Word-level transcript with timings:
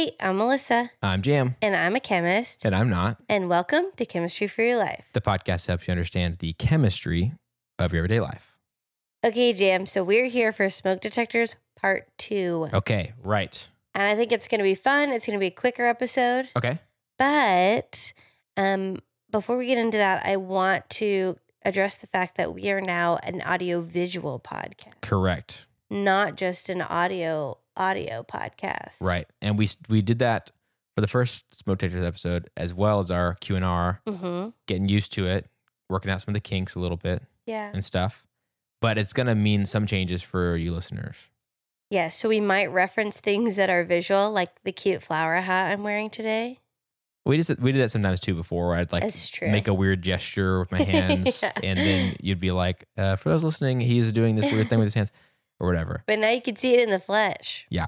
Hey, 0.00 0.12
I'm 0.18 0.38
Melissa, 0.38 0.92
I'm 1.02 1.20
Jam, 1.20 1.56
and 1.60 1.76
I'm 1.76 1.94
a 1.94 2.00
chemist, 2.00 2.64
and 2.64 2.74
I'm 2.74 2.88
not. 2.88 3.18
and 3.28 3.50
welcome 3.50 3.84
to 3.96 4.06
Chemistry 4.06 4.46
for 4.46 4.62
Your 4.62 4.78
Life. 4.78 5.10
The 5.12 5.20
podcast 5.20 5.66
helps 5.66 5.86
you 5.86 5.92
understand 5.92 6.36
the 6.38 6.54
chemistry 6.54 7.34
of 7.78 7.92
your 7.92 7.98
everyday 7.98 8.18
life. 8.18 8.56
Okay, 9.22 9.52
Jam, 9.52 9.84
so 9.84 10.02
we're 10.02 10.28
here 10.28 10.52
for 10.52 10.70
Smoke 10.70 11.02
Detectors 11.02 11.54
Part 11.76 12.08
2. 12.16 12.68
Okay, 12.72 13.12
right. 13.22 13.68
And 13.94 14.04
I 14.04 14.16
think 14.16 14.32
it's 14.32 14.48
going 14.48 14.60
to 14.60 14.64
be 14.64 14.74
fun. 14.74 15.10
It's 15.10 15.26
going 15.26 15.38
to 15.38 15.40
be 15.40 15.48
a 15.48 15.50
quicker 15.50 15.84
episode. 15.84 16.48
Okay. 16.56 16.78
But 17.18 18.14
um, 18.56 19.00
before 19.30 19.58
we 19.58 19.66
get 19.66 19.76
into 19.76 19.98
that, 19.98 20.24
I 20.24 20.38
want 20.38 20.88
to 20.92 21.36
address 21.62 21.96
the 21.96 22.06
fact 22.06 22.38
that 22.38 22.54
we 22.54 22.70
are 22.70 22.80
now 22.80 23.18
an 23.22 23.42
audio 23.42 23.82
visual 23.82 24.40
podcast, 24.40 25.02
Correct. 25.02 25.66
not 25.90 26.38
just 26.38 26.70
an 26.70 26.80
audio 26.80 27.58
audio 27.80 28.22
podcast. 28.22 29.00
Right. 29.02 29.26
And 29.42 29.58
we 29.58 29.68
we 29.88 30.02
did 30.02 30.18
that 30.20 30.50
for 30.94 31.00
the 31.00 31.06
first 31.08 31.44
smoke 31.58 31.78
detectors 31.78 32.04
episode 32.04 32.50
as 32.56 32.74
well 32.74 33.00
as 33.00 33.10
our 33.10 33.34
Q 33.40 33.56
and 33.56 33.64
R, 33.64 34.00
Mm-hmm. 34.06 34.50
getting 34.66 34.88
used 34.88 35.12
to 35.14 35.26
it, 35.26 35.46
working 35.88 36.10
out 36.10 36.20
some 36.20 36.30
of 36.30 36.34
the 36.34 36.40
kinks 36.40 36.74
a 36.74 36.78
little 36.78 36.96
bit 36.98 37.22
Yeah. 37.46 37.70
and 37.72 37.84
stuff. 37.84 38.26
But 38.80 38.98
it's 38.98 39.12
gonna 39.12 39.34
mean 39.34 39.66
some 39.66 39.86
changes 39.86 40.22
for 40.22 40.56
you 40.56 40.72
listeners. 40.72 41.28
Yeah. 41.90 42.08
So 42.08 42.28
we 42.28 42.38
might 42.40 42.66
reference 42.66 43.18
things 43.18 43.56
that 43.56 43.68
are 43.70 43.82
visual, 43.84 44.30
like 44.30 44.62
the 44.62 44.72
cute 44.72 45.02
flower 45.02 45.36
hat 45.36 45.72
I'm 45.72 45.82
wearing 45.82 46.10
today. 46.10 46.60
We 47.26 47.36
just 47.36 47.58
we 47.60 47.72
did 47.72 47.82
that 47.82 47.90
sometimes 47.90 48.18
too 48.20 48.34
before 48.34 48.68
where 48.68 48.76
I'd 48.78 48.92
like 48.92 49.04
make 49.42 49.68
a 49.68 49.74
weird 49.74 50.02
gesture 50.02 50.60
with 50.60 50.72
my 50.72 50.82
hands 50.82 51.42
Yeah. 51.42 51.52
and 51.62 51.78
then 51.78 52.16
you'd 52.22 52.40
be 52.40 52.50
like, 52.50 52.86
uh, 52.96 53.16
for 53.16 53.28
those 53.28 53.44
listening, 53.44 53.78
he's 53.80 54.10
doing 54.12 54.36
this 54.36 54.50
weird 54.52 54.68
thing 54.68 54.78
with 54.78 54.86
his 54.86 54.94
hands 54.94 55.12
or 55.60 55.68
whatever. 55.68 56.02
But 56.06 56.18
now 56.18 56.30
you 56.30 56.40
can 56.40 56.56
see 56.56 56.74
it 56.74 56.82
in 56.82 56.90
the 56.90 56.98
flesh. 56.98 57.66
Yeah. 57.70 57.86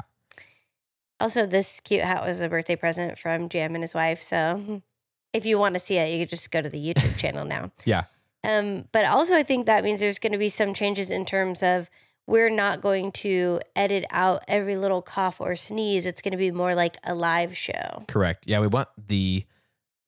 Also, 1.21 1.47
this 1.47 1.81
cute 1.81 2.03
hat 2.03 2.25
was 2.25 2.41
a 2.41 2.49
birthday 2.49 2.77
present 2.77 3.19
from 3.19 3.49
Jam 3.49 3.75
and 3.75 3.83
his 3.83 3.95
wife. 3.95 4.21
So 4.21 4.83
if 5.33 5.47
you 5.47 5.59
want 5.59 5.75
to 5.75 5.79
see 5.79 5.97
it, 5.97 6.11
you 6.13 6.21
could 6.21 6.29
just 6.31 6.51
go 6.51 6.61
to 6.61 6.69
the 6.69 6.79
YouTube 6.95 7.17
channel 7.17 7.45
now. 7.45 7.73
Yeah. 7.85 8.05
Um, 8.49 8.87
but 8.91 9.05
also, 9.05 9.37
I 9.37 9.45
think 9.45 9.67
that 9.67 9.85
means 9.85 10.01
there's 10.01 10.19
going 10.19 10.33
to 10.33 10.39
be 10.39 10.49
some 10.49 10.75
changes 10.75 11.13
in 11.13 11.25
terms 11.25 11.63
of 11.63 11.89
we're 12.27 12.51
not 12.51 12.81
going 12.81 13.13
to 13.13 13.61
edit 13.77 14.05
out 14.11 14.43
every 14.49 14.77
little 14.77 15.01
cough 15.01 15.41
or 15.41 15.55
sneeze. 15.55 16.07
It's 16.07 16.21
going 16.21 16.33
to 16.33 16.39
be 16.39 16.51
more 16.51 16.75
like 16.75 16.97
a 17.05 17.15
live 17.15 17.57
show. 17.57 18.03
Correct. 18.09 18.49
Yeah, 18.49 18.59
we 18.59 18.67
want 18.67 18.89
the 19.07 19.45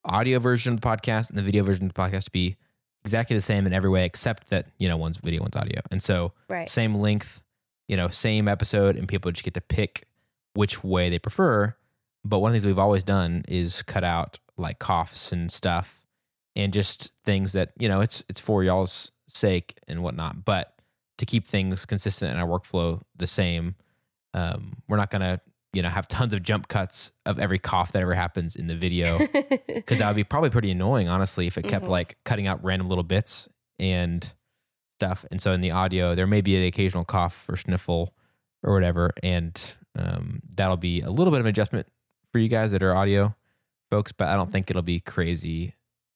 audio 0.05 0.41
version 0.41 0.75
of 0.75 0.81
the 0.81 0.87
podcast 0.89 1.29
and 1.31 1.39
the 1.39 1.43
video 1.45 1.63
version 1.63 1.87
of 1.87 1.95
the 1.95 2.01
podcast 2.01 2.25
to 2.25 2.33
be 2.33 2.57
exactly 3.05 3.37
the 3.37 3.41
same 3.41 3.67
in 3.67 3.73
every 3.73 3.89
way, 3.91 4.05
except 4.05 4.51
that 4.51 4.67
you 4.79 4.89
know 4.89 4.97
one's 4.97 5.19
video, 5.19 5.41
one's 5.43 5.55
audio, 5.55 5.81
and 5.93 6.03
so 6.03 6.33
Right. 6.49 6.69
same 6.69 6.97
length, 6.97 7.41
you 7.89 7.97
know, 7.97 8.09
same 8.09 8.49
episode, 8.49 8.97
and 8.97 9.07
people 9.09 9.31
just 9.31 9.45
get 9.45 9.55
to 9.55 9.61
pick 9.61 10.07
which 10.55 10.83
way 10.85 11.11
they 11.11 11.19
prefer. 11.19 11.75
But 12.25 12.39
one 12.39 12.51
of 12.51 12.53
the 12.53 12.57
things 12.61 12.67
we've 12.67 12.79
always 12.79 13.05
done 13.05 13.43
is 13.49 13.83
cut 13.83 14.05
out 14.05 14.39
like 14.57 14.79
coughs 14.79 15.33
and 15.33 15.51
stuff, 15.53 16.07
and 16.57 16.73
just 16.73 17.11
things 17.25 17.53
that 17.53 17.73
you 17.79 17.89
know 17.89 18.01
it's 18.01 18.23
it's 18.29 18.41
for 18.41 18.63
y'all's 18.65 19.11
sake 19.29 19.79
and 19.89 20.03
whatnot. 20.03 20.45
But 20.45 20.73
to 21.19 21.27
keep 21.27 21.47
things 21.47 21.85
consistent 21.85 22.33
in 22.33 22.39
our 22.41 22.47
workflow 22.49 23.01
the 23.17 23.27
same, 23.27 23.75
um, 24.33 24.77
we're 24.89 24.97
not 24.97 25.11
gonna 25.11 25.41
you 25.73 25.83
know 25.83 25.89
have 25.89 26.07
tons 26.09 26.33
of 26.33 26.43
jump 26.43 26.69
cuts 26.69 27.13
of 27.27 27.39
every 27.41 27.59
cough 27.59 27.93
that 27.93 28.01
ever 28.03 28.15
happens 28.15 28.55
in 28.57 28.69
the 28.69 28.77
video 28.77 29.19
because 29.67 29.99
that 29.99 30.07
would 30.07 30.15
be 30.17 30.23
probably 30.25 30.49
pretty 30.51 30.71
annoying 30.71 31.09
honestly 31.09 31.49
if 31.49 31.59
it 31.59 31.65
kept 31.65 31.87
Mhm. 31.87 31.89
like 31.89 32.17
cutting 32.25 32.47
out 32.47 32.63
random 32.63 32.89
little 32.89 33.03
bits 33.03 33.49
and 33.81 34.33
stuff 34.99 35.25
and 35.31 35.41
so 35.41 35.53
in 35.53 35.61
the 35.61 35.71
audio 35.71 36.15
there 36.15 36.27
may 36.27 36.41
be 36.41 36.57
an 36.57 36.65
occasional 36.65 37.05
cough 37.05 37.47
or 37.49 37.57
sniffle 37.57 38.15
or 38.63 38.73
whatever 38.73 39.11
and 39.23 39.77
um, 39.97 40.41
that'll 40.57 40.77
be 40.77 41.01
a 41.01 41.11
little 41.11 41.31
bit 41.31 41.41
of 41.41 41.47
an 41.47 41.51
adjustment 41.51 41.87
for 42.33 42.39
you 42.39 42.49
guys 42.49 42.73
that 42.73 42.83
are 42.83 42.95
audio 42.95 43.35
folks 43.91 44.13
but 44.13 44.29
i 44.29 44.35
don't 44.35 44.51
think 44.51 44.71
it'll 44.71 44.83
be 44.83 45.01
crazy 45.01 45.75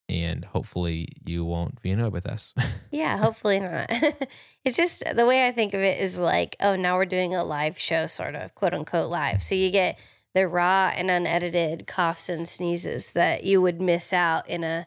and 0.09 0.45
hopefully 0.47 1.09
you 1.25 1.45
won't 1.45 1.81
be 1.83 1.91
annoyed 1.91 2.13
with 2.13 2.27
us 2.27 2.55
yeah, 2.91 3.19
hopefully 3.19 3.59
not. 3.59 3.87
it's 4.65 4.77
just 4.77 5.05
the 5.15 5.27
way 5.27 5.47
I 5.47 5.53
think 5.53 5.75
of 5.75 5.81
it 5.81 6.01
is 6.01 6.19
like, 6.19 6.57
oh, 6.61 6.77
now 6.77 6.97
we're 6.97 7.05
doing 7.05 7.35
a 7.35 7.45
live 7.45 7.79
show, 7.79 8.07
sort 8.07 8.35
of 8.35 8.55
quote 8.55 8.75
unquote 8.75 9.11
live. 9.11 9.43
So 9.43 9.55
you 9.55 9.71
get 9.71 9.99
the 10.35 10.49
raw 10.49 10.93
and 10.95 11.11
unedited 11.11 11.87
coughs 11.87 12.29
and 12.29 12.49
sneezes 12.49 13.11
that 13.11 13.45
you 13.45 13.61
would 13.61 13.81
miss 13.81 14.13
out 14.13 14.49
in 14.49 14.65
a 14.65 14.87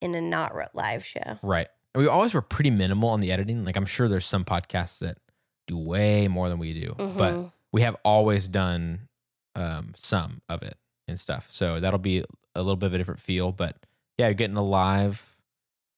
in 0.00 0.14
a 0.14 0.20
not 0.20 0.54
live 0.74 1.04
show. 1.04 1.38
right 1.42 1.68
we 1.94 2.06
always 2.08 2.34
were 2.34 2.42
pretty 2.42 2.70
minimal 2.70 3.08
on 3.10 3.20
the 3.20 3.30
editing 3.32 3.64
like 3.64 3.76
i'm 3.76 3.86
sure 3.86 4.08
there's 4.08 4.26
some 4.26 4.44
podcasts 4.44 4.98
that 4.98 5.18
do 5.66 5.76
way 5.78 6.28
more 6.28 6.48
than 6.48 6.58
we 6.58 6.72
do 6.78 6.94
but 6.98 7.34
Mhm. 7.34 7.52
we 7.72 7.82
have 7.82 7.96
always 8.04 8.48
done 8.48 9.08
um, 9.56 9.92
some 9.96 10.42
of 10.48 10.62
it 10.62 10.76
and 11.06 11.18
stuff. 11.20 11.48
So 11.50 11.78
that'll 11.78 11.98
be 12.00 12.24
a 12.54 12.58
little 12.60 12.74
bit 12.76 12.86
of 12.86 12.94
a 12.94 12.98
different 12.98 13.20
feel. 13.20 13.52
But 13.52 13.76
yeah, 14.18 14.26
you're 14.26 14.34
getting 14.34 14.56
a 14.56 14.64
live 14.64 15.36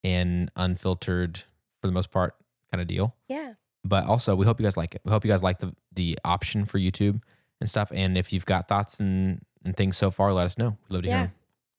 and 0.04 0.50
unfiltered 0.56 1.38
for 1.80 1.86
the 1.86 1.92
most 1.92 2.10
part 2.10 2.34
kind 2.70 2.80
of 2.82 2.86
deal. 2.86 3.14
yeah. 3.28 3.54
But 3.84 4.04
also, 4.06 4.34
we 4.34 4.44
hope 4.44 4.58
you 4.60 4.64
guys 4.66 4.76
like 4.76 4.94
it. 4.96 5.00
We 5.04 5.12
hope 5.12 5.24
you 5.24 5.30
guys 5.30 5.42
like 5.44 5.60
the 5.60 5.72
the 5.92 6.18
option 6.24 6.64
for 6.66 6.78
YouTube 6.78 7.22
and 7.60 7.70
stuff. 7.70 7.92
And 7.94 8.18
if 8.18 8.32
you've 8.32 8.44
got 8.46 8.66
thoughts 8.68 8.98
and, 9.00 9.40
and 9.64 9.76
things 9.76 9.96
so 9.96 10.10
far, 10.10 10.32
let 10.32 10.44
us 10.44 10.58
know. 10.58 10.76
We'd 10.88 10.94
love 10.94 11.02
to 11.04 11.08
hear 11.08 11.16
Yeah. 11.18 11.22
'em. 11.24 11.32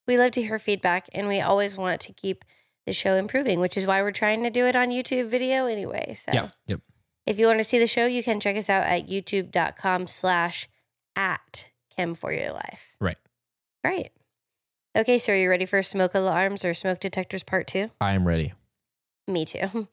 We 0.08 0.18
love 0.18 0.32
to 0.32 0.42
hear 0.42 0.58
feedback 0.58 1.08
and 1.14 1.28
we 1.28 1.42
always 1.42 1.78
want 1.78 2.00
to 2.02 2.14
keep 2.14 2.46
the 2.88 2.94
show 2.94 3.16
improving, 3.16 3.60
which 3.60 3.78
is 3.78 3.86
why 3.86 4.02
we're 4.02 4.12
trying 4.12 4.42
to 4.44 4.50
do 4.50 4.66
it 4.66 4.76
on 4.76 4.90
YouTube 4.90 5.28
video 5.30 5.68
anyway. 5.68 6.16
So 6.16 6.32
Yeah. 6.34 6.50
Yep. 6.66 6.82
if 7.28 7.38
you 7.38 7.46
want 7.46 7.60
to 7.60 7.64
see 7.64 7.78
the 7.78 7.86
show, 7.86 8.08
you 8.08 8.24
can 8.24 8.40
check 8.40 8.56
us 8.58 8.70
out 8.70 8.84
at 8.84 9.08
youtube.com 9.08 10.08
slash 10.08 10.68
at 11.16 11.70
Chem 11.96 12.16
for 12.16 12.32
your 12.34 12.52
Life. 12.54 12.96
Right. 13.00 13.18
Right. 13.84 14.12
Okay, 14.98 15.20
so 15.20 15.34
are 15.34 15.36
you 15.36 15.50
ready 15.50 15.66
for 15.66 15.84
smoke 15.84 16.16
alarms 16.16 16.66
or 16.66 16.74
smoke 16.74 17.00
detectors 17.00 17.44
part 17.44 17.68
two? 17.68 17.92
I 18.02 18.14
am 18.14 18.28
ready. 18.28 18.54
Me 19.28 19.44
too. 19.46 19.88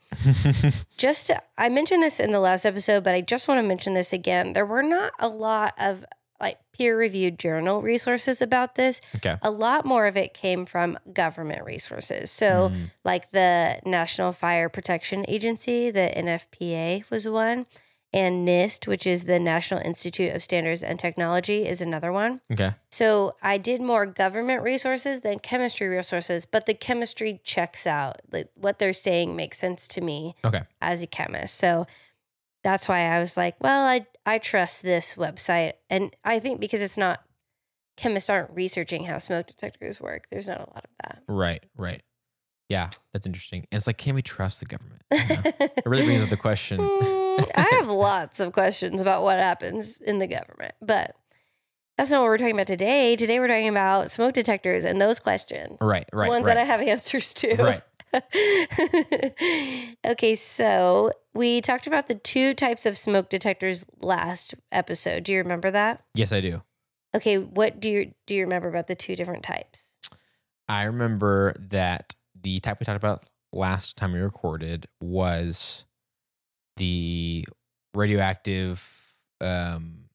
Just, 0.96 1.30
I 1.58 1.68
mentioned 1.68 2.02
this 2.02 2.20
in 2.20 2.30
the 2.30 2.38
last 2.40 2.64
episode, 2.64 3.02
but 3.04 3.14
I 3.14 3.20
just 3.20 3.48
want 3.48 3.58
to 3.60 3.66
mention 3.66 3.92
this 3.94 4.12
again. 4.12 4.52
There 4.52 4.64
were 4.64 4.82
not 4.82 5.12
a 5.18 5.26
lot 5.28 5.74
of 5.78 6.04
like 6.40 6.58
peer 6.72 6.96
reviewed 6.98 7.38
journal 7.38 7.80
resources 7.80 8.42
about 8.42 8.74
this. 8.74 9.00
okay. 9.16 9.36
A 9.42 9.50
lot 9.50 9.84
more 9.84 10.06
of 10.06 10.16
it 10.16 10.34
came 10.34 10.64
from 10.64 10.98
government 11.12 11.64
resources. 11.64 12.30
So, 12.30 12.70
Mm, 12.70 12.90
like 13.04 13.30
the 13.30 13.80
National 13.86 14.32
Fire 14.32 14.68
Protection 14.68 15.24
Agency, 15.28 15.90
the 15.90 16.10
NFPA 16.16 17.08
was 17.10 17.28
one, 17.28 17.66
and 18.12 18.46
NIST, 18.46 18.86
which 18.86 19.06
is 19.06 19.24
the 19.24 19.38
National 19.40 19.80
Institute 19.80 20.34
of 20.34 20.42
Standards 20.42 20.82
and 20.84 20.98
Technology, 21.00 21.66
is 21.66 21.80
another 21.80 22.12
one. 22.12 22.40
okay. 22.52 22.72
So 22.90 23.34
I 23.42 23.56
did 23.58 23.80
more 23.82 24.06
government 24.06 24.62
resources 24.62 25.22
than 25.22 25.40
chemistry 25.40 25.88
resources, 25.88 26.46
but 26.46 26.66
the 26.66 26.74
chemistry 26.74 27.40
checks 27.42 27.86
out. 27.88 28.20
Like 28.30 28.50
what 28.54 28.78
they're 28.78 28.92
saying 28.92 29.34
makes 29.34 29.58
sense 29.58 29.88
to 29.88 30.00
me 30.00 30.36
Okay. 30.44 30.62
as 30.80 31.02
a 31.02 31.08
chemist. 31.08 31.54
So 31.56 31.86
that's 32.62 32.88
why 32.88 33.00
I 33.00 33.18
was 33.20 33.36
like, 33.36 33.56
well, 33.60 33.84
I 33.86 34.06
I 34.26 34.38
trust 34.38 34.82
this 34.82 35.14
website, 35.14 35.74
and 35.90 36.14
I 36.24 36.38
think 36.38 36.60
because 36.60 36.82
it's 36.82 36.98
not 36.98 37.20
chemists 37.96 38.30
aren't 38.30 38.54
researching 38.54 39.04
how 39.04 39.18
smoke 39.18 39.46
detectors 39.46 40.00
work. 40.00 40.26
There's 40.30 40.48
not 40.48 40.58
a 40.58 40.70
lot 40.70 40.84
of 40.84 40.90
that. 41.02 41.22
Right. 41.28 41.62
Right. 41.76 42.02
Yeah. 42.68 42.90
That's 43.12 43.26
interesting. 43.26 43.66
And 43.70 43.78
it's 43.78 43.86
like, 43.86 43.98
can 43.98 44.14
we 44.14 44.22
trust 44.22 44.60
the 44.60 44.66
government? 44.66 45.02
You 45.12 45.18
know? 45.18 45.42
it 45.60 45.86
really 45.86 46.04
brings 46.04 46.22
up 46.22 46.30
the 46.30 46.36
question. 46.36 46.80
Mm, 47.34 47.50
I 47.56 47.68
have 47.80 47.88
lots 47.88 48.38
of 48.38 48.52
questions 48.52 49.00
about 49.00 49.24
what 49.24 49.38
happens 49.38 50.00
in 50.00 50.20
the 50.20 50.28
government, 50.28 50.72
but 50.80 51.16
that's 51.96 52.12
not 52.12 52.20
what 52.20 52.28
we're 52.28 52.38
talking 52.38 52.54
about 52.54 52.68
today. 52.68 53.16
Today 53.16 53.40
we're 53.40 53.48
talking 53.48 53.68
about 53.68 54.08
smoke 54.12 54.34
detectors 54.34 54.84
and 54.84 55.00
those 55.00 55.18
questions. 55.18 55.78
Right. 55.80 56.08
Right. 56.12 56.28
Ones 56.28 56.44
right. 56.44 56.54
that 56.54 56.60
I 56.60 56.64
have 56.64 56.80
answers 56.80 57.34
to. 57.34 57.56
Right. 57.56 57.82
okay, 60.06 60.34
so 60.34 61.10
we 61.34 61.60
talked 61.60 61.86
about 61.86 62.06
the 62.06 62.14
two 62.14 62.54
types 62.54 62.86
of 62.86 62.96
smoke 62.96 63.28
detectors 63.28 63.84
last 64.00 64.54
episode. 64.72 65.24
Do 65.24 65.32
you 65.32 65.38
remember 65.38 65.70
that? 65.70 66.02
Yes, 66.14 66.32
I 66.32 66.40
do. 66.40 66.62
Okay, 67.14 67.38
what 67.38 67.80
do 67.80 67.90
you 67.90 68.12
do 68.26 68.34
you 68.34 68.42
remember 68.42 68.68
about 68.68 68.86
the 68.88 68.94
two 68.96 69.14
different 69.16 69.42
types? 69.42 69.98
I 70.68 70.84
remember 70.84 71.54
that 71.58 72.14
the 72.40 72.60
type 72.60 72.80
we 72.80 72.84
talked 72.84 72.96
about 72.96 73.24
last 73.52 73.96
time 73.96 74.12
we 74.12 74.18
recorded 74.20 74.86
was 75.00 75.84
the 76.76 77.46
radioactive 77.94 79.14
um, 79.40 80.06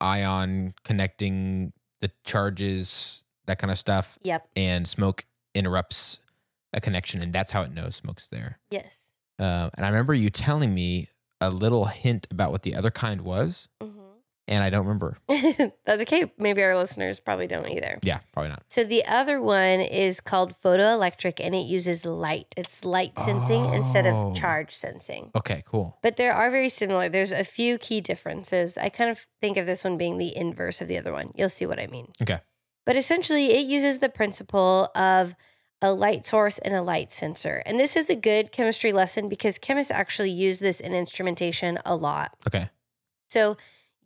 ion 0.00 0.72
connecting 0.84 1.72
the 2.00 2.10
charges, 2.24 3.24
that 3.46 3.58
kind 3.58 3.70
of 3.70 3.78
stuff, 3.78 4.18
Yep. 4.22 4.46
and 4.56 4.86
smoke 4.88 5.26
interrupts 5.54 6.20
a 6.76 6.80
connection, 6.80 7.20
and 7.22 7.32
that's 7.32 7.50
how 7.50 7.62
it 7.62 7.72
knows 7.72 7.96
smoke's 7.96 8.28
there. 8.28 8.60
Yes. 8.70 9.10
Uh, 9.40 9.70
and 9.76 9.84
I 9.84 9.88
remember 9.88 10.14
you 10.14 10.30
telling 10.30 10.72
me 10.72 11.08
a 11.40 11.50
little 11.50 11.86
hint 11.86 12.26
about 12.30 12.52
what 12.52 12.62
the 12.62 12.74
other 12.76 12.90
kind 12.90 13.22
was. 13.22 13.68
hmm 13.82 13.90
and 14.48 14.62
I 14.62 14.70
don't 14.70 14.86
remember. 14.86 15.18
That's 15.84 16.02
okay. 16.02 16.30
Maybe 16.38 16.62
our 16.62 16.76
listeners 16.76 17.18
probably 17.18 17.48
don't 17.48 17.68
either. 17.68 17.98
Yeah, 18.04 18.20
probably 18.32 18.50
not. 18.50 18.62
So 18.68 18.84
the 18.84 19.04
other 19.04 19.40
one 19.42 19.80
is 19.80 20.20
called 20.20 20.52
photoelectric 20.52 21.40
and 21.44 21.52
it 21.52 21.66
uses 21.66 22.06
light. 22.06 22.54
It's 22.56 22.84
light 22.84 23.18
sensing 23.18 23.74
instead 23.74 24.06
Oh. 24.06 24.30
of 24.30 24.36
charge 24.36 24.70
sensing. 24.70 25.32
Okay, 25.34 25.64
cool. 25.66 25.98
But 26.00 26.16
there 26.16 26.32
are 26.32 26.48
very 26.48 26.68
similar. 26.68 27.08
There's 27.08 27.32
a 27.32 27.42
few 27.42 27.76
key 27.76 28.00
differences. 28.00 28.78
I 28.78 28.88
kind 28.88 29.10
of 29.10 29.26
think 29.40 29.56
of 29.56 29.66
this 29.66 29.82
one 29.82 29.98
being 29.98 30.16
the 30.18 30.36
inverse 30.36 30.80
of 30.80 30.86
the 30.86 30.96
other 30.96 31.12
one. 31.12 31.32
You'll 31.34 31.48
see 31.48 31.66
what 31.66 31.80
I 31.80 31.88
mean. 31.88 32.12
Okay. 32.22 32.38
But 32.84 32.94
essentially, 32.94 33.46
it 33.46 33.66
uses 33.66 33.98
the 33.98 34.08
principle 34.08 34.90
of 34.94 35.34
a 35.82 35.92
light 35.92 36.24
source 36.24 36.58
and 36.58 36.74
a 36.74 36.82
light 36.82 37.12
sensor. 37.12 37.62
And 37.66 37.78
this 37.78 37.96
is 37.96 38.08
a 38.10 38.16
good 38.16 38.50
chemistry 38.52 38.92
lesson 38.92 39.28
because 39.28 39.58
chemists 39.58 39.90
actually 39.90 40.30
use 40.30 40.58
this 40.58 40.80
in 40.80 40.94
instrumentation 40.94 41.78
a 41.84 41.94
lot. 41.94 42.34
Okay. 42.46 42.70
So 43.28 43.56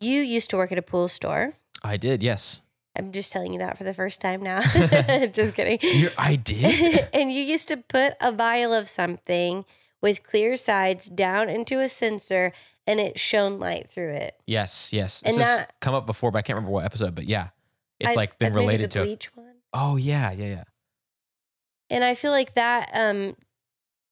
you 0.01 0.21
used 0.21 0.51
to 0.51 0.57
work 0.57 0.73
at 0.73 0.79
a 0.79 0.83
pool 0.83 1.09
store. 1.09 1.55
I 1.85 1.97
did, 1.97 2.23
yes. 2.23 2.61
I'm 2.99 3.13
just 3.13 3.31
telling 3.33 3.53
you 3.53 3.61
that 3.61 3.79
for 3.79 3.85
the 3.85 3.95
first 3.95 4.21
time 4.21 4.43
now. 4.43 4.61
just 5.33 5.55
kidding. 5.55 5.79
You're, 5.83 6.11
I 6.19 6.37
did? 6.37 7.09
and 7.15 7.33
you 7.33 7.41
used 7.43 7.69
to 7.69 7.77
put 7.77 8.15
a 8.21 8.33
vial 8.33 8.73
of 8.75 8.89
something 8.89 9.65
with 10.03 10.23
clear 10.25 10.57
sides 10.57 11.09
down 11.09 11.49
into 11.49 11.79
a 11.81 11.89
sensor 11.89 12.53
and 12.87 12.99
it 12.99 13.19
shone 13.19 13.61
light 13.61 13.89
through 13.89 14.11
it. 14.11 14.35
yes, 14.47 14.93
yes. 14.93 15.21
This 15.21 15.35
And 15.35 15.43
has 15.43 15.59
that- 15.59 15.75
come 15.81 15.95
up 15.95 16.07
before, 16.07 16.31
but 16.33 16.39
I 16.39 16.43
can't 16.43 16.57
remember 16.57 16.73
what 16.73 16.85
episode, 16.85 17.15
but 17.15 17.27
yeah. 17.27 17.49
It's 18.01 18.11
I- 18.13 18.15
like 18.15 18.39
been 18.39 18.55
related 18.55 18.91
the 18.91 18.99
to. 19.01 19.05
bleach 19.05 19.37
one. 19.37 19.47
Oh, 19.73 19.97
yeah, 19.97 20.33
yeah, 20.33 20.47
yeah. 20.47 20.65
And 21.91 22.05
I 22.05 22.15
feel 22.15 22.31
like 22.31 22.55
that 22.55 22.91
um 22.95 23.37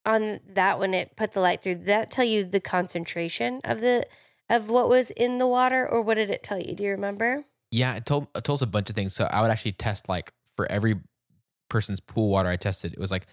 on 0.04 0.40
that 0.48 0.78
when 0.78 0.94
it 0.94 1.16
put 1.16 1.32
the 1.32 1.40
light 1.40 1.62
through, 1.62 1.76
did 1.76 1.86
that 1.86 2.10
tell 2.10 2.24
you 2.24 2.44
the 2.44 2.60
concentration 2.60 3.60
of 3.64 3.80
the 3.80 4.04
of 4.50 4.70
what 4.70 4.88
was 4.88 5.10
in 5.10 5.38
the 5.38 5.46
water 5.46 5.86
or 5.86 6.00
what 6.02 6.14
did 6.14 6.30
it 6.30 6.42
tell 6.42 6.58
you? 6.58 6.74
Do 6.74 6.84
you 6.84 6.90
remember? 6.92 7.44
Yeah, 7.70 7.94
it 7.96 8.06
told 8.06 8.28
it 8.34 8.44
told 8.44 8.58
us 8.58 8.62
a 8.62 8.66
bunch 8.66 8.88
of 8.90 8.96
things. 8.96 9.14
So 9.14 9.24
I 9.30 9.42
would 9.42 9.50
actually 9.50 9.72
test 9.72 10.08
like 10.08 10.32
for 10.56 10.70
every 10.70 10.96
person's 11.68 12.00
pool 12.00 12.30
water 12.30 12.48
I 12.48 12.56
tested, 12.56 12.94
it 12.94 12.98
was 12.98 13.10
like 13.10 13.26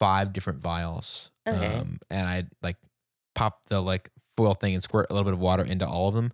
five 0.00 0.32
different 0.32 0.60
vials. 0.60 1.30
Okay. 1.46 1.76
Um, 1.76 1.98
and 2.10 2.26
I 2.26 2.44
like 2.62 2.76
pop 3.34 3.60
the 3.68 3.80
like 3.80 4.10
foil 4.36 4.54
thing 4.54 4.74
and 4.74 4.82
squirt 4.82 5.08
a 5.10 5.12
little 5.12 5.24
bit 5.24 5.34
of 5.34 5.40
water 5.40 5.62
into 5.62 5.86
all 5.86 6.08
of 6.08 6.14
them. 6.14 6.32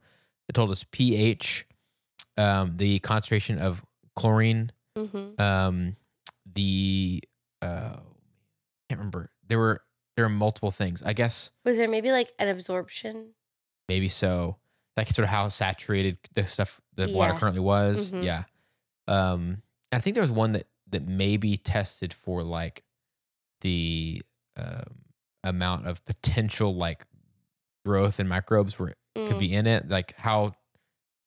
It 0.49 0.55
told 0.55 0.71
us 0.71 0.85
pH, 0.91 1.67
um, 2.37 2.77
the 2.77 3.01
concentration 3.01 3.59
of 3.59 3.85
chlorine, 4.17 4.71
Mm-hmm. 4.97 5.41
um, 5.41 5.97
the 6.55 7.23
uh, 7.63 7.97
I 7.97 8.01
can't 8.89 8.99
remember. 9.01 9.31
There 9.47 9.59
were 9.59 9.83
there 10.17 10.25
were 10.25 10.31
multiple 10.31 10.71
things. 10.71 11.03
I 11.03 11.13
guess 11.13 11.51
Was 11.65 11.77
there 11.77 11.89
maybe 11.89 12.11
like 12.13 12.31
an 12.39 12.49
absorption? 12.49 13.35
maybe 13.89 14.09
so 14.09 14.57
like 14.99 15.09
sort 15.09 15.25
of 15.25 15.31
how 15.31 15.49
saturated 15.49 16.19
the 16.35 16.47
stuff 16.47 16.81
the 16.97 17.09
water 17.11 17.33
currently 17.33 17.61
was 17.61 18.11
Mhm. 18.13 18.23
yeah 18.23 18.43
um 19.07 19.63
i 19.93 19.99
think 19.99 20.13
there 20.13 20.23
was 20.23 20.31
one 20.33 20.53
that 20.53 20.67
that 20.91 21.07
maybe 21.09 21.57
tested 21.57 22.13
for 22.13 22.43
like 22.43 22.85
the 23.63 24.21
um, 24.59 24.99
amount 25.43 25.87
of 25.87 26.05
potential 26.05 26.75
like 26.75 27.07
growth 27.87 28.19
and 28.19 28.29
microbes 28.29 28.79
were 28.79 28.95
could 29.15 29.37
Mm. 29.37 29.39
be 29.39 29.55
in 29.55 29.67
it 29.67 29.89
like 29.89 30.15
how 30.19 30.53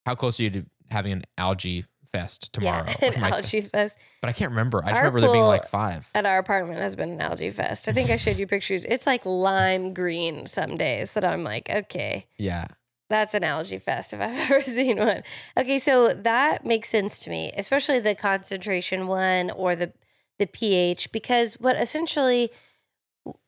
how 0.05 0.13
close 0.15 0.39
are 0.39 0.43
you 0.43 0.49
to 0.51 0.65
having 0.91 1.11
an 1.13 1.23
algae 1.37 1.85
fest 2.11 2.51
tomorrow 2.53 2.85
Yeah, 3.01 3.07
an 3.15 3.21
like- 3.21 3.33
algae 3.33 3.61
fest. 3.61 3.97
but 4.21 4.29
i 4.29 4.33
can't 4.33 4.51
remember 4.51 4.79
i 4.83 4.89
just 4.89 4.97
Our 4.97 5.05
remember 5.05 5.21
there 5.21 5.31
being 5.31 5.45
like 5.45 5.67
five 5.67 6.09
at 6.13 6.25
our 6.25 6.37
apartment 6.37 6.79
has 6.81 6.95
been 6.95 7.11
an 7.11 7.21
algae 7.21 7.49
fest. 7.49 7.87
I 7.87 7.93
think 7.93 8.09
I 8.09 8.17
showed 8.17 8.37
you 8.37 8.47
pictures. 8.47 8.83
It's 8.85 9.07
like 9.07 9.25
lime 9.25 9.93
green 9.93 10.45
some 10.45 10.75
days 10.77 11.13
that 11.13 11.23
I'm 11.25 11.43
like, 11.43 11.69
okay, 11.69 12.25
yeah 12.37 12.67
that's 13.09 13.33
an 13.33 13.43
algae 13.43 13.77
fest 13.77 14.13
if 14.13 14.21
I've 14.21 14.37
ever 14.51 14.61
seen 14.61 14.97
one. 14.97 15.23
Okay, 15.57 15.79
so 15.79 16.09
that 16.09 16.65
makes 16.65 16.87
sense 16.87 17.19
to 17.19 17.29
me, 17.29 17.51
especially 17.57 17.99
the 17.99 18.15
concentration 18.15 19.07
one 19.07 19.49
or 19.51 19.75
the 19.75 19.91
the 20.39 20.47
pH, 20.47 21.11
because 21.11 21.55
what 21.55 21.75
essentially 21.75 22.51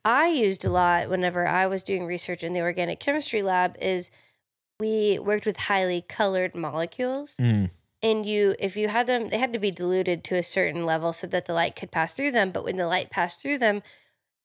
I 0.05 0.27
used 0.27 0.63
a 0.65 0.69
lot 0.69 1.09
whenever 1.09 1.47
I 1.47 1.65
was 1.67 1.83
doing 1.83 2.05
research 2.05 2.43
in 2.43 2.53
the 2.53 2.61
organic 2.61 2.99
chemistry 2.99 3.41
lab 3.41 3.75
is 3.81 4.11
we 4.79 5.17
worked 5.19 5.45
with 5.45 5.57
highly 5.57 6.01
colored 6.01 6.55
molecules 6.55 7.35
Mm, 7.39 7.71
and 8.03 8.25
you 8.25 8.53
if 8.59 8.77
you 8.77 8.89
had 8.89 9.07
them 9.07 9.29
they 9.29 9.39
had 9.39 9.53
to 9.53 9.59
be 9.59 9.71
diluted 9.71 10.23
to 10.23 10.35
a 10.35 10.43
certain 10.43 10.85
level 10.85 11.13
so 11.13 11.25
that 11.25 11.45
the 11.45 11.53
light 11.53 11.75
could 11.75 11.89
pass 11.89 12.13
through 12.13 12.31
them 12.31 12.51
but 12.51 12.63
when 12.63 12.75
the 12.75 12.85
light 12.85 13.09
passed 13.09 13.41
through 13.41 13.57
them 13.57 13.81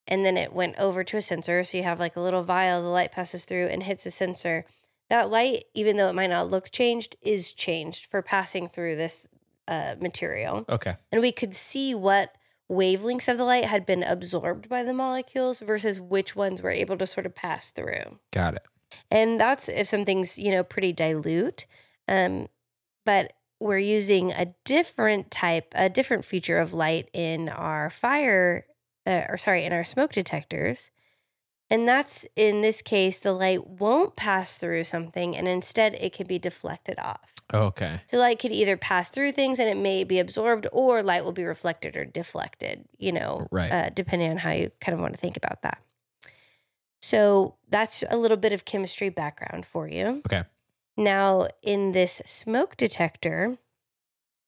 and 0.09 0.25
then 0.25 0.39
it 0.39 0.53
went 0.53 0.79
over 0.79 1.05
to 1.05 1.19
a 1.19 1.23
sensor 1.23 1.63
so 1.63 1.77
you 1.77 1.85
have 1.85 2.01
like 2.01 2.17
a 2.17 2.21
little 2.21 2.43
vial 2.43 2.83
the 2.83 2.89
light 2.89 3.13
passes 3.13 3.45
through 3.45 3.67
and 3.67 3.83
hits 3.83 4.07
a 4.07 4.11
sensor. 4.11 4.65
That 5.11 5.31
light 5.31 5.65
even 5.75 5.97
though 5.97 6.09
it 6.09 6.15
might 6.15 6.31
not 6.31 6.51
look 6.51 6.71
changed 6.71 7.17
is 7.21 7.53
changed 7.53 8.07
for 8.07 8.23
passing 8.23 8.67
through 8.67 8.97
this 8.97 9.29
uh, 9.67 9.97
material. 10.01 10.65
Okay. 10.69 10.95
And 11.13 11.21
we 11.21 11.33
could 11.33 11.55
see 11.55 11.95
what 11.95 12.35
wavelengths 12.71 13.29
of 13.29 13.39
the 13.39 13.45
light 13.45 13.67
had 13.67 13.87
been 13.87 14.03
absorbed 14.03 14.69
by 14.69 14.83
the 14.83 14.95
molecules 14.95 15.61
versus 15.61 16.01
which 16.01 16.37
ones 16.37 16.63
were 16.63 16.71
able 16.71 16.97
to 16.99 17.07
sort 17.07 17.27
of 17.27 17.35
pass 17.35 17.71
through. 17.71 18.19
Got 18.31 18.55
it. 18.55 18.63
And 19.11 19.41
that's 19.41 19.69
if 19.69 19.87
something's 19.87 20.39
you 20.39 20.51
know 20.51 20.65
pretty 20.65 20.93
dilute 20.93 21.67
um, 22.09 22.49
but 23.05 23.33
we're 23.61 23.79
using 23.79 24.33
a 24.33 24.55
different 24.65 25.31
type 25.31 25.73
a 25.75 25.89
different 25.89 26.25
feature 26.25 26.59
of 26.59 26.73
light 26.75 27.09
in 27.13 27.49
our 27.49 27.91
fire 27.91 28.65
uh, 29.07 29.23
or 29.29 29.37
sorry 29.37 29.65
in 29.65 29.73
our 29.73 29.85
smoke 29.85 30.13
detectors. 30.13 30.91
And 31.71 31.87
that's 31.87 32.27
in 32.35 32.63
this 32.63 32.81
case 32.83 33.19
the 33.19 33.33
light 33.33 33.67
won't 33.67 34.17
pass 34.17 34.57
through 34.57 34.85
something 34.85 35.37
and 35.37 35.47
instead 35.47 35.95
it 35.95 36.13
can 36.15 36.27
be 36.27 36.39
deflected 36.39 36.99
off. 36.99 37.35
Okay. 37.53 38.01
So 38.07 38.19
light 38.19 38.39
could 38.39 38.53
either 38.53 38.77
pass 38.77 39.11
through 39.11 39.33
things 39.33 39.59
and 39.59 39.69
it 39.69 39.77
may 39.77 40.05
be 40.05 40.19
absorbed 40.19 40.67
or 40.73 41.03
light 41.03 41.25
will 41.25 41.33
be 41.33 41.45
reflected 41.45 41.97
or 41.97 42.05
deflected 42.05 42.87
you 42.99 43.13
know 43.13 43.49
Right. 43.51 43.71
uh, 43.73 43.91
depending 43.91 44.31
on 44.31 44.37
how 44.39 44.53
you 44.53 44.71
kind 44.81 44.95
of 44.95 45.01
want 45.01 45.15
to 45.15 45.21
think 45.21 45.37
about 45.37 45.63
that. 45.63 45.83
So 47.01 47.57
that's 47.69 48.05
a 48.11 48.17
little 48.17 48.37
bit 48.37 48.53
of 48.53 48.65
chemistry 48.65 49.09
background 49.09 49.65
for 49.67 49.89
you. 49.89 50.23
Okay. 50.27 50.45
Now 50.99 51.49
in 51.63 51.93
this 51.93 52.21
smoke 52.27 52.77
detector 52.77 53.57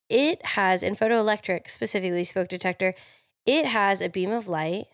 it 0.08 0.44
has 0.44 0.82
in 0.82 0.96
photoelectric 0.96 1.70
specifically 1.70 2.24
smoke 2.24 2.48
detector 2.48 2.94
it 3.46 3.66
has 3.66 4.00
a 4.00 4.08
beam 4.08 4.30
of 4.30 4.48
light 4.48 4.86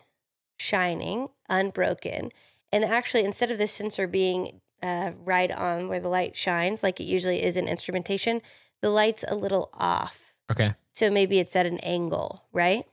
shining 0.57 1.29
unbroken. 1.49 2.31
And 2.71 2.83
actually 2.83 3.23
instead 3.23 3.51
of 3.51 3.57
the 3.57 3.67
sensor 3.67 4.07
being 4.07 4.61
uh, 4.83 5.11
right 5.23 5.51
on 5.51 5.87
where 5.87 5.99
the 5.99 6.09
light 6.09 6.35
shines 6.35 6.83
like 6.83 6.99
it 6.99 7.05
usually 7.05 7.43
is 7.43 7.57
in 7.57 7.67
instrumentation 7.67 8.41
the 8.81 8.89
light's 8.91 9.25
a 9.27 9.35
little 9.35 9.69
off. 9.73 10.35
Okay. 10.51 10.75
So 10.93 11.09
maybe 11.09 11.39
it's 11.39 11.55
at 11.55 11.65
an 11.65 11.79
angle 11.79 12.43
right? 12.53 12.85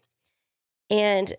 And 0.90 1.34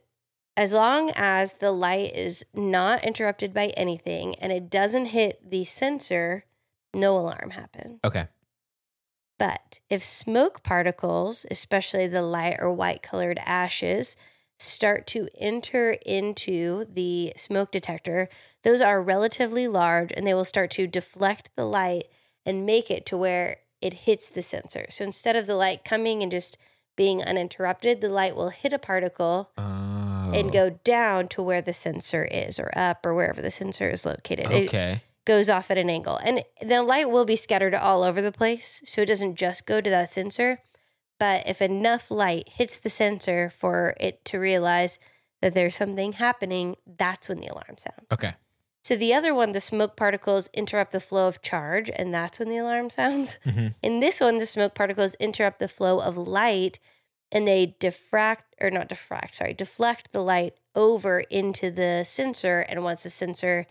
as 0.57 0.71
long 0.71 1.11
as 1.15 1.53
the 1.53 1.71
light 1.71 2.15
is 2.15 2.45
not 2.53 3.03
interrupted 3.03 3.53
by 3.53 3.67
anything 3.77 4.35
and 4.35 4.51
it 4.51 4.69
doesn't 4.69 5.07
hit 5.07 5.49
the 5.49 5.63
sensor 5.65 6.45
no 6.95 7.17
alarm 7.17 7.51
happens 7.51 7.99
okay 8.03 8.27
but 9.37 9.79
if 9.89 10.03
smoke 10.03 10.63
particles, 10.63 11.45
especially 11.51 12.07
the 12.07 12.21
light 12.21 12.57
or 12.59 12.71
white 12.71 13.03
colored 13.03 13.39
ashes, 13.45 14.15
start 14.57 15.05
to 15.07 15.27
enter 15.37 15.97
into 16.05 16.85
the 16.85 17.33
smoke 17.35 17.71
detector, 17.71 18.29
those 18.63 18.79
are 18.79 19.01
relatively 19.01 19.67
large 19.67 20.13
and 20.15 20.25
they 20.25 20.33
will 20.33 20.45
start 20.45 20.71
to 20.71 20.87
deflect 20.87 21.51
the 21.55 21.65
light 21.65 22.05
and 22.45 22.65
make 22.65 22.89
it 22.89 23.05
to 23.07 23.17
where 23.17 23.57
it 23.81 23.93
hits 23.93 24.29
the 24.29 24.41
sensor. 24.41 24.85
So 24.89 25.03
instead 25.03 25.35
of 25.35 25.47
the 25.47 25.55
light 25.55 25.83
coming 25.83 26.23
and 26.23 26.31
just 26.31 26.57
being 26.95 27.21
uninterrupted, 27.21 27.99
the 27.99 28.09
light 28.09 28.37
will 28.37 28.49
hit 28.49 28.71
a 28.71 28.79
particle 28.79 29.51
oh. 29.57 30.31
and 30.33 30.53
go 30.53 30.69
down 30.85 31.27
to 31.29 31.43
where 31.43 31.61
the 31.61 31.73
sensor 31.73 32.23
is 32.23 32.57
or 32.57 32.71
up 32.73 33.05
or 33.05 33.13
wherever 33.13 33.41
the 33.41 33.51
sensor 33.51 33.89
is 33.89 34.05
located. 34.05 34.49
It- 34.49 34.69
okay 34.69 35.01
goes 35.25 35.49
off 35.49 35.71
at 35.71 35.77
an 35.77 35.89
angle. 35.89 36.17
And 36.23 36.43
the 36.61 36.83
light 36.83 37.09
will 37.09 37.25
be 37.25 37.35
scattered 37.35 37.73
all 37.75 38.03
over 38.03 38.21
the 38.21 38.31
place. 38.31 38.81
So 38.85 39.01
it 39.01 39.07
doesn't 39.07 39.35
just 39.35 39.65
go 39.65 39.81
to 39.81 39.89
that 39.89 40.09
sensor. 40.09 40.59
But 41.19 41.47
if 41.47 41.61
enough 41.61 42.11
light 42.11 42.49
hits 42.49 42.77
the 42.77 42.89
sensor 42.89 43.49
for 43.49 43.95
it 43.99 44.23
to 44.25 44.37
realize 44.37 44.99
that 45.41 45.53
there's 45.53 45.75
something 45.75 46.13
happening, 46.13 46.75
that's 46.85 47.29
when 47.29 47.39
the 47.39 47.47
alarm 47.47 47.77
sounds. 47.77 48.07
okay 48.11 48.33
So 48.83 48.95
the 48.95 49.13
other 49.13 49.33
one, 49.33 49.51
the 49.51 49.59
smoke 49.59 49.95
particles 49.95 50.49
interrupt 50.53 50.91
the 50.91 50.99
flow 50.99 51.27
of 51.27 51.41
charge, 51.41 51.89
and 51.95 52.13
that's 52.13 52.37
when 52.39 52.49
the 52.49 52.57
alarm 52.57 52.89
sounds. 52.89 53.39
Mhm. 53.45 53.73
In 53.81 53.99
this 53.99 54.19
one, 54.19 54.37
the 54.37 54.45
smoke 54.45 54.75
particles 54.75 55.15
interrupt 55.15 55.59
the 55.59 55.67
flow 55.67 55.99
of 55.99 56.17
light 56.17 56.79
and 57.31 57.47
they 57.47 57.75
diffract, 57.79 58.43
or 58.61 58.69
not 58.69 58.87
diffract, 58.89 59.35
sorry, 59.35 59.53
deflect 59.53 60.11
the 60.11 60.21
light 60.21 60.53
over 60.75 61.21
into 61.21 61.71
the 61.71 62.03
sensor. 62.03 62.59
And 62.59 62.83
once 62.83 63.03
the 63.03 63.09
sensor 63.09 63.65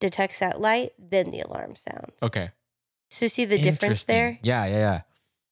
detects 0.00 0.38
that 0.40 0.60
light, 0.60 0.90
then 0.98 1.30
the 1.30 1.40
alarm 1.40 1.74
sounds. 1.76 2.12
okay 2.22 2.50
So 3.10 3.26
see 3.28 3.44
the 3.44 3.58
difference 3.58 4.02
there? 4.04 4.38
Yeah 4.42 4.66
yeah 4.66 4.78
yeah 4.78 5.00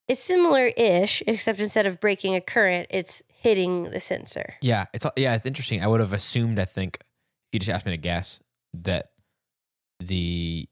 It's 0.08 0.20
similar 0.20 0.66
ish, 0.76 1.22
except 1.26 1.60
instead 1.60 1.86
of 1.86 1.98
breaking 2.00 2.34
a 2.34 2.40
current, 2.40 2.88
it's 2.90 3.22
hitting 3.28 3.90
the 3.90 4.00
sensor. 4.00 4.54
Yeah, 4.60 4.84
it's 4.92 5.06
yeah, 5.16 5.34
it's 5.34 5.46
interesting. 5.46 5.82
I 5.82 5.86
would 5.86 6.00
have 6.00 6.12
assumed. 6.12 6.58
I 6.58 6.64
think 6.66 6.98
if 7.00 7.06
you 7.54 7.58
just 7.60 7.70
asked 7.70 7.86
me 7.86 7.92
to 7.92 7.98
guess 7.98 8.40
that 8.74 9.10
the 10.00 10.68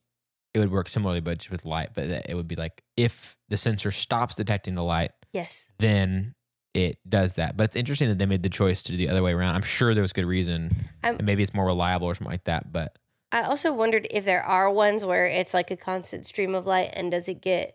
it 0.55 0.59
would 0.59 0.71
work 0.71 0.89
similarly, 0.89 1.21
but 1.21 1.39
just 1.39 1.51
with 1.51 1.65
light. 1.65 1.91
But 1.95 2.09
that 2.11 2.29
it 2.31 2.35
would 2.35 2.49
be 2.49 2.57
like 2.57 2.83
if 2.97 3.37
the 3.49 3.57
sensor 3.57 3.91
stops 3.91 4.35
detecting 4.35 4.75
the 4.75 4.85
light, 4.85 5.13
Yes. 5.33 5.69
then 5.79 6.35
it 6.75 6.99
does 7.09 7.35
that. 7.37 7.57
But 7.57 7.65
it's 7.65 7.77
interesting 7.77 8.09
that 8.09 8.19
they 8.19 8.27
made 8.27 8.43
the 8.43 8.49
choice 8.51 8.83
to 8.85 8.93
do 8.93 8.99
the 8.99 9.09
other 9.09 9.23
way 9.23 9.33
around. 9.33 9.55
I'm 9.55 9.63
sure 9.63 9.95
there 9.95 10.03
was 10.03 10.13
good 10.13 10.27
reason. 10.27 10.71
And 11.03 11.23
maybe 11.25 11.43
it's 11.43 11.55
more 11.55 11.67
reliable 11.67 12.07
or 12.09 12.15
something 12.15 12.31
like 12.33 12.45
that. 12.45 12.71
But 12.73 12.99
I 13.33 13.43
also 13.43 13.73
wondered 13.73 14.07
if 14.11 14.25
there 14.25 14.43
are 14.45 14.71
ones 14.71 15.05
where 15.05 15.25
it's 15.27 15.55
like 15.55 15.71
a 15.71 15.77
constant 15.77 16.27
stream 16.27 16.55
of 16.55 16.67
light 16.67 16.91
and 16.95 17.11
does 17.11 17.29
it 17.29 17.41
get 17.41 17.75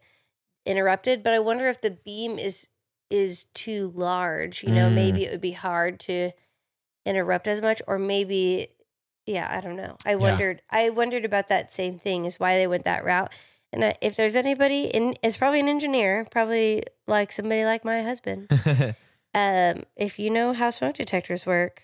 interrupted? 0.66 1.24
But 1.24 1.34
I 1.34 1.40
wonder 1.40 1.68
if 1.68 1.82
the 1.82 1.92
beam 1.92 2.38
is 2.40 2.70
is 3.10 3.46
too 3.54 3.92
large. 3.96 4.64
You 4.64 4.70
know, 4.72 4.90
Mm. 4.90 4.94
maybe 4.94 5.24
it 5.26 5.32
would 5.32 5.42
be 5.42 5.54
hard 5.54 6.00
to 6.02 6.32
interrupt 7.06 7.48
as 7.48 7.62
much, 7.62 7.82
or 7.88 7.98
maybe, 7.98 8.68
yeah, 9.26 9.48
I 9.50 9.62
don't 9.62 9.78
know. 9.78 9.96
I 10.06 10.16
wondered. 10.16 10.62
I 10.70 10.90
wondered 10.90 11.24
about 11.26 11.48
that 11.48 11.72
same 11.72 11.98
thing. 11.98 12.26
Is 12.26 12.40
why 12.40 12.58
they 12.58 12.68
went 12.68 12.84
that 12.84 13.04
route. 13.06 13.34
And 13.74 13.84
I- 13.84 13.96
if 14.02 14.16
there's 14.16 14.36
anybody 14.36 14.86
in, 14.86 15.16
it's 15.24 15.38
probably 15.38 15.60
an 15.62 15.68
engineer, 15.70 16.26
probably 16.32 16.84
like 17.08 17.32
somebody 17.32 17.64
like 17.66 17.84
my 17.86 18.02
husband. 18.04 18.50
Um, 19.36 19.84
if 19.96 20.18
you 20.18 20.32
know 20.32 20.54
how 20.54 20.72
smoke 20.72 20.96
detectors 20.96 21.46
work, 21.46 21.84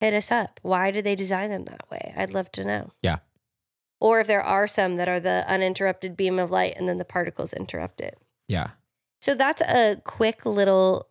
hit 0.00 0.14
us 0.14 0.30
up. 0.30 0.60
Why 0.62 0.90
did 0.90 1.04
they 1.04 1.14
design 1.14 1.50
them 1.50 1.64
that 1.64 1.90
way? 1.90 2.12
I'd 2.16 2.32
love 2.34 2.50
to 2.52 2.64
know. 2.64 2.90
Yeah. 3.02 3.18
Or 4.00 4.20
if 4.20 4.26
there 4.26 4.42
are 4.42 4.66
some 4.66 4.96
that 4.96 5.08
are 5.08 5.20
the 5.20 5.44
uninterrupted 5.48 6.16
beam 6.16 6.38
of 6.38 6.50
light 6.50 6.74
and 6.76 6.86
then 6.88 6.98
the 6.98 7.04
particles 7.04 7.52
interrupt 7.52 8.00
it. 8.00 8.18
yeah. 8.48 8.68
So 9.22 9.34
that's 9.34 9.62
a 9.62 9.96
quick 10.04 10.44
little. 10.46 11.08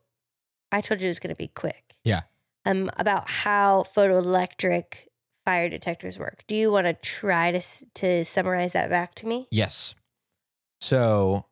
I 0.71 0.79
told 0.81 1.01
you 1.01 1.07
it 1.07 1.09
was 1.09 1.19
going 1.19 1.33
to 1.35 1.37
be 1.37 1.47
quick. 1.49 1.95
Yeah. 2.03 2.21
Um, 2.63 2.89
about 2.97 3.27
how 3.29 3.83
photoelectric 3.95 5.07
fire 5.43 5.67
detectors 5.69 6.17
work. 6.17 6.43
Do 6.47 6.55
you 6.55 6.71
want 6.71 6.85
to 6.87 6.93
try 6.93 7.51
to 7.51 7.57
s- 7.57 7.83
to 7.95 8.23
summarize 8.23 8.71
that 8.73 8.89
back 8.89 9.15
to 9.15 9.27
me? 9.27 9.47
Yes. 9.51 9.95
So, 10.79 11.47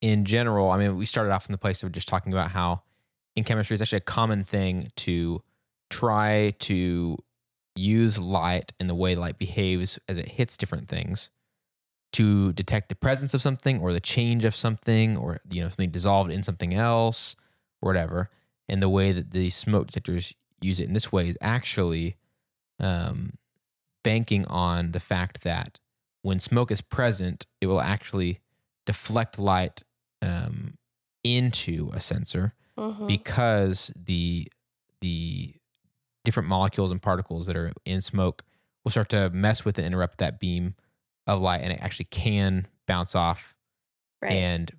in 0.00 0.24
general, 0.24 0.70
I 0.70 0.78
mean, 0.78 0.96
we 0.96 1.06
started 1.06 1.32
off 1.32 1.46
in 1.48 1.52
the 1.52 1.58
place 1.58 1.82
of 1.82 1.92
just 1.92 2.08
talking 2.08 2.32
about 2.32 2.50
how 2.52 2.82
in 3.36 3.44
chemistry 3.44 3.74
it's 3.74 3.82
actually 3.82 3.98
a 3.98 4.00
common 4.00 4.44
thing 4.44 4.90
to 4.96 5.42
try 5.92 6.52
to 6.58 7.16
use 7.74 8.18
light 8.18 8.72
and 8.78 8.88
the 8.88 8.94
way 8.94 9.14
light 9.14 9.38
behaves 9.38 9.98
as 10.08 10.18
it 10.18 10.28
hits 10.28 10.56
different 10.56 10.88
things 10.88 11.30
to 12.12 12.52
detect 12.52 12.88
the 12.88 12.94
presence 12.94 13.32
of 13.34 13.40
something 13.40 13.80
or 13.80 13.92
the 13.92 14.00
change 14.00 14.44
of 14.44 14.54
something 14.54 15.16
or 15.16 15.40
you 15.50 15.62
know 15.62 15.68
something 15.68 15.90
dissolved 15.90 16.30
in 16.30 16.42
something 16.42 16.74
else 16.74 17.34
or 17.80 17.88
whatever 17.88 18.28
and 18.68 18.82
the 18.82 18.88
way 18.88 19.12
that 19.12 19.30
the 19.30 19.48
smoke 19.50 19.86
detectors 19.86 20.34
use 20.60 20.78
it 20.78 20.86
in 20.86 20.92
this 20.92 21.10
way 21.10 21.28
is 21.28 21.38
actually 21.40 22.16
um, 22.78 23.32
banking 24.04 24.46
on 24.46 24.92
the 24.92 25.00
fact 25.00 25.42
that 25.42 25.78
when 26.22 26.38
smoke 26.38 26.70
is 26.70 26.80
present, 26.80 27.46
it 27.60 27.66
will 27.66 27.80
actually 27.80 28.38
deflect 28.86 29.38
light 29.38 29.82
um, 30.20 30.74
into 31.24 31.90
a 31.94 32.00
sensor 32.00 32.54
Mm-hmm. 32.78 33.06
because 33.06 33.92
the 33.94 34.48
the 35.02 35.54
different 36.24 36.48
molecules 36.48 36.90
and 36.90 37.00
particles 37.00 37.46
that 37.46 37.56
are 37.56 37.72
in 37.84 38.00
smoke 38.00 38.42
will 38.84 38.90
start 38.90 39.08
to 39.10 39.30
mess 39.30 39.64
with 39.64 39.78
and 39.78 39.86
interrupt 39.86 40.18
that 40.18 40.38
beam 40.40 40.74
of 41.26 41.40
light, 41.40 41.60
and 41.62 41.72
it 41.72 41.78
actually 41.80 42.06
can 42.06 42.66
bounce 42.86 43.14
off 43.14 43.54
right. 44.20 44.32
and 44.32 44.72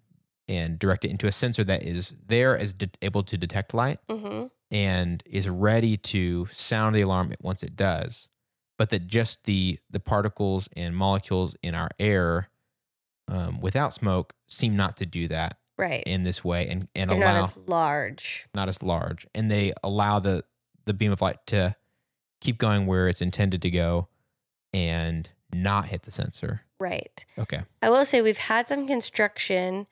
and 0.49 0.77
direct 0.77 1.05
it 1.05 1.09
into 1.11 1.27
a 1.27 1.31
sensor 1.31 1.63
that 1.63 1.83
is 1.83 2.13
there 2.25 2.55
is 2.55 2.73
de- 2.73 2.89
able 3.01 3.23
to 3.23 3.37
detect 3.37 3.73
light 3.73 3.99
mm-hmm. 4.09 4.47
and 4.71 5.23
is 5.25 5.49
ready 5.49 5.95
to 5.95 6.45
sound 6.47 6.93
the 6.93 7.01
alarm 7.01 7.33
once 7.41 7.63
it 7.63 7.75
does 7.77 8.27
but 8.77 8.89
that 8.89 9.07
just 9.07 9.45
the 9.45 9.79
the 9.89 10.01
particles 10.01 10.67
and 10.75 10.95
molecules 10.95 11.55
in 11.63 11.73
our 11.75 11.89
air 11.97 12.49
um, 13.29 13.61
without 13.61 13.93
smoke 13.93 14.33
seem 14.47 14.75
not 14.75 14.97
to 14.97 15.05
do 15.05 15.27
that 15.27 15.57
Right. 15.77 16.03
in 16.05 16.23
this 16.23 16.43
way 16.43 16.67
and 16.67 16.87
and 16.93 17.09
They're 17.09 17.17
allow 17.17 17.33
not 17.41 17.43
as 17.45 17.57
large. 17.65 18.47
not 18.53 18.67
as 18.69 18.83
large 18.83 19.25
and 19.33 19.49
they 19.49 19.73
allow 19.83 20.19
the 20.19 20.43
the 20.85 20.93
beam 20.93 21.11
of 21.11 21.21
light 21.21 21.45
to 21.47 21.75
keep 22.41 22.57
going 22.57 22.85
where 22.85 23.07
it's 23.07 23.21
intended 23.21 23.61
to 23.61 23.69
go 23.69 24.07
and 24.73 25.29
not 25.53 25.87
hit 25.87 26.03
the 26.03 26.11
sensor 26.11 26.61
Right. 26.79 27.25
okay 27.37 27.61
I 27.81 27.89
will 27.89 28.05
say 28.05 28.21
we've 28.21 28.37
had 28.37 28.67
some 28.67 28.85
construction 28.87 29.87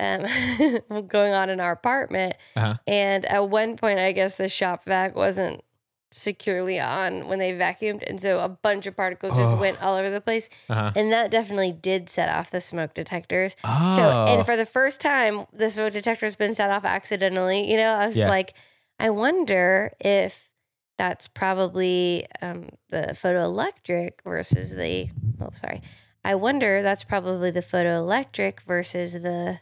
um, 0.00 0.26
going 1.06 1.32
on 1.32 1.48
in 1.50 1.60
our 1.60 1.70
apartment, 1.72 2.34
Uh-huh. 2.56 2.74
and 2.88 3.24
at 3.26 3.48
one 3.50 3.76
point, 3.76 4.00
I 4.00 4.10
guess 4.10 4.36
the 4.36 4.48
shop 4.48 4.84
vac 4.84 5.14
wasn't 5.14 5.62
securely 6.10 6.80
on 6.80 7.28
when 7.28 7.38
they 7.38 7.52
vacuumed, 7.52 8.02
and 8.08 8.20
so 8.20 8.40
a 8.40 8.48
bunch 8.48 8.86
of 8.86 8.96
particles 8.96 9.34
just 9.36 9.54
Oh. 9.54 9.58
went 9.60 9.80
all 9.80 9.94
over 9.94 10.10
the 10.10 10.20
place, 10.20 10.48
uh-huh 10.68 10.92
and 10.96 11.12
that 11.12 11.30
definitely 11.30 11.70
did 11.72 12.08
set 12.08 12.28
off 12.28 12.50
the 12.50 12.60
smoke 12.60 12.94
detectors. 12.94 13.54
oh 13.62 13.90
So, 13.94 14.24
and 14.26 14.44
for 14.44 14.56
the 14.56 14.66
first 14.66 15.00
time, 15.00 15.46
the 15.52 15.70
smoke 15.70 15.92
detector's 15.92 16.34
been 16.36 16.54
set 16.54 16.70
off 16.70 16.84
accidentally. 16.84 17.70
You 17.70 17.76
know, 17.76 17.94
I 17.94 18.06
was 18.06 18.18
Yeah. 18.18 18.28
like, 18.28 18.54
I 19.02 19.10
wonder 19.10 19.92
if 20.00 20.48
that's 20.96 21.26
probably 21.28 22.26
um, 22.40 22.68
the 22.90 23.08
photoelectric 23.12 24.22
versus 24.24 24.74
the. 24.74 25.08
Oh, 25.40 25.50
sorry. 25.54 25.82
I 26.24 26.36
wonder 26.36 26.82
that's 26.82 27.02
probably 27.04 27.50
the 27.50 27.60
photoelectric 27.60 28.60
versus 28.62 29.14
the 29.14 29.58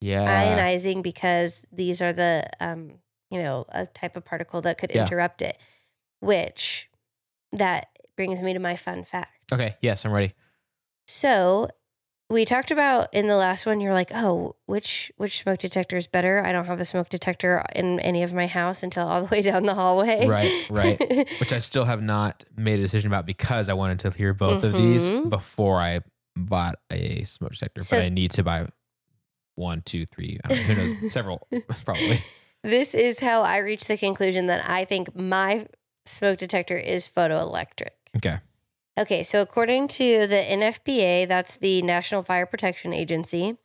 yeah 0.00 0.54
ionizing 0.56 1.02
because 1.02 1.66
these 1.72 2.00
are 2.00 2.12
the 2.12 2.48
um, 2.60 3.00
you 3.30 3.42
know 3.42 3.66
a 3.70 3.86
type 3.86 4.14
of 4.16 4.24
particle 4.24 4.60
that 4.62 4.78
could 4.78 4.92
Yeah. 4.94 5.02
interrupt 5.02 5.42
it. 5.42 5.58
Which 6.20 6.88
that 7.52 7.88
brings 8.16 8.40
me 8.40 8.52
to 8.52 8.60
my 8.60 8.76
fun 8.76 9.02
fact. 9.02 9.52
okay 9.52 9.76
yes 9.82 10.04
i'm 10.04 10.12
ready 10.12 10.32
So 11.06 11.68
we 12.34 12.44
talked 12.44 12.70
about 12.70 13.08
in 13.14 13.26
the 13.28 13.36
last 13.36 13.64
one. 13.64 13.80
You're 13.80 13.92
like, 13.94 14.10
oh, 14.14 14.56
which 14.66 15.10
which 15.16 15.38
smoke 15.38 15.60
detector 15.60 15.96
is 15.96 16.06
better? 16.06 16.42
I 16.44 16.52
don't 16.52 16.66
have 16.66 16.80
a 16.80 16.84
smoke 16.84 17.08
detector 17.08 17.64
in 17.74 18.00
any 18.00 18.22
of 18.22 18.34
my 18.34 18.46
house 18.46 18.82
until 18.82 19.06
all 19.06 19.22
the 19.22 19.28
way 19.28 19.40
down 19.42 19.64
the 19.64 19.74
hallway. 19.74 20.26
Right, 20.26 20.66
right. 20.70 20.98
which 21.40 21.52
I 21.52 21.60
still 21.60 21.84
have 21.84 22.02
not 22.02 22.44
made 22.56 22.78
a 22.80 22.82
decision 22.82 23.10
about 23.10 23.24
because 23.26 23.68
I 23.68 23.72
wanted 23.74 24.00
to 24.00 24.10
hear 24.10 24.34
both 24.34 24.64
of 24.64 24.72
these 24.74 25.06
Mhm. 25.08 25.30
before 25.30 25.80
I 25.80 26.00
bought 26.36 26.76
a 26.90 27.24
smoke 27.24 27.52
detector. 27.52 27.80
So- 27.80 27.96
but 27.96 28.04
I 28.04 28.08
need 28.10 28.32
to 28.32 28.42
buy 28.42 28.66
one, 29.54 29.82
two, 29.82 30.04
three, 30.04 30.38
I 30.44 30.48
don't 30.48 30.58
know, 30.58 30.64
who 30.74 31.00
knows, 31.02 31.12
several 31.12 31.46
probably. 31.84 32.20
this 32.64 32.92
is 32.94 33.20
how 33.20 33.42
I 33.42 33.58
reached 33.58 33.86
the 33.88 33.96
conclusion 33.96 34.48
that 34.48 34.68
I 34.68 34.84
think 34.84 35.14
my 35.14 35.66
smoke 36.06 36.38
detector 36.38 36.76
is 36.76 37.08
photoelectric. 37.08 37.90
Okay. 38.16 38.38
Okay, 38.96 39.22
so 39.22 39.42
according 39.42 39.88
to 39.88 40.26
the 40.26 40.36
NFPA, 40.36 41.26
that's 41.26 41.56
the 41.56 41.82
National 41.82 42.22
Fire 42.22 42.46
Protection 42.46 42.92
Agency, 42.92 43.56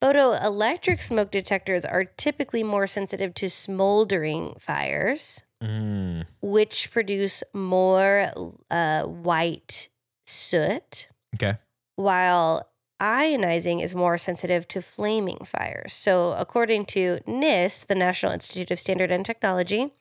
photoelectric 0.00 1.02
smoke 1.02 1.30
detectors 1.30 1.84
are 1.84 2.04
typically 2.04 2.62
more 2.62 2.86
sensitive 2.86 3.34
to 3.34 3.50
smoldering 3.50 4.54
fires. 4.58 5.42
Mm, 5.62 6.26
which 6.40 6.90
produce 6.90 7.44
more 7.54 8.32
uh, 8.68 9.04
white 9.04 9.88
soot, 10.26 11.08
okay. 11.36 11.58
while 11.94 12.68
ionizing 13.00 13.80
is 13.80 13.94
more 13.94 14.18
sensitive 14.18 14.66
to 14.68 14.82
flaming 14.82 15.38
fires. 15.44 15.92
So, 15.92 16.32
according 16.32 16.86
to 16.86 17.20
NIST, 17.28 17.86
the 17.86 17.94
National 17.94 18.32
Institute 18.32 18.72
of 18.72 18.80
Standard 18.80 19.12
and 19.12 19.24
Technology, 19.24 19.92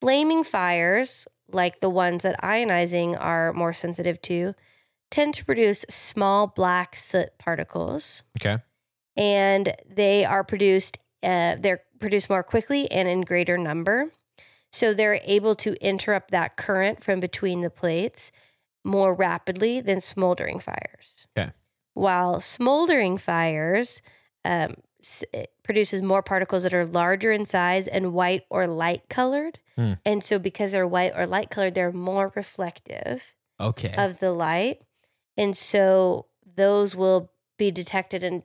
flaming 0.00 0.44
fires, 0.44 1.26
like 1.54 1.80
the 1.80 1.90
ones 1.90 2.22
that 2.22 2.40
ionizing 2.42 3.16
are 3.20 3.52
more 3.52 3.72
sensitive 3.72 4.20
to, 4.22 4.54
tend 5.10 5.34
to 5.34 5.44
produce 5.44 5.84
small 5.88 6.46
black 6.46 6.96
soot 6.96 7.30
particles 7.38 8.22
Okay. 8.40 8.58
and 9.16 9.74
they 9.88 10.24
are 10.24 10.42
produced 10.44 10.98
uh, 11.22 11.54
they're 11.60 11.82
produced 12.00 12.28
more 12.28 12.42
quickly 12.42 12.90
and 12.90 13.08
in 13.08 13.20
greater 13.20 13.56
number 13.56 14.10
so 14.72 14.92
they're 14.94 15.20
able 15.24 15.54
to 15.54 15.74
interrupt 15.86 16.30
that 16.30 16.56
current 16.56 17.04
from 17.04 17.20
between 17.20 17.60
the 17.60 17.70
plates 17.70 18.32
more 18.84 19.14
rapidly 19.14 19.80
than 19.80 20.00
smoldering 20.00 20.58
fires 20.58 21.26
Okay. 21.36 21.52
while 21.94 22.40
smoldering 22.40 23.18
fires 23.18 24.02
um, 24.44 24.74
produces 25.62 26.02
more 26.02 26.22
particles 26.22 26.62
that 26.62 26.74
are 26.74 26.84
larger 26.86 27.32
in 27.32 27.44
size 27.44 27.86
and 27.88 28.12
white 28.12 28.44
or 28.50 28.66
light 28.66 29.08
colored 29.08 29.58
Hmm. 29.76 29.94
and 30.04 30.22
so 30.22 30.38
because 30.38 30.72
they're 30.72 30.86
white 30.86 31.12
or 31.16 31.26
light 31.26 31.48
colored 31.50 31.74
they're 31.74 31.92
more 31.92 32.32
reflective 32.36 33.34
Okay. 33.60 33.94
of 33.96 34.18
the 34.20 34.32
light. 34.32 34.82
And 35.36 35.56
so 35.56 36.26
those 36.44 36.94
will 36.96 37.30
be 37.56 37.70
detected 37.70 38.22
and 38.24 38.42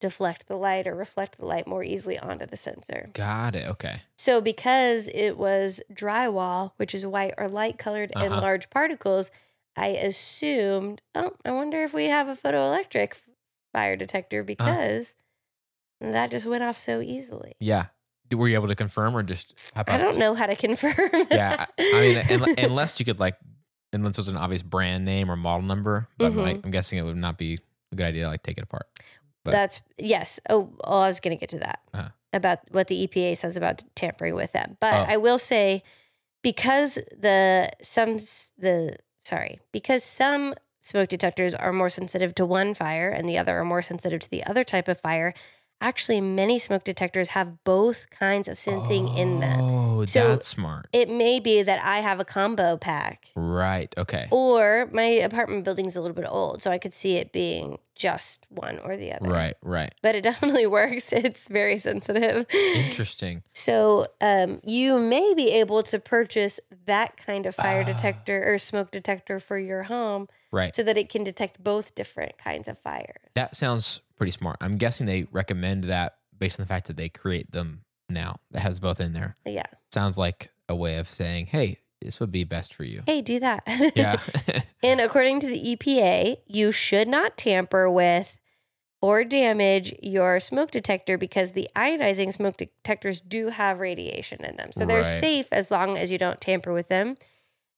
deflect 0.00 0.46
the 0.46 0.56
light 0.56 0.86
or 0.86 0.94
reflect 0.94 1.38
the 1.38 1.44
light 1.46 1.66
more 1.66 1.82
easily 1.82 2.16
onto 2.18 2.46
the 2.46 2.56
sensor. 2.56 3.08
Got 3.14 3.56
it. 3.56 3.66
Okay. 3.68 4.02
So 4.16 4.40
because 4.40 5.08
it 5.08 5.36
was 5.36 5.80
drywall, 5.92 6.72
which 6.76 6.94
is 6.94 7.04
white 7.06 7.34
or 7.38 7.48
light 7.48 7.76
colored 7.78 8.12
and 8.14 8.32
Uh-huh. 8.34 8.40
large 8.42 8.70
particles, 8.70 9.30
I 9.76 9.88
assumed, 9.88 11.02
oh, 11.14 11.32
I 11.44 11.50
wonder 11.50 11.82
if 11.82 11.92
we 11.92 12.06
have 12.06 12.28
a 12.28 12.36
photoelectric 12.36 13.18
fire 13.72 13.96
detector 13.96 14.44
because 14.44 15.16
that 16.00 16.30
just 16.30 16.46
went 16.46 16.62
off 16.62 16.78
so 16.78 17.00
easily. 17.00 17.54
Yeah. 17.60 17.86
Were 18.32 18.46
you 18.48 18.54
able 18.56 18.68
to 18.68 18.74
confirm 18.74 19.16
or 19.16 19.22
just 19.22 19.72
I 19.74 19.96
don't 19.98 20.18
know 20.18 20.34
how 20.34 20.46
to 20.46 20.54
confirm. 20.56 21.10
Yeah. 21.30 21.64
I 21.78 22.24
I 22.30 22.36
mean, 22.36 22.54
unless 22.58 22.98
you 23.00 23.06
could 23.06 23.18
like 23.20 23.36
unless 23.92 24.18
it's 24.18 24.28
an 24.28 24.36
obvious 24.36 24.62
brand 24.62 25.04
name 25.06 25.30
or 25.30 25.36
model 25.36 25.66
number. 25.66 26.08
But 26.18 26.32
Mhm. 26.32 26.36
like, 26.42 26.60
I'm 26.64 26.70
guessing 26.70 26.98
it 26.98 27.02
would 27.02 27.16
not 27.16 27.38
be 27.38 27.58
a 27.92 27.96
good 27.96 28.04
idea 28.06 28.24
to 28.24 28.28
like 28.28 28.42
take 28.42 28.58
it 28.58 28.64
apart. 28.64 28.86
But- 29.44 29.52
That's 29.52 29.82
yes. 29.96 30.40
Oh, 30.50 30.70
oh, 30.84 31.00
I 31.00 31.06
was 31.06 31.20
going 31.20 31.34
to 31.36 31.40
get 31.40 31.48
to 31.50 31.58
that 31.60 31.80
Uh-huh. 31.94 32.08
about 32.34 32.58
what 32.70 32.88
the 32.88 33.06
EPA 33.06 33.34
says 33.38 33.56
about 33.56 33.82
tampering 33.94 34.34
with 34.34 34.52
them. 34.52 34.76
But 34.78 34.94
Oh. 34.94 35.04
I 35.08 35.16
will 35.16 35.38
say 35.38 35.82
because 36.42 36.96
the 37.16 37.70
some 37.82 38.16
the 38.58 38.96
sorry 39.22 39.58
because 39.72 40.04
some 40.04 40.54
smoke 40.82 41.08
detectors 41.08 41.54
are 41.54 41.72
more 41.72 41.88
sensitive 41.90 42.34
to 42.36 42.46
one 42.46 42.74
fire 42.74 43.10
and 43.10 43.28
the 43.28 43.36
other 43.38 43.58
are 43.58 43.64
more 43.64 43.82
sensitive 43.82 44.20
to 44.20 44.30
the 44.30 44.44
other 44.44 44.64
type 44.64 44.86
of 44.88 45.00
fire. 45.00 45.32
Actually, 45.80 46.20
many 46.20 46.58
smoke 46.58 46.82
detectors 46.82 47.30
have 47.30 47.62
both 47.62 48.10
kinds 48.10 48.48
of 48.48 48.58
sensing 48.58 49.08
in 49.16 49.38
them. 49.40 49.60
Oh, 49.60 50.04
So- 50.04 50.28
that's 50.28 50.48
smart. 50.48 50.88
It 50.92 51.08
may 51.08 51.38
be 51.38 51.62
that 51.62 51.80
I 51.84 51.98
have 52.00 52.18
a 52.18 52.24
combo 52.24 52.76
pack, 52.76 53.26
Right. 53.36 53.94
Okay. 53.96 54.26
or 54.30 54.88
my 54.92 55.04
apartment 55.04 55.64
building's 55.64 55.96
a 55.96 56.00
little 56.00 56.16
bit 56.16 56.26
old, 56.28 56.62
so 56.62 56.70
I 56.72 56.78
could 56.78 56.92
see 56.94 57.16
it 57.16 57.30
being 57.32 57.78
just 57.94 58.46
one 58.48 58.78
or 58.80 58.96
the 58.96 59.12
other. 59.12 59.28
Right. 59.30 59.54
Right. 59.62 59.92
But 60.02 60.14
it 60.16 60.22
definitely 60.30 60.66
works. 60.66 61.12
It's 61.12 61.48
very 61.48 61.78
sensitive. 61.78 62.46
Interesting. 62.52 63.42
So 63.54 64.06
um, 64.20 64.60
you 64.64 64.98
may 65.00 65.32
be 65.34 65.50
able 65.52 65.82
to 65.84 65.98
purchase 65.98 66.58
that 66.88 67.16
kind 67.16 67.46
of 67.46 67.54
fire 67.54 67.82
Ah. 67.82 67.92
detector 67.92 68.52
or 68.52 68.58
smoke 68.58 68.90
detector 68.90 69.38
for 69.40 69.58
your 69.58 69.84
home 69.84 70.28
Right. 70.50 70.74
so 70.74 70.82
that 70.82 70.96
it 70.96 71.08
can 71.08 71.22
detect 71.24 71.62
both 71.62 71.94
different 71.94 72.36
kinds 72.38 72.66
of 72.68 72.78
fires. 72.78 73.22
That 73.34 73.54
sounds 73.56 74.00
pretty 74.16 74.32
smart. 74.32 74.56
I'm 74.60 74.76
guessing 74.76 75.06
they 75.06 75.24
recommend 75.30 75.84
that 75.84 76.16
based 76.36 76.58
on 76.58 76.64
the 76.64 76.68
fact 76.68 76.86
that 76.88 76.96
they 76.96 77.08
create 77.08 77.52
them 77.52 77.82
now. 78.08 78.40
That 78.50 78.62
has 78.62 78.78
both 78.80 79.00
in 79.00 79.12
there. 79.12 79.36
yeah. 79.44 79.66
Sounds 79.92 80.18
like 80.18 80.50
a 80.68 80.74
way 80.76 80.96
of 80.98 81.08
saying, 81.08 81.46
"Hey, 81.46 81.78
this 82.00 82.20
would 82.20 82.30
be 82.32 82.44
best 82.44 82.74
for 82.74 82.84
you." 82.84 83.02
Hey, 83.06 83.20
do 83.22 83.40
that. 83.40 83.62
Yeah. 83.94 84.16
and 84.82 85.00
according 85.00 85.40
to 85.40 85.46
the 85.46 85.58
EPA, 85.76 86.36
you 86.46 86.70
should 86.72 87.08
not 87.08 87.36
tamper 87.36 87.90
with 87.90 88.37
or 89.00 89.22
damage 89.24 89.94
your 90.02 90.40
smoke 90.40 90.70
detector 90.70 91.16
because 91.16 91.52
the 91.52 91.68
ionizing 91.76 92.32
smoke 92.32 92.56
detectors 92.56 93.20
do 93.20 93.48
have 93.48 93.78
radiation 93.78 94.44
in 94.44 94.56
them. 94.56 94.72
So 94.72 94.84
they're 94.84 94.98
Right. 95.02 95.20
safe 95.20 95.46
as 95.52 95.70
long 95.70 95.96
as 95.96 96.10
you 96.10 96.18
don't 96.18 96.40
tamper 96.40 96.72
with 96.72 96.88
them. 96.88 97.16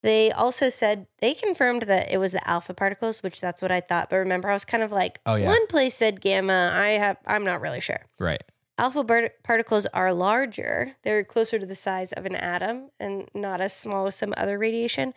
They 0.02 0.30
also 0.30 0.70
said 0.70 1.08
they 1.20 1.34
confirmed 1.34 1.82
that 1.82 2.10
it 2.10 2.16
was 2.16 2.32
the 2.32 2.48
alpha 2.48 2.72
particles, 2.72 3.22
which 3.22 3.38
that's 3.40 3.60
what 3.60 3.70
I 3.70 3.80
thought. 3.80 4.08
But 4.08 4.16
remember, 4.16 4.48
I 4.48 4.54
was 4.54 4.64
kind 4.64 4.82
of 4.82 4.90
like, 4.92 5.20
Oh, 5.26 5.34
yeah. 5.34 5.46
one 5.46 5.66
place 5.66 5.94
said 5.94 6.22
gamma. 6.22 6.70
I 6.72 6.90
have, 6.92 7.18
I'm 7.26 7.44
not 7.44 7.60
really 7.60 7.80
sure. 7.80 8.00
right. 8.18 8.42
Alpha 8.78 9.04
bar- 9.04 9.32
particles 9.42 9.84
are 9.92 10.10
larger. 10.14 10.92
They're 11.02 11.22
closer 11.22 11.58
to 11.58 11.66
the 11.66 11.74
size 11.74 12.12
of 12.12 12.24
an 12.24 12.34
atom 12.34 12.90
and 12.98 13.28
not 13.34 13.60
as 13.60 13.74
small 13.76 14.06
as 14.06 14.14
some 14.14 14.32
other 14.38 14.56
radiation. 14.56 15.12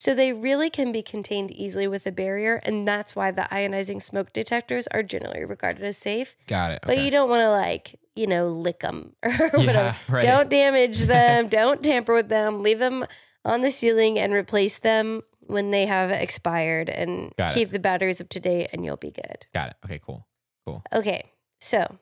So 0.00 0.14
they 0.14 0.32
really 0.32 0.70
can 0.70 0.92
be 0.92 1.02
contained 1.02 1.50
easily 1.50 1.88
with 1.88 2.06
a 2.06 2.12
barrier. 2.12 2.60
And 2.64 2.86
that's 2.86 3.16
why 3.16 3.30
the 3.32 3.48
ionizing 3.50 4.00
smoke 4.00 4.32
detectors 4.32 4.86
are 4.88 5.02
generally 5.02 5.44
regarded 5.44 5.82
as 5.82 5.96
safe. 5.98 6.36
Got 6.46 6.72
it. 6.72 6.80
But 6.86 6.98
you 6.98 7.10
don't 7.10 7.28
want 7.28 7.40
to, 7.42 7.50
like, 7.50 7.98
you 8.14 8.26
know, 8.28 8.48
lick 8.48 8.80
them 8.80 9.14
or 9.24 9.30
whatever. 9.32 9.64
yeah. 9.72 9.94
Right. 10.08 10.22
Don't 10.22 10.48
damage 10.48 11.00
them. 11.02 11.48
don't 11.48 11.82
tamper 11.82 12.14
with 12.14 12.28
them. 12.28 12.60
Leave 12.62 12.78
them 12.78 13.04
on 13.44 13.62
the 13.62 13.70
ceiling 13.72 14.18
and 14.20 14.32
replace 14.32 14.78
them 14.78 15.22
when 15.40 15.70
they 15.70 15.86
have 15.86 16.10
expired 16.10 16.88
and 16.90 17.32
Got 17.36 17.50
it. 17.50 17.54
keep 17.54 17.70
the 17.70 17.78
batteries 17.80 18.20
up 18.20 18.28
to 18.30 18.40
date 18.40 18.68
and 18.72 18.84
you'll 18.84 18.96
be 18.96 19.10
good. 19.10 19.46
Got 19.52 19.70
it. 19.70 19.76
Okay. 19.84 19.98
Cool. 19.98 20.26
Cool. 20.66 20.82
Okay. 20.92 21.32
So, 21.60 21.98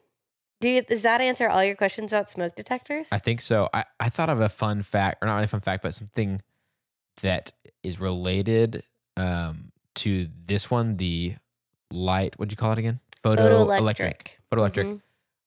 do 0.61 0.69
you, 0.69 0.83
does 0.83 1.03
that 1.03 1.21
answer 1.23 1.49
all 1.49 1.63
your 1.65 1.77
questions 1.77 2.13
about 2.13 2.29
smoke 2.29 2.57
detectors? 2.57 3.09
I 3.13 3.19
think 3.19 3.41
so. 3.41 3.69
I, 3.73 3.85
I 4.01 4.09
thought 4.11 4.29
of 4.29 4.41
a 4.41 4.49
fun 4.51 4.83
fact, 4.83 5.23
or 5.23 5.27
not 5.27 5.35
really 5.35 5.45
a 5.45 5.49
fun 5.49 5.61
fact, 5.61 5.83
but 5.83 5.95
something 5.95 6.43
that 7.23 7.53
is 7.83 8.01
related 8.01 8.83
um, 9.17 9.73
to 9.97 10.29
this 10.47 10.71
one. 10.71 10.97
The 10.97 11.37
light. 11.91 12.39
What'd 12.39 12.53
you 12.53 12.57
call 12.57 12.73
it 12.73 12.79
again? 12.79 13.01
Photoelectric. 13.23 14.29
Photoelectric. 14.53 14.85
Mhm. 14.85 15.01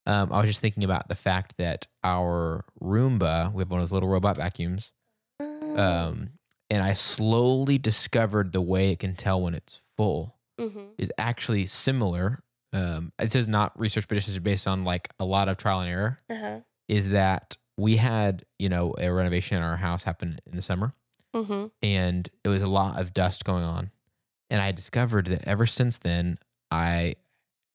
Um, 0.06 0.34
I 0.34 0.38
was 0.40 0.48
just 0.48 0.62
thinking 0.62 0.84
about 0.84 1.08
the 1.08 1.16
fact 1.16 1.58
that 1.58 1.86
our 2.04 2.66
Roomba, 2.82 3.54
we 3.54 3.62
have 3.62 3.70
one 3.70 3.80
of 3.80 3.84
those 3.84 3.92
little 3.92 4.10
robot 4.10 4.38
vacuums, 4.38 4.92
um, 5.40 6.30
and 6.70 6.82
I 6.84 6.94
slowly 6.94 7.78
discovered 7.78 8.52
the 8.52 8.62
way 8.62 8.92
it 8.92 9.00
can 9.00 9.16
tell 9.16 9.42
when 9.42 9.54
it's 9.54 9.80
full 9.98 10.36
Mhm. 10.60 10.90
is 10.98 11.12
actually 11.18 11.66
similar. 11.68 12.44
Um, 12.74 13.12
it 13.20 13.32
says 13.32 13.48
not 13.48 13.78
research, 13.80 14.08
but 14.08 14.18
it's 14.18 14.26
just 14.26 14.44
based 14.44 14.68
on 14.68 14.84
like 14.84 15.10
a 15.20 15.26
lot 15.26 15.48
of 15.50 15.58
trial 15.58 15.82
and 15.82 15.90
error. 15.90 16.20
Uh-huh. 16.30 16.60
Is 16.88 17.10
that 17.10 17.58
we 17.78 17.98
had 17.98 18.46
you 18.58 18.70
know 18.70 18.94
a 18.98 19.10
renovation 19.12 19.58
in 19.58 19.64
our 19.64 19.78
house 19.78 20.04
happen 20.04 20.40
in 20.46 20.56
the 20.56 20.62
summer, 20.62 20.94
Mhm. 21.36 21.72
and 21.82 22.30
it 22.44 22.50
was 22.50 22.62
a 22.62 22.68
lot 22.68 23.00
of 23.00 23.14
dust 23.14 23.46
going 23.46 23.64
on, 23.64 23.92
and 24.50 24.62
I 24.62 24.72
discovered 24.72 25.28
that 25.28 25.48
ever 25.48 25.66
since 25.66 25.98
then, 25.98 26.38
I 26.72 27.16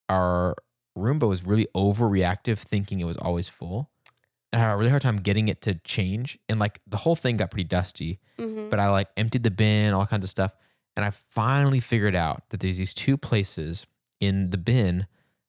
our 0.08 0.54
Roomba 0.96 1.28
was 1.28 1.44
really 1.44 1.66
overreactive, 1.74 2.58
thinking 2.58 3.00
it 3.00 3.04
was 3.04 3.16
always 3.16 3.48
full. 3.48 3.90
And 4.52 4.62
I 4.62 4.66
had 4.66 4.74
a 4.74 4.76
really 4.76 4.90
hard 4.90 5.02
time 5.02 5.16
getting 5.16 5.48
it 5.48 5.60
to 5.62 5.74
change. 5.76 6.38
And 6.48 6.60
like 6.60 6.80
the 6.86 6.98
whole 6.98 7.16
thing 7.16 7.36
got 7.36 7.50
pretty 7.50 7.64
dusty 7.64 8.20
Mhm. 8.38 8.70
but 8.70 8.78
I 8.78 8.88
like 8.88 9.08
emptied 9.16 9.42
the 9.42 9.50
bin, 9.50 9.92
all 9.94 10.06
kinds 10.06 10.22
of 10.24 10.30
stuff. 10.30 10.52
And 10.94 11.04
I 11.04 11.10
finally 11.10 11.80
figured 11.80 12.14
out 12.14 12.48
that 12.50 12.60
there's 12.60 12.76
these 12.76 12.94
two 12.94 13.16
places 13.16 13.86
in 14.20 14.50
the 14.50 14.58
bin 14.58 15.06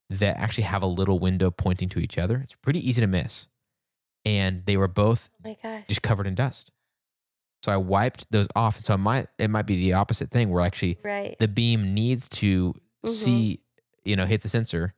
that 0.09 0.37
actually 0.37 0.63
have 0.63 0.81
a 0.81 0.87
little 0.87 1.19
window 1.19 1.51
pointing 1.51 1.89
to 1.89 1.99
each 1.99 2.17
other. 2.17 2.37
It's 2.37 2.55
pretty 2.55 2.79
easy 2.87 3.01
to 3.01 3.07
miss. 3.07 3.47
And 4.23 4.65
they 4.65 4.77
were 4.77 4.87
both 4.87 5.29
Oh 5.45 5.49
my 5.49 5.57
gosh. 5.61 5.83
just 5.87 6.01
covered 6.01 6.25
in 6.25 6.33
dust. 6.33 6.71
So 7.65 7.71
I 7.71 7.77
wiped 7.77 8.27
those 8.31 8.47
off. 8.55 8.75
And 8.75 8.85
so 8.85 8.93
it 8.93 8.97
might, 8.99 9.25
it 9.39 9.49
might 9.49 9.65
be 9.65 9.75
the 9.77 9.93
opposite 9.93 10.29
thing 10.29 10.49
where 10.51 10.63
actually 10.63 10.99
Right. 11.03 11.35
the 11.39 11.47
beam 11.47 11.95
needs 11.95 12.29
to 12.29 12.75
Mhm. 13.03 13.09
see, 13.09 13.59
you 14.03 14.15
know, 14.15 14.25
hit 14.27 14.41
the 14.41 14.49
sensor. 14.49 14.93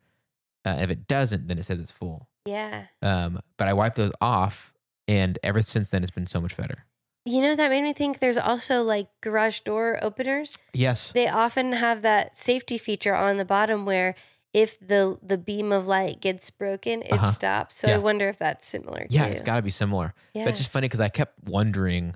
Uh, 0.66 0.76
if 0.80 0.90
it 0.90 1.08
doesn't, 1.08 1.48
then 1.48 1.58
it 1.58 1.64
says 1.64 1.80
it's 1.80 1.90
full. 1.90 2.28
Yeah. 2.44 2.88
Um, 3.00 3.40
but 3.56 3.68
I 3.68 3.72
wiped 3.72 3.96
those 3.96 4.12
off. 4.20 4.74
And 5.06 5.38
ever 5.42 5.62
since 5.62 5.88
then, 5.88 6.02
it's 6.02 6.10
been 6.10 6.26
so 6.26 6.42
much 6.42 6.58
better. 6.58 6.84
You 7.24 7.40
know, 7.40 7.56
that 7.56 7.70
made 7.70 7.82
me 7.82 7.94
think 7.94 8.18
there's 8.18 8.36
also 8.36 8.82
like 8.82 9.08
garage 9.22 9.60
door 9.60 9.98
openers. 10.02 10.58
Yes. 10.74 11.12
They 11.12 11.26
often 11.26 11.72
have 11.72 12.02
that 12.02 12.36
safety 12.36 12.76
feature 12.76 13.14
on 13.14 13.38
the 13.38 13.46
bottom 13.46 13.86
where 13.86 14.14
if 14.52 14.78
the 14.80 15.18
the 15.22 15.38
beam 15.38 15.72
of 15.72 15.86
light 15.86 16.20
gets 16.20 16.50
broken, 16.50 17.00
it 17.02 17.12
Uh-huh. 17.12 17.30
stops. 17.30 17.78
So 17.78 17.88
I 17.88 17.96
wonder 17.98 18.28
if 18.28 18.38
that's 18.38 18.66
similar 18.66 19.06
Yeah, 19.08 19.24
too. 19.26 19.32
it's 19.32 19.42
got 19.42 19.56
to 19.56 19.62
be 19.62 19.70
similar. 19.70 20.12
yeah. 20.34 20.44
But 20.44 20.50
it's 20.50 20.58
just 20.58 20.70
funny 20.70 20.86
because 20.88 21.00
I 21.00 21.08
kept 21.08 21.44
wondering, 21.48 22.14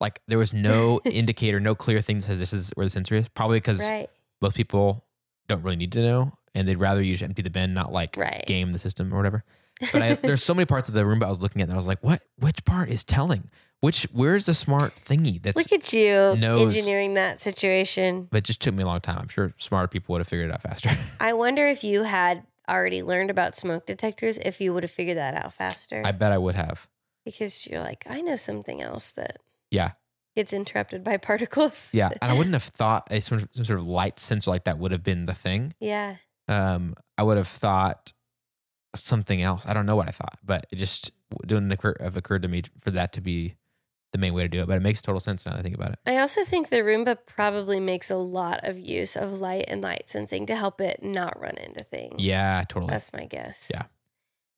like, 0.00 0.20
there 0.28 0.38
was 0.38 0.52
no 0.54 1.00
indicator, 1.04 1.60
no 1.60 1.74
clear 1.74 2.00
thing 2.00 2.18
that 2.18 2.24
says 2.24 2.38
this 2.38 2.52
is 2.52 2.70
where 2.74 2.86
the 2.86 2.90
sensor 2.90 3.14
is. 3.14 3.28
Probably 3.28 3.58
because 3.58 3.80
right. 3.80 4.08
most 4.40 4.56
people 4.56 5.04
don't 5.48 5.62
really 5.62 5.76
need 5.76 5.92
to 5.92 6.02
know, 6.02 6.32
and 6.54 6.66
they'd 6.66 6.76
rather 6.78 7.02
you 7.02 7.12
just 7.12 7.22
empty 7.22 7.42
the 7.42 7.50
bin, 7.50 7.74
not 7.74 7.92
like 7.92 8.16
Right. 8.16 8.44
game 8.46 8.72
the 8.72 8.78
system 8.78 9.12
or 9.12 9.16
whatever. 9.16 9.44
But 9.92 10.02
I, 10.02 10.14
there's 10.14 10.42
so 10.42 10.52
many 10.52 10.66
parts 10.66 10.88
of 10.90 10.94
the 10.94 11.06
room 11.06 11.20
Roomba 11.20 11.24
I 11.24 11.28
was 11.30 11.40
looking 11.40 11.62
at 11.62 11.68
that 11.68 11.74
I 11.74 11.76
was 11.78 11.88
like, 11.88 12.02
what? 12.04 12.20
Which 12.38 12.64
part 12.66 12.90
is 12.90 13.02
telling? 13.02 13.48
Which? 13.80 14.02
Where's 14.12 14.44
the 14.44 14.52
smart 14.52 14.90
thingy? 14.90 15.40
That's. 15.42 15.56
Look 15.56 15.72
at 15.72 15.90
you 15.94 16.36
knows- 16.36 16.60
engineering 16.76 17.14
that 17.14 17.40
situation. 17.40 18.28
but 18.30 18.38
it 18.38 18.44
just 18.44 18.60
took 18.60 18.74
me 18.74 18.82
a 18.82 18.86
long 18.86 19.00
time. 19.00 19.18
I'm 19.20 19.28
sure 19.28 19.54
smarter 19.56 19.88
people 19.88 20.12
would 20.12 20.20
have 20.20 20.28
figured 20.28 20.50
it 20.50 20.52
out 20.52 20.60
faster. 20.60 20.90
I 21.20 21.32
wonder 21.32 21.66
if 21.66 21.82
you 21.82 22.02
had 22.02 22.42
already 22.68 23.02
learned 23.02 23.30
about 23.30 23.56
smoke 23.56 23.86
detectors, 23.86 24.36
if 24.36 24.60
you 24.60 24.74
would 24.74 24.82
have 24.84 24.90
figured 24.90 25.16
that 25.16 25.34
out 25.34 25.54
faster. 25.54 26.02
I 26.04 26.12
bet 26.12 26.30
I 26.30 26.36
would 26.38 26.56
have. 26.56 26.86
because 27.24 27.66
you're 27.66 27.80
like, 27.80 28.04
I 28.08 28.20
know 28.20 28.36
something 28.36 28.82
else 28.82 29.12
that 29.12 29.38
Yeah. 29.70 29.92
It's 30.36 30.52
interrupted 30.52 31.02
by 31.04 31.16
particles. 31.16 31.92
Yeah, 31.92 32.10
and 32.22 32.30
I 32.30 32.34
wouldn't 32.34 32.54
have 32.54 32.62
thought 32.62 33.08
a 33.10 33.20
some, 33.20 33.48
some 33.52 33.64
sort 33.64 33.78
of 33.78 33.86
light 33.86 34.18
sensor 34.20 34.50
like 34.50 34.64
that 34.64 34.78
would 34.78 34.92
have 34.92 35.02
been 35.02 35.24
the 35.26 35.34
thing. 35.34 35.74
Yeah. 35.80 36.16
um, 36.48 36.94
I 37.18 37.22
would 37.22 37.36
have 37.36 37.48
thought 37.48 38.12
something 38.94 39.42
else. 39.42 39.66
I 39.66 39.74
don't 39.74 39.86
know 39.86 39.96
what 39.96 40.08
I 40.08 40.12
thought, 40.12 40.38
but 40.44 40.66
it 40.70 40.76
just 40.76 41.12
didn't 41.46 41.70
occur, 41.72 41.94
have 42.00 42.16
occurred 42.16 42.42
to 42.42 42.48
me 42.48 42.62
for 42.78 42.90
that 42.92 43.12
to 43.14 43.20
be 43.20 43.56
the 44.12 44.18
main 44.18 44.34
way 44.34 44.42
to 44.42 44.48
do 44.48 44.60
it. 44.60 44.66
But 44.66 44.76
it 44.76 44.82
makes 44.82 45.02
total 45.02 45.20
sense 45.20 45.46
now 45.46 45.52
that 45.52 45.60
I 45.60 45.62
think 45.62 45.74
about 45.74 45.92
it. 45.92 45.98
I 46.06 46.18
also 46.18 46.44
think 46.44 46.68
the 46.68 46.76
Roomba 46.78 47.18
probably 47.26 47.78
makes 47.78 48.10
a 48.10 48.16
lot 48.16 48.60
of 48.66 48.78
use 48.78 49.16
of 49.16 49.40
light 49.40 49.66
and 49.68 49.82
light 49.82 50.08
sensing 50.08 50.46
to 50.46 50.56
help 50.56 50.80
it 50.80 51.02
not 51.02 51.38
run 51.40 51.56
into 51.56 51.84
things. 51.84 52.16
Yeah, 52.18 52.64
totally. 52.68 52.90
That's 52.90 53.12
my 53.12 53.26
guess. 53.26 53.70
Yeah. 53.72 53.84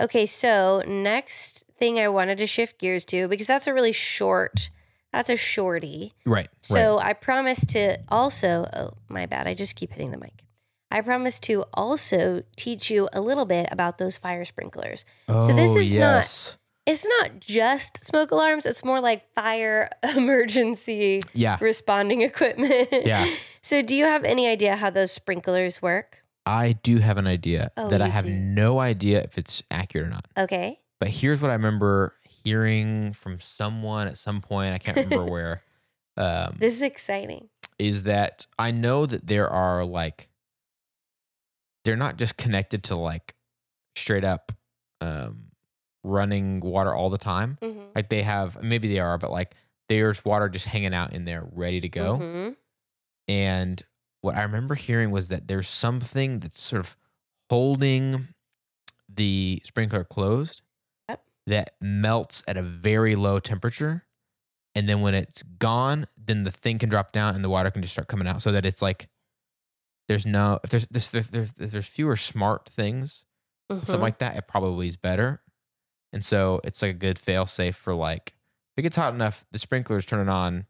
Okay, 0.00 0.26
so 0.26 0.82
next 0.86 1.64
thing 1.76 2.00
I 2.00 2.08
wanted 2.08 2.38
to 2.38 2.46
shift 2.46 2.78
gears 2.78 3.04
to 3.06 3.28
because 3.28 3.46
that's 3.46 3.66
a 3.66 3.74
really 3.74 3.92
short 3.92 4.70
that's 5.12 5.28
a 5.30 5.36
shorty. 5.36 6.12
right. 6.24 6.48
So 6.60 6.98
I 6.98 7.12
promise 7.12 7.64
to 7.66 7.98
also 8.08 8.66
oh 8.72 8.94
my 9.08 9.26
bad, 9.26 9.46
I 9.46 9.54
just 9.54 9.76
keep 9.76 9.92
hitting 9.92 10.10
the 10.10 10.18
mic. 10.18 10.44
I 10.90 11.00
promise 11.00 11.40
to 11.40 11.64
also 11.72 12.42
teach 12.56 12.90
you 12.90 13.08
a 13.14 13.20
little 13.20 13.46
bit 13.46 13.66
about 13.70 13.98
those 13.98 14.18
fire 14.18 14.44
sprinklers. 14.44 15.04
right. 15.28 15.44
so 15.44 15.54
this 15.54 15.74
Oh, 15.74 15.78
is 15.78 15.96
not- 15.96 16.00
yes. 16.16 16.58
It's 16.84 17.06
not 17.06 17.38
just 17.38 18.04
smoke 18.04 18.32
alarms, 18.32 18.66
it's 18.66 18.84
more 18.84 19.00
like 19.00 19.32
fire 19.34 19.88
emergency 20.16 21.20
Yeah. 21.32 21.58
responding 21.60 22.22
equipment. 22.22 22.88
Yeah. 22.90 23.26
So 23.64 23.80
do 23.80 23.94
you 23.94 24.06
have 24.06 24.24
any 24.24 24.48
idea 24.48 24.74
how 24.74 24.90
those 24.90 25.12
sprinklers 25.12 25.80
work? 25.80 26.24
I 26.44 26.72
do 26.82 26.98
have 26.98 27.16
an 27.16 27.28
idea 27.28 27.70
Oh, 27.76 27.88
that 27.90 28.02
I 28.02 28.08
have 28.08 28.24
do. 28.24 28.32
no 28.32 28.80
idea 28.80 29.22
if 29.22 29.38
it's 29.38 29.62
accurate 29.70 30.08
or 30.08 30.10
not. 30.10 30.26
Okay. 30.36 30.80
But 30.98 31.10
here's 31.10 31.40
what 31.40 31.52
I 31.52 31.54
remember 31.54 32.12
hearing 32.44 33.12
from 33.12 33.40
someone 33.40 34.06
at 34.08 34.18
some 34.18 34.40
point. 34.40 34.74
I 34.74 34.78
can't 34.78 34.96
remember 34.96 35.24
where. 35.30 35.62
Um, 36.16 36.56
This 36.58 36.74
is 36.76 36.82
exciting. 36.82 37.48
is 37.78 38.02
that 38.04 38.46
I 38.58 38.70
know 38.70 39.06
that 39.06 39.26
there 39.26 39.48
are 39.48 39.84
like 39.84 40.28
they're 41.84 41.96
not 41.96 42.16
just 42.16 42.36
connected 42.36 42.84
to 42.84 42.96
like 42.96 43.34
straight 43.96 44.24
up 44.24 44.52
um 45.00 45.46
running 46.04 46.60
water 46.60 46.94
all 46.94 47.10
the 47.10 47.18
time. 47.18 47.58
Mhm. 47.62 47.86
Like 47.94 48.08
they 48.08 48.22
have 48.22 48.62
maybe 48.62 48.88
they 48.88 48.98
are, 49.00 49.18
but 49.18 49.30
like 49.30 49.54
there's 49.88 50.24
water 50.24 50.48
just 50.48 50.66
hanging 50.66 50.94
out 50.94 51.12
in 51.12 51.24
there 51.24 51.46
ready 51.52 51.80
to 51.80 51.88
go. 51.88 52.18
Mhm. 52.18 52.56
And 53.28 53.82
what 54.20 54.36
I 54.36 54.42
remember 54.42 54.74
hearing 54.74 55.10
was 55.10 55.28
that 55.28 55.48
there's 55.48 55.68
something 55.68 56.40
that's 56.40 56.60
sort 56.60 56.80
of 56.80 56.96
holding 57.50 58.28
the 59.08 59.60
sprinkler 59.64 60.04
closed. 60.04 60.62
That 61.46 61.74
melts 61.80 62.42
at 62.46 62.56
a 62.56 62.62
very 62.62 63.14
low 63.16 63.38
temperature. 63.40 64.04
And 64.74 64.88
then 64.88 65.00
when 65.00 65.14
it's 65.14 65.42
gone, 65.42 66.06
then 66.16 66.44
the 66.44 66.50
thing 66.50 66.78
can 66.78 66.88
drop 66.88 67.12
down 67.12 67.34
and 67.34 67.44
the 67.44 67.50
water 67.50 67.70
can 67.70 67.82
just 67.82 67.92
start 67.92 68.08
coming 68.08 68.26
out 68.26 68.40
so 68.42 68.52
that 68.52 68.64
it's 68.64 68.80
like 68.80 69.08
there's 70.08 70.24
no 70.26 70.58
if 70.64 70.70
there's 70.70 70.86
there's 70.88 71.10
there's, 71.10 71.28
there's, 71.28 71.52
there's 71.52 71.86
fewer 71.86 72.16
smart 72.16 72.68
things 72.68 73.24
Mhm. 73.70 73.84
something 73.84 74.00
like 74.02 74.18
that, 74.18 74.36
it 74.36 74.46
probably 74.48 74.88
is 74.88 74.96
better. 74.96 75.42
And 76.12 76.22
so 76.24 76.60
it's 76.64 76.82
like 76.82 76.90
a 76.90 76.98
good 76.98 77.18
fail 77.18 77.46
safe 77.46 77.76
for 77.76 77.94
like 77.94 78.34
if 78.74 78.78
it 78.78 78.82
gets 78.82 78.96
hot 78.96 79.14
enough, 79.14 79.46
the 79.52 79.58
sprinklers 79.58 80.04
turn 80.06 80.20
it 80.20 80.30
on 80.30 80.66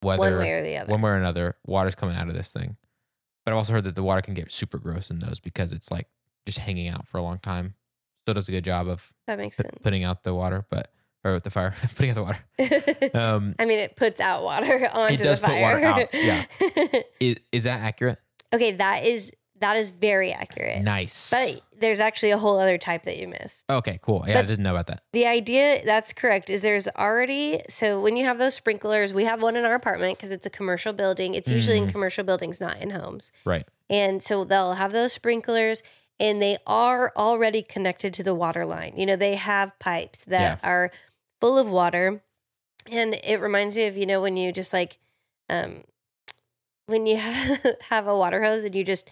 whether 0.00 0.18
one 0.38 0.38
way 0.38 0.52
or 0.52 0.62
the 0.62 0.76
other. 0.76 0.90
one 0.90 1.00
way 1.02 1.10
or 1.10 1.16
another, 1.16 1.56
water's 1.66 1.94
coming 1.94 2.16
out 2.16 2.28
of 2.28 2.34
this 2.34 2.52
thing. 2.52 2.76
But 3.44 3.52
I've 3.52 3.58
also 3.58 3.72
heard 3.74 3.84
that 3.84 3.94
the 3.94 4.02
water 4.02 4.22
can 4.22 4.34
get 4.34 4.50
super 4.50 4.78
gross 4.78 5.10
in 5.10 5.18
those 5.18 5.40
because 5.40 5.72
it's 5.72 5.90
like 5.90 6.08
just 6.46 6.58
hanging 6.58 6.88
out 6.88 7.06
for 7.08 7.18
a 7.18 7.22
long 7.22 7.38
time. 7.38 7.74
Still 8.24 8.34
does 8.34 8.48
a 8.48 8.52
good 8.52 8.64
job 8.64 8.88
of 8.88 9.12
that 9.26 9.36
makes 9.38 9.56
put- 9.58 9.66
sense. 9.66 9.78
putting 9.82 10.02
out 10.02 10.22
the 10.22 10.34
water, 10.34 10.64
but 10.70 10.90
or 11.24 11.34
with 11.34 11.44
the 11.44 11.50
fire, 11.50 11.74
putting 11.94 12.10
out 12.10 12.14
the 12.16 12.22
water. 12.22 12.38
Um, 13.18 13.54
I 13.58 13.64
mean, 13.66 13.78
it 13.78 13.96
puts 13.96 14.20
out 14.20 14.42
water 14.42 14.88
onto 14.94 15.14
it 15.14 15.20
does 15.22 15.40
the 15.40 15.46
put 15.46 15.52
fire. 15.54 15.80
water 15.80 15.86
out, 16.02 16.08
yeah. 16.14 16.44
is, 17.20 17.36
is 17.52 17.64
that 17.64 17.80
accurate? 17.80 18.18
okay, 18.52 18.72
that 18.72 19.04
is 19.04 19.32
that 19.60 19.76
is 19.76 19.90
very 19.92 20.32
accurate. 20.32 20.82
Nice. 20.82 21.30
But 21.30 21.60
there's 21.78 22.00
actually 22.00 22.30
a 22.32 22.38
whole 22.38 22.58
other 22.58 22.76
type 22.78 23.04
that 23.04 23.18
you 23.18 23.28
missed. 23.28 23.64
okay, 23.70 23.98
cool. 24.02 24.24
Yeah, 24.26 24.38
I 24.38 24.42
didn't 24.42 24.62
know 24.62 24.72
about 24.72 24.86
that. 24.88 25.02
The 25.12 25.26
idea 25.26 25.80
that's 25.84 26.12
correct 26.12 26.48
is 26.50 26.62
there's 26.62 26.88
already 26.88 27.60
so 27.68 28.00
when 28.00 28.16
you 28.16 28.24
have 28.24 28.38
those 28.38 28.54
sprinklers, 28.54 29.12
we 29.14 29.24
have 29.24 29.42
one 29.42 29.54
in 29.56 29.64
our 29.64 29.74
apartment 29.74 30.16
because 30.18 30.32
it's 30.32 30.46
a 30.46 30.50
commercial 30.50 30.92
building. 30.92 31.34
It's 31.34 31.50
usually 31.50 31.76
in 31.78 31.86
Mhm. 31.88 31.92
commercial 31.92 32.24
buildings, 32.24 32.60
not 32.60 32.80
in 32.80 32.90
homes. 32.90 33.32
Right. 33.44 33.66
And 33.90 34.22
so 34.22 34.44
they'll 34.44 34.74
have 34.74 34.92
those 34.92 35.12
sprinklers 35.12 35.82
and 36.20 36.40
they 36.40 36.56
are 36.66 37.12
already 37.16 37.62
connected 37.62 38.14
to 38.14 38.22
the 38.22 38.34
water 38.34 38.64
line. 38.64 38.94
You 38.96 39.06
know, 39.06 39.16
they 39.16 39.34
have 39.34 39.78
pipes 39.78 40.24
that 40.24 40.60
are 40.62 40.90
full 41.40 41.58
of 41.58 41.68
water. 41.68 42.22
And 42.90 43.14
it 43.24 43.40
reminds 43.40 43.76
me 43.76 43.86
of, 43.86 43.96
you 43.96 44.06
know, 44.06 44.20
when 44.20 44.36
you 44.36 44.52
just 44.52 44.72
like, 44.72 44.98
um, 45.48 45.84
when 46.86 47.06
you 47.06 47.16
have 47.88 48.06
a 48.06 48.16
water 48.16 48.42
hose 48.42 48.64
and 48.64 48.74
you 48.74 48.84
just 48.84 49.08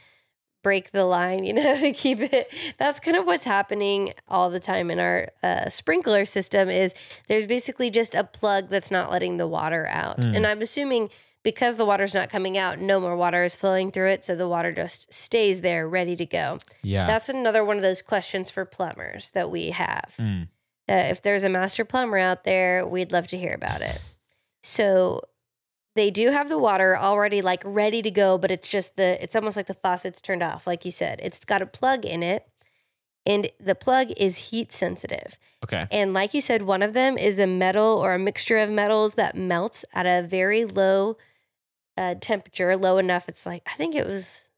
break 0.63 0.93
the 0.93 1.05
line, 1.05 1.45
you 1.45 1.53
know, 1.53 1.77
to 1.81 1.93
keep 1.93 2.21
it. 2.21 2.53
That's 2.79 3.01
kind 3.01 3.17
of 3.17 3.27
what's 3.27 3.45
happening 3.45 4.13
all 4.29 4.51
the 4.51 4.61
time 4.61 4.91
in 4.91 5.01
our 5.01 5.29
uh, 5.43 5.69
sprinkler 5.69 6.25
system 6.25 6.69
is 6.69 6.95
there's 7.29 7.47
basically 7.47 7.91
just 7.91 8.15
a 8.15 8.25
plug 8.25 8.69
that's 8.69 8.91
not 8.91 9.11
letting 9.11 9.37
the 9.37 9.49
water 9.49 9.87
out. 9.91 10.21
Mm. 10.21 10.37
And 10.37 10.47
I'm 10.47 10.63
assuming 10.63 11.11
because 11.43 11.77
the 11.77 11.85
water's 11.85 12.15
not 12.15 12.31
coming 12.31 12.57
out, 12.57 12.79
no 12.79 13.01
more 13.01 13.17
water 13.17 13.43
is 13.43 13.57
flowing 13.57 13.91
through 13.91 14.09
it. 14.09 14.25
So 14.25 14.37
the 14.37 14.49
water 14.49 14.73
just 14.73 15.13
stays 15.13 15.61
there 15.61 15.89
ready 15.89 16.15
to 16.17 16.27
go. 16.27 16.59
Yeah. 16.83 17.07
That's 17.07 17.29
another 17.29 17.65
one 17.65 17.77
of 17.77 17.83
those 17.83 18.03
questions 18.03 18.51
for 18.51 18.65
plumbers 18.65 19.31
that 19.31 19.51
we 19.51 19.71
have. 19.71 20.15
Mm. 20.19 20.49
Uh, 20.89 21.09
if 21.11 21.23
there's 21.23 21.45
a 21.45 21.49
master 21.49 21.85
plumber 21.85 22.19
out 22.19 22.45
there, 22.45 22.87
we'd 22.87 23.13
love 23.13 23.27
to 23.29 23.39
hear 23.39 23.55
about 23.55 23.83
it. 23.83 24.01
So 24.63 25.23
they 25.95 26.11
do 26.11 26.31
have 26.31 26.49
the 26.49 26.59
water 26.59 26.97
already 26.97 27.43
like 27.43 27.63
ready 27.65 28.03
to 28.03 28.11
go, 28.11 28.39
but 28.39 28.51
it's 28.51 28.69
just 28.69 28.97
the 28.97 29.23
it's 29.23 29.37
almost 29.37 29.57
like 29.57 29.67
the 29.67 29.75
faucet's 29.75 30.21
turned 30.21 30.43
off, 30.43 30.67
like 30.67 30.85
you 30.85 30.91
said. 30.91 31.21
It's 31.23 31.45
got 31.45 31.63
a 31.63 31.67
plug 31.67 32.05
in 32.05 32.23
it, 32.23 32.47
and 33.27 33.49
the 33.61 33.75
plug 33.75 34.09
is 34.17 34.51
heat 34.51 34.73
sensitive. 34.73 35.39
okay. 35.65 35.87
And 35.91 36.13
like 36.13 36.35
you 36.35 36.41
said, 36.41 36.63
one 36.63 36.83
of 36.83 36.95
them 36.95 37.19
is 37.19 37.39
a 37.39 37.47
metal 37.47 37.99
or 37.99 38.15
a 38.15 38.19
mixture 38.19 38.59
of 38.59 38.71
metals 38.71 39.15
that 39.15 39.37
melts 39.37 39.85
at 39.93 40.07
a 40.07 40.27
very 40.27 40.65
low 40.65 41.17
uh, 42.03 42.15
temperature, 42.21 42.77
low 42.77 42.99
enough. 42.99 43.29
It's 43.29 43.47
like, 43.47 43.63
I 43.67 43.75
think 43.75 43.95
it 43.95 44.07
was 44.07 44.51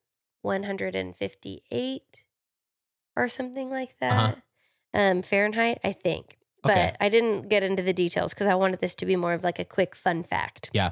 158 0.42 2.24
or 3.16 3.28
something 3.28 3.70
like 3.70 3.98
that. 4.00 4.12
Uh-huh. 4.12 4.35
Um, 4.94 5.22
Fahrenheit, 5.22 5.78
I 5.85 5.92
think. 5.92 6.38
But 6.62 6.72
Okay. 6.72 6.96
I 7.00 7.09
didn't 7.09 7.48
get 7.48 7.62
into 7.62 7.83
the 7.83 7.92
details 7.92 8.33
because 8.33 8.46
I 8.46 8.54
wanted 8.54 8.80
this 8.80 8.94
to 8.96 9.07
be 9.07 9.16
more 9.16 9.33
of 9.35 9.44
like 9.44 9.59
a 9.59 9.64
quick 9.64 9.94
fun 9.94 10.22
fact. 10.22 10.70
Yeah. 10.72 10.90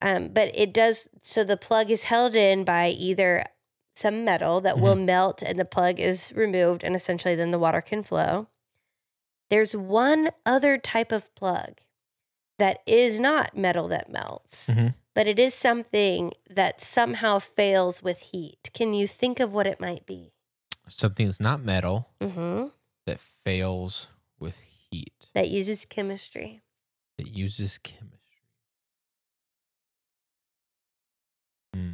Um, 0.00 0.28
but 0.28 0.50
it 0.54 0.72
does, 0.72 1.08
so 1.22 1.44
the 1.44 1.56
plug 1.56 1.90
is 1.90 2.04
held 2.04 2.34
in 2.34 2.64
by 2.64 2.88
either 2.88 3.44
some 3.94 4.24
metal 4.24 4.60
that 4.60 4.78
will 4.78 4.94
melt 4.94 5.42
and 5.42 5.58
the 5.58 5.64
plug 5.64 5.98
is 5.98 6.32
removed 6.36 6.84
and 6.84 6.94
essentially 6.94 7.34
then 7.34 7.50
the 7.50 7.58
water 7.58 7.80
can 7.80 8.02
flow. 8.02 8.48
There's 9.50 9.74
one 9.74 10.30
other 10.46 10.78
type 10.78 11.10
of 11.10 11.34
plug 11.34 11.80
that 12.58 12.78
is 12.86 13.18
not 13.20 13.56
metal 13.56 13.88
that 13.88 14.10
melts, 14.10 14.70
Mhm. 14.70 14.94
But 15.18 15.26
it 15.26 15.40
is 15.40 15.52
something 15.52 16.32
that 16.48 16.80
somehow 16.80 17.40
fails 17.40 18.00
with 18.04 18.20
heat. 18.30 18.70
Can 18.72 18.94
you 18.94 19.08
think 19.08 19.40
of 19.40 19.52
what 19.52 19.66
it 19.66 19.80
might 19.80 20.06
be? 20.06 20.30
Something 20.86 21.26
that's 21.26 21.40
not 21.40 21.60
metal 21.60 22.10
Mm-hmm. 22.20 22.68
that 23.04 23.18
fails 23.18 24.10
with 24.38 24.60
heat 24.60 25.26
That 25.34 25.48
uses 25.48 25.84
chemistry. 25.84 26.60
that 27.18 27.26
uses 27.26 27.78
chemistry. 27.78 28.14
Hmm. 31.74 31.90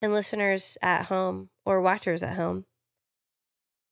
And 0.00 0.12
listeners 0.12 0.78
at 0.80 1.06
home 1.06 1.50
or 1.66 1.80
watchers 1.80 2.22
at 2.22 2.36
home, 2.36 2.64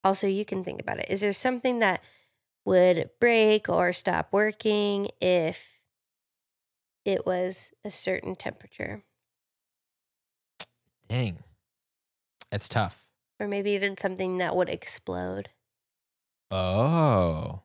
also 0.04 0.28
you 0.28 0.44
can 0.44 0.62
think 0.62 0.80
about 0.80 1.00
it. 1.00 1.06
Is 1.10 1.22
there 1.22 1.32
something 1.32 1.80
that 1.80 2.04
would 2.64 3.10
break 3.18 3.68
or 3.68 3.92
stop 3.92 4.28
working 4.30 5.08
if 5.20 5.75
it 7.06 7.24
was 7.24 7.72
a 7.84 7.90
certain 7.90 8.34
temperature? 8.34 9.04
Dang. 11.08 11.38
That's 12.50 12.68
tough. 12.68 13.06
Or 13.38 13.46
maybe 13.46 13.70
even 13.72 13.96
something 13.96 14.38
that 14.38 14.56
would 14.56 14.68
explode? 14.68 15.50
Oh. 16.50 17.62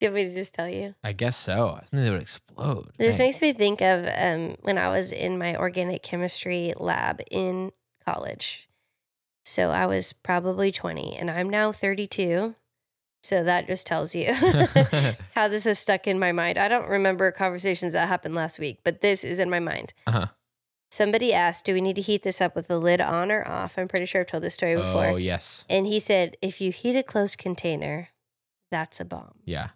Do 0.00 0.06
you 0.06 0.12
want 0.12 0.14
me 0.26 0.28
to 0.30 0.34
just 0.34 0.54
tell 0.54 0.68
you? 0.68 0.94
I 1.02 1.12
guess 1.12 1.36
so. 1.36 1.70
I 1.70 1.84
think 1.84 2.04
they 2.04 2.10
would 2.10 2.20
explode. 2.20 2.92
This 2.98 3.18
Dang. 3.18 3.26
makes 3.26 3.42
me 3.42 3.52
think 3.52 3.80
of 3.80 4.08
um, 4.16 4.56
when 4.62 4.78
I 4.78 4.90
was 4.90 5.10
in 5.10 5.38
my 5.38 5.56
organic 5.56 6.04
chemistry 6.04 6.72
lab 6.78 7.20
in 7.32 7.72
college. 8.06 8.68
So 9.44 9.70
I 9.70 9.86
was 9.86 10.12
probably 10.12 10.70
20 10.70 11.16
and 11.16 11.30
I'm 11.30 11.50
now 11.50 11.72
32. 11.72 12.54
So 13.22 13.42
that 13.44 13.66
just 13.66 13.86
tells 13.86 14.14
you 14.14 14.32
how 15.34 15.48
this 15.48 15.66
is 15.66 15.78
stuck 15.78 16.06
in 16.06 16.18
my 16.18 16.32
mind. 16.32 16.58
I 16.58 16.68
don't 16.68 16.88
remember 16.88 17.30
conversations 17.32 17.92
that 17.92 18.08
happened 18.08 18.34
last 18.34 18.58
week, 18.58 18.80
but 18.84 19.00
this 19.00 19.24
is 19.24 19.38
in 19.38 19.50
my 19.50 19.60
mind. 19.60 19.92
Uh-huh. 20.06 20.26
Somebody 20.90 21.34
asked, 21.34 21.66
Do 21.66 21.74
we 21.74 21.80
need 21.80 21.96
to 21.96 22.02
heat 22.02 22.22
this 22.22 22.40
up 22.40 22.54
with 22.54 22.68
the 22.68 22.78
lid 22.78 23.00
on 23.00 23.30
or 23.30 23.46
off? 23.46 23.78
I'm 23.78 23.88
pretty 23.88 24.06
sure 24.06 24.22
I've 24.22 24.26
told 24.26 24.42
this 24.42 24.54
story 24.54 24.76
before. 24.76 25.06
Oh, 25.06 25.16
yes. 25.16 25.66
And 25.68 25.86
he 25.86 26.00
said, 26.00 26.36
If 26.40 26.60
you 26.60 26.72
heat 26.72 26.96
a 26.96 27.02
closed 27.02 27.36
container, 27.38 28.08
that's 28.70 29.00
a 29.00 29.04
bomb. 29.04 29.34
Yeah. 29.44 29.68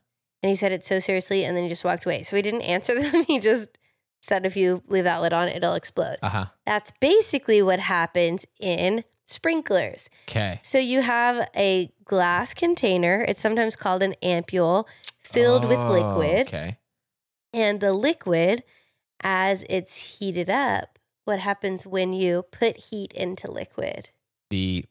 And 0.43 0.49
he 0.49 0.57
said 0.57 0.73
it 0.73 0.85
so 0.85 0.99
seriously, 0.99 1.45
and 1.45 1.57
then 1.57 1.65
he 1.65 1.69
just 1.69 1.85
walked 1.85 2.07
away. 2.07 2.23
So 2.23 2.37
he 2.37 2.43
didn't 2.43 2.63
answer 2.63 2.99
them. 3.01 3.25
He 3.25 3.39
just 3.39 3.77
said, 4.23 4.47
if 4.47 4.57
you 4.57 4.83
leave 4.89 5.05
that 5.05 5.21
lid 5.21 5.33
on, 5.33 5.49
it'll 5.49 5.75
explode. 5.75 6.17
Uh 6.23 6.29
huh. 6.29 6.47
That's 6.65 6.93
basically 7.01 7.61
what 7.61 7.81
happens 7.81 8.47
in 8.61 9.05
sprinklers. 9.33 10.11
Okay. 10.29 10.61
So 10.63 10.79
you 10.79 11.03
have 11.03 11.49
a 11.57 11.91
glass 12.05 12.55
container, 12.55 13.25
it's 13.27 13.41
sometimes 13.41 13.75
called 13.77 14.03
an 14.03 14.15
ampule, 14.23 14.87
filled 15.19 15.65
with 15.65 15.79
Oh, 15.79 15.89
liquid. 16.19 16.49
Okay. 16.49 16.79
And 17.53 17.81
the 17.81 17.93
liquid, 17.93 18.63
as 19.23 19.65
it's 19.69 20.19
heated 20.19 20.49
up, 20.51 20.99
what 21.25 21.39
happens 21.39 21.87
when 21.87 22.13
you 22.13 22.45
put 22.51 22.77
heat 22.91 23.13
into 23.13 23.51
liquid? 23.51 24.11
The 24.51 24.85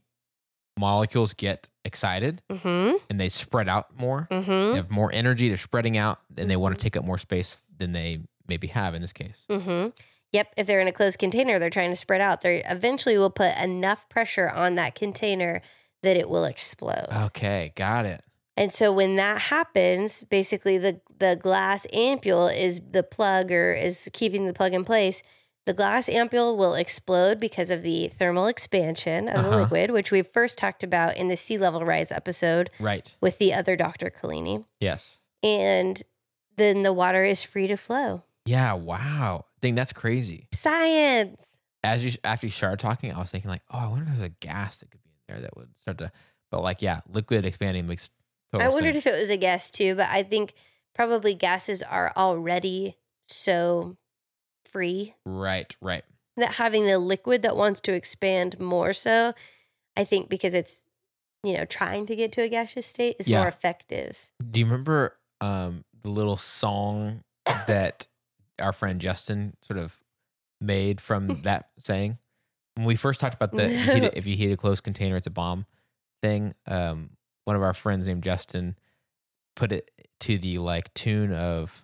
molecules 0.79 1.33
get 1.33 1.69
excited 1.83 2.41
Mm 2.49 2.99
and 3.09 3.19
they 3.19 3.27
spread 3.29 3.67
out 3.67 3.97
more. 3.99 4.27
hmm. 4.31 4.35
Mm 4.39 4.71
They 4.71 4.77
have 4.77 4.91
more 4.91 5.11
energy. 5.13 5.49
They're 5.49 5.57
spreading 5.57 5.97
out 5.97 6.19
and 6.37 6.49
they 6.49 6.55
want 6.55 6.75
to 6.75 6.81
take 6.81 6.95
up 6.95 7.03
more 7.03 7.17
space 7.17 7.65
than 7.77 7.91
they 7.91 8.21
maybe 8.47 8.67
have 8.67 8.95
in 8.95 9.01
this 9.01 9.13
case. 9.13 9.45
Yep. 10.31 10.53
If 10.57 10.67
they're 10.67 10.79
in 10.79 10.87
a 10.87 10.91
closed 10.93 11.19
container, 11.19 11.59
they're 11.59 11.69
trying 11.69 11.89
to 11.89 11.95
spread 11.95 12.21
out. 12.21 12.41
They 12.41 12.63
eventually 12.63 13.17
will 13.17 13.29
put 13.29 13.57
enough 13.57 14.07
pressure 14.09 14.49
on 14.49 14.75
that 14.75 14.95
container 14.95 15.61
that 16.03 16.17
it 16.17 16.29
will 16.29 16.45
explode. 16.45 17.07
Okay. 17.11 17.73
Got 17.75 18.05
it. 18.05 18.23
And 18.57 18.71
so 18.71 18.91
when 18.91 19.15
that 19.17 19.39
happens, 19.43 20.23
basically 20.23 20.77
the 20.77 21.01
the 21.19 21.35
glass 21.39 21.85
ampule 21.93 22.53
is 22.55 22.81
the 22.91 23.03
plug 23.03 23.51
or 23.51 23.73
is 23.73 24.09
keeping 24.13 24.45
the 24.47 24.53
plug 24.53 24.73
in 24.73 24.83
place. 24.83 25.21
The 25.67 25.73
glass 25.73 26.09
ampule 26.09 26.57
will 26.57 26.73
explode 26.73 27.39
because 27.39 27.69
of 27.69 27.83
the 27.83 28.07
thermal 28.07 28.47
expansion 28.47 29.27
of 29.27 29.43
the 29.43 29.49
Uh-huh. 29.51 29.61
liquid, 29.61 29.91
which 29.91 30.11
we 30.11 30.23
first 30.23 30.57
talked 30.57 30.81
about 30.83 31.15
in 31.17 31.27
the 31.27 31.37
sea 31.37 31.59
level 31.59 31.85
rise 31.85 32.11
episode 32.11 32.71
Right. 32.79 33.15
with 33.21 33.37
the 33.37 33.53
other 33.53 33.75
Dr. 33.75 34.09
Collini. 34.09 34.65
Yes. 34.79 35.21
and 35.43 36.01
then 36.57 36.81
the 36.83 36.93
water 36.93 37.23
is 37.23 37.41
free 37.43 37.65
to 37.67 37.77
flow. 37.77 38.23
Yeah. 38.45 38.73
Wow. 38.73 39.45
Dang, 39.61 39.75
that's 39.75 39.93
crazy. 39.93 40.47
Science. 40.53 41.45
As 41.83 42.05
you 42.05 42.11
after 42.23 42.45
you 42.45 42.51
started 42.51 42.79
talking, 42.79 43.11
I 43.13 43.19
was 43.19 43.31
thinking 43.31 43.49
like, 43.49 43.63
oh, 43.71 43.79
I 43.79 43.87
wonder 43.87 44.03
if 44.03 44.09
there's 44.09 44.21
a 44.21 44.29
gas 44.29 44.79
that 44.79 44.91
could 44.91 45.01
be 45.03 45.09
in 45.09 45.33
there 45.35 45.41
that 45.41 45.55
would 45.57 45.77
start 45.77 45.97
to. 45.99 46.11
But 46.51 46.61
like, 46.61 46.81
yeah, 46.81 47.01
liquid 47.07 47.45
expanding 47.45 47.87
makes 47.87 48.09
total 48.51 48.67
I 48.67 48.69
wondered 48.71 48.93
sense. 48.93 49.05
if 49.05 49.13
it 49.13 49.19
was 49.19 49.29
a 49.29 49.37
gas 49.37 49.71
too, 49.71 49.95
but 49.95 50.07
I 50.09 50.21
think 50.23 50.53
probably 50.93 51.33
gases 51.33 51.81
are 51.81 52.11
already 52.17 52.97
so 53.23 53.97
free 54.65 55.15
right, 55.25 55.75
right. 55.81 56.03
that 56.37 56.55
having 56.55 56.85
the 56.85 56.99
liquid 56.99 57.41
that 57.43 57.55
wants 57.57 57.79
to 57.81 57.93
expand 57.93 58.59
more 58.59 58.93
so, 58.93 59.33
I 59.97 60.03
think 60.03 60.29
because 60.29 60.53
it's, 60.53 60.85
you 61.43 61.53
know, 61.57 61.65
trying 61.65 62.05
to 62.07 62.15
get 62.15 62.31
to 62.33 62.41
a 62.41 62.49
gaseous 62.49 62.85
state 62.85 63.15
is 63.19 63.27
Yeah. 63.27 63.39
more 63.39 63.47
effective. 63.47 64.27
Do 64.51 64.59
you 64.59 64.65
remember 64.65 65.17
um, 65.39 65.83
the 66.03 66.09
little 66.09 66.37
song 66.37 67.23
that 67.67 68.07
our 68.59 68.73
friend 68.73 68.99
Justin 69.01 69.55
sort 69.61 69.79
of 69.79 69.99
made 70.59 70.99
from 71.01 71.27
that 71.43 71.69
saying? 71.79 72.17
When 72.75 72.85
we 72.85 72.95
first 72.95 73.19
talked 73.19 73.35
about 73.35 73.51
the 73.51 73.69
you 73.69 73.77
heat 73.77 73.99
No. 74.03 74.09
if 74.13 74.25
you 74.25 74.35
heat 74.35 74.51
a 74.51 74.57
closed 74.57 74.83
container, 74.83 75.15
it's 75.17 75.27
a 75.27 75.31
bomb 75.31 75.65
thing. 76.21 76.53
Um, 76.67 77.11
one 77.45 77.55
of 77.55 77.61
our 77.61 77.73
friends 77.73 78.07
named 78.07 78.23
Justin 78.23 78.75
put 79.55 79.71
it 79.71 79.91
to 80.21 80.37
the 80.37 80.57
like 80.59 80.93
tune 80.93 81.33
of 81.33 81.83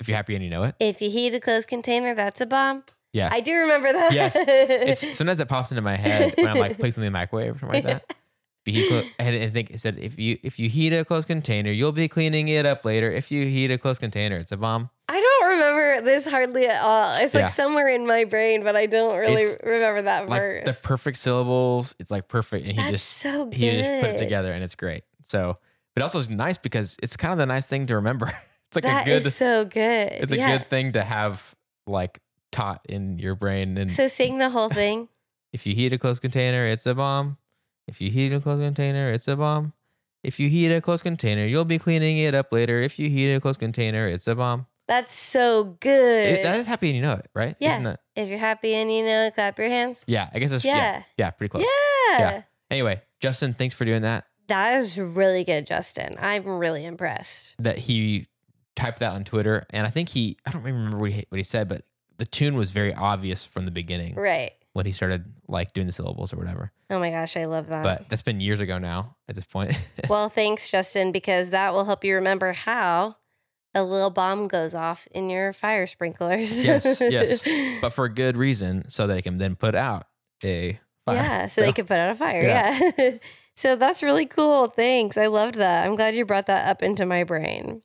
"If 0.00 0.08
You're 0.08 0.16
Happy 0.16 0.34
and 0.34 0.42
You 0.42 0.50
Know 0.50 0.62
It." 0.64 0.74
If 0.80 1.02
you 1.02 1.10
heat 1.10 1.34
a 1.34 1.40
closed 1.40 1.68
container, 1.68 2.14
that's 2.14 2.40
a 2.40 2.46
bomb. 2.46 2.84
Yeah, 3.12 3.28
I 3.32 3.40
do 3.40 3.52
remember 3.54 3.92
that. 3.92 4.12
Yes. 4.12 4.34
it's 4.36 5.16
sometimes 5.18 5.40
it 5.40 5.48
pops 5.48 5.70
into 5.70 5.82
my 5.82 5.96
head 5.96 6.34
when 6.36 6.48
I'm 6.48 6.58
like 6.58 6.78
in 6.78 6.90
the 7.02 7.10
microwave 7.10 7.56
or 7.56 7.58
something 7.60 7.84
like 7.84 7.84
that. 7.84 8.16
You 8.68 9.02
and 9.18 9.34
I 9.36 9.48
think 9.48 9.70
it 9.70 9.80
said 9.80 9.98
if 9.98 10.18
you 10.18 10.38
if 10.42 10.58
you 10.58 10.68
heat 10.68 10.92
a 10.92 11.04
closed 11.04 11.28
container, 11.28 11.70
you'll 11.70 11.92
be 11.92 12.08
cleaning 12.08 12.48
it 12.48 12.66
up 12.66 12.84
later. 12.84 13.10
If 13.12 13.30
you 13.30 13.46
heat 13.46 13.70
a 13.70 13.78
closed 13.78 14.00
container, 14.00 14.36
it's 14.36 14.52
a 14.52 14.56
bomb. 14.56 14.90
I 15.08 15.20
don't 15.20 15.50
remember 15.50 16.02
this 16.04 16.28
hardly 16.30 16.66
at 16.66 16.82
all. 16.82 17.16
It's 17.22 17.32
like 17.34 17.42
Yeah. 17.42 17.46
somewhere 17.48 17.88
in 17.88 18.06
my 18.06 18.24
brain, 18.24 18.64
but 18.64 18.74
I 18.74 18.86
don't 18.86 19.16
really 19.18 19.42
It's 19.42 19.56
remember 19.62 20.02
that 20.02 20.28
Like 20.28 20.40
verse. 20.40 20.64
the 20.64 20.86
perfect 20.86 21.18
syllables. 21.18 21.94
It's 22.00 22.10
like 22.10 22.26
perfect, 22.28 22.64
and 22.66 22.72
he 22.72 22.78
That's 22.78 22.90
just 22.90 23.08
so 23.18 23.44
good. 23.44 23.54
he 23.54 23.70
just 23.70 24.00
put 24.00 24.10
it 24.10 24.18
together, 24.18 24.52
and 24.52 24.64
it's 24.64 24.74
great. 24.74 25.04
So, 25.28 25.58
but 25.94 26.02
also 26.02 26.18
it's 26.18 26.28
nice 26.28 26.58
because 26.58 26.96
it's 27.02 27.16
kind 27.16 27.32
of 27.32 27.38
the 27.38 27.46
nice 27.46 27.66
thing 27.68 27.86
to 27.86 27.94
remember. 27.96 28.26
it's 28.68 28.74
like 28.74 28.82
That 28.84 29.02
a 29.06 29.10
good. 29.10 29.22
so 29.24 29.64
good. 29.64 30.12
it's 30.12 30.32
a 30.32 30.36
yeah. 30.36 30.58
good 30.58 30.66
thing 30.66 30.92
to 30.92 31.04
have 31.04 31.54
like 31.86 32.18
taught 32.50 32.80
in 32.88 33.18
your 33.20 33.36
brain. 33.36 33.78
And 33.78 33.90
So 33.90 34.08
sing 34.08 34.38
the 34.38 34.50
whole 34.50 34.68
thing. 34.68 35.08
if 35.52 35.66
you 35.66 35.74
heat 35.74 35.92
a 35.92 35.98
closed 35.98 36.20
container, 36.22 36.66
it's 36.66 36.84
a 36.86 36.94
bomb. 36.96 37.36
If 37.86 38.00
you 38.00 38.10
heat 38.10 38.32
a 38.32 38.40
closed 38.40 38.62
container, 38.62 39.10
it's 39.12 39.28
a 39.28 39.36
bomb. 39.36 39.72
If 40.22 40.40
you 40.40 40.48
heat 40.48 40.72
a 40.74 40.80
closed 40.80 41.04
container, 41.04 41.46
you'll 41.46 41.64
be 41.64 41.78
cleaning 41.78 42.18
it 42.18 42.34
up 42.34 42.52
later. 42.52 42.80
If 42.82 42.98
you 42.98 43.08
heat 43.08 43.32
a 43.34 43.40
closed 43.40 43.60
container, 43.60 44.08
it's 44.08 44.26
a 44.26 44.34
bomb. 44.34 44.66
That's 44.88 45.14
so 45.14 45.76
good. 45.80 46.26
It- 46.26 46.42
that 46.42 46.56
is 46.58 46.66
happy 46.66 46.88
and 46.88 46.96
you 46.96 47.02
know 47.02 47.12
it, 47.14 47.26
right? 47.34 47.56
Yeah. 47.60 47.72
Isn't 47.72 47.84
that? 47.84 48.00
if 48.16 48.28
you're 48.28 48.38
happy 48.38 48.74
and 48.74 48.92
you 48.92 49.04
know, 49.04 49.30
clap 49.34 49.58
your 49.58 49.68
hands. 49.68 50.04
Yeah, 50.06 50.28
I 50.32 50.38
guess 50.38 50.52
it's 50.52 50.64
yeah, 50.64 50.76
yeah, 50.76 51.02
Yeah. 51.16 51.30
pretty 51.30 51.50
close. 51.50 51.64
Yeah. 51.64 52.18
Yeah. 52.18 52.42
Anyway, 52.70 53.02
Justin, 53.20 53.52
thanks 53.52 53.74
for 53.74 53.84
doing 53.84 54.02
that. 54.02 54.24
That 54.48 54.74
is 54.74 54.98
really 54.98 55.44
good, 55.44 55.66
Justin. 55.66 56.16
I'm 56.20 56.44
really 56.46 56.84
impressed. 56.84 57.56
That 57.58 57.78
he 57.78 58.26
typed 58.76 59.00
that 59.00 59.12
on 59.12 59.24
Twitter, 59.24 59.64
and 59.70 59.86
I 59.86 59.90
think 59.90 60.08
he 60.10 60.36
I 60.46 60.50
don't 60.52 60.62
remember 60.62 60.96
what 60.98 61.10
he, 61.12 61.24
what 61.28 61.36
he 61.38 61.42
said, 61.44 61.68
but 61.68 61.82
the 62.18 62.24
tune 62.24 62.54
was 62.56 62.70
very 62.70 62.94
obvious 62.94 63.44
from 63.44 63.64
the 63.66 63.70
beginning 63.70 64.14
Right. 64.14 64.52
When 64.76 64.84
he 64.84 64.92
started 64.92 65.24
like 65.48 65.72
doing 65.72 65.86
the 65.86 65.92
syllables 65.92 66.34
or 66.34 66.36
whatever. 66.36 66.70
Oh 66.90 67.00
my 67.00 67.08
gosh, 67.08 67.34
I 67.38 67.46
love 67.46 67.68
that. 67.68 67.82
But 67.82 68.10
that's 68.10 68.20
been 68.20 68.40
years 68.40 68.60
ago 68.60 68.76
now. 68.78 69.16
At 69.26 69.34
this 69.34 69.46
point, 69.46 69.72
well, 70.08 70.28
thanks, 70.28 70.70
Justin, 70.70 71.12
because 71.12 71.48
that 71.50 71.72
will 71.72 71.86
help 71.86 72.04
you 72.04 72.14
remember 72.14 72.52
how 72.52 73.16
a 73.74 73.82
little 73.82 74.10
bomb 74.10 74.48
goes 74.48 74.74
off 74.74 75.08
in 75.12 75.30
your 75.30 75.54
fire 75.54 75.86
sprinklers. 75.86 76.66
Yes, 76.66 77.00
yes. 77.00 77.42
but 77.80 77.94
for 77.94 78.04
a 78.04 78.12
good 78.12 78.36
reason, 78.36 78.88
so 78.90 79.06
that 79.06 79.14
they 79.14 79.22
can 79.22 79.38
then 79.38 79.56
put 79.56 79.74
out 79.74 80.08
a 80.44 80.78
fire. 81.06 81.16
Yeah, 81.16 81.46
so 81.46 81.62
they 81.62 81.72
could 81.72 81.86
put 81.86 81.98
out 81.98 82.10
a 82.10 82.14
fire. 82.14 82.42
Yeah. 82.42 82.90
Yeah. 82.98 83.10
so 83.56 83.76
that's 83.76 84.02
really 84.02 84.26
cool. 84.26 84.66
Thanks. 84.66 85.16
I 85.16 85.28
loved 85.28 85.54
that. 85.54 85.86
I'm 85.86 85.96
glad 85.96 86.14
you 86.14 86.26
brought 86.26 86.46
that 86.46 86.68
up 86.68 86.82
into 86.82 87.06
my 87.06 87.24
brain. 87.24 87.80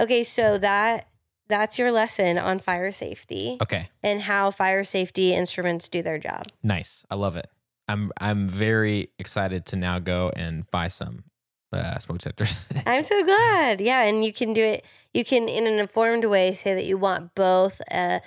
Okay, 0.00 0.22
so 0.22 0.58
that 0.58 1.08
that's 1.48 1.78
your 1.78 1.92
lesson 1.92 2.38
on 2.38 2.58
fire 2.58 2.90
safety 2.92 3.58
Okay, 3.62 3.88
and 4.02 4.22
how 4.22 4.50
fire 4.50 4.84
safety 4.84 5.34
instruments 5.34 5.88
do 5.88 6.02
their 6.02 6.18
job. 6.18 6.46
nice. 6.62 7.04
I 7.10 7.14
love 7.16 7.36
it. 7.36 7.48
I'm 7.88 8.10
I'm 8.20 8.48
very 8.48 9.10
excited 9.18 9.66
to 9.66 9.76
now 9.76 9.98
go 9.98 10.30
and 10.34 10.68
buy 10.70 10.88
some 10.88 11.24
uh, 11.72 11.98
smoke 11.98 12.18
detectors. 12.18 12.58
I'm 12.86 13.04
so 13.04 13.22
glad. 13.24 13.80
Yeah, 13.80 14.02
and 14.02 14.24
you 14.24 14.32
can 14.32 14.52
do 14.54 14.62
it. 14.62 14.84
You 15.12 15.24
can, 15.24 15.48
in 15.48 15.66
an 15.66 15.78
informed 15.78 16.24
way, 16.24 16.52
say 16.54 16.74
that 16.74 16.84
you 16.86 16.96
want 16.96 17.34
both 17.34 17.80
uh, 17.90 18.20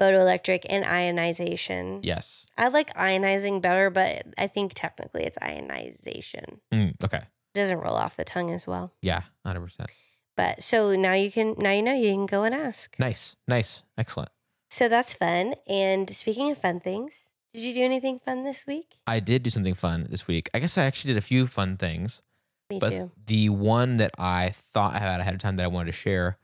photoelectric 0.00 0.64
and 0.68 0.84
ionization. 0.84 2.00
yes. 2.02 2.46
I 2.56 2.68
like 2.68 2.94
ionizing 2.94 3.60
better, 3.62 3.90
but 3.90 4.26
I 4.38 4.46
think 4.46 4.72
technically 4.74 5.24
it's 5.24 5.36
ionization. 5.42 6.60
Mm, 6.72 6.94
okay. 7.04 7.18
It 7.18 7.58
doesn't 7.58 7.78
roll 7.78 7.94
off 7.94 8.16
the 8.16 8.24
tongue 8.24 8.50
as 8.50 8.66
well. 8.66 8.92
Yeah. 9.02 9.22
Hundred 9.44 9.60
percent. 9.62 9.90
But 10.36 10.62
so 10.62 10.96
now 10.96 11.12
you 11.12 11.30
can 11.30 11.54
now 11.58 11.70
you 11.70 11.82
know 11.82 11.94
you 11.94 12.12
can 12.12 12.26
go 12.26 12.42
and 12.44 12.54
ask. 12.54 12.96
Nice. 12.98 13.36
Nice. 13.46 13.82
Excellent. 13.96 14.30
So 14.70 14.88
that's 14.88 15.14
fun. 15.14 15.54
And 15.68 16.10
speaking 16.10 16.50
of 16.50 16.58
fun 16.58 16.80
things, 16.80 17.28
did 17.52 17.62
you 17.62 17.74
do 17.74 17.82
anything 17.82 18.18
fun 18.18 18.42
this 18.42 18.66
week? 18.66 18.96
I 19.06 19.20
did 19.20 19.44
do 19.44 19.50
something 19.50 19.74
fun 19.74 20.06
this 20.10 20.26
week. 20.26 20.48
I 20.52 20.58
guess 20.58 20.76
I 20.76 20.84
actually 20.84 21.14
did 21.14 21.18
a 21.18 21.26
few 21.26 21.46
fun 21.46 21.76
things, 21.76 22.20
Me 22.68 22.80
but 22.80 22.90
too. 22.90 23.10
the 23.26 23.50
one 23.50 23.98
that 23.98 24.10
I 24.18 24.50
thought 24.50 24.94
I 24.96 24.98
had 24.98 25.20
ahead 25.20 25.34
of 25.34 25.40
time 25.40 25.54
that 25.56 25.62
I 25.64 25.68
wanted 25.68 25.86
to 25.92 25.96
share 25.96 26.38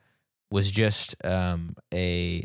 was 0.53 0.71
just 0.71 1.17
um, 1.25 1.75
a 1.93 2.45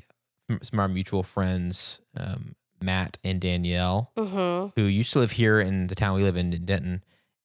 some 0.64 0.80
of 0.80 0.84
our 0.84 0.88
mutual 0.88 1.22
friends, 1.24 2.00
um, 2.18 2.56
Matt 2.82 3.18
and 3.24 3.40
Danielle, 3.40 4.12
Mm-hmm. 4.18 4.80
who 4.80 4.88
used 4.88 5.14
to 5.14 5.20
live 5.20 5.32
here 5.32 5.60
in 5.60 5.88
the 5.88 5.96
town 5.96 6.16
we 6.16 6.24
live 6.24 6.38
in, 6.38 6.52
in 6.54 6.66
Denton, 6.66 7.04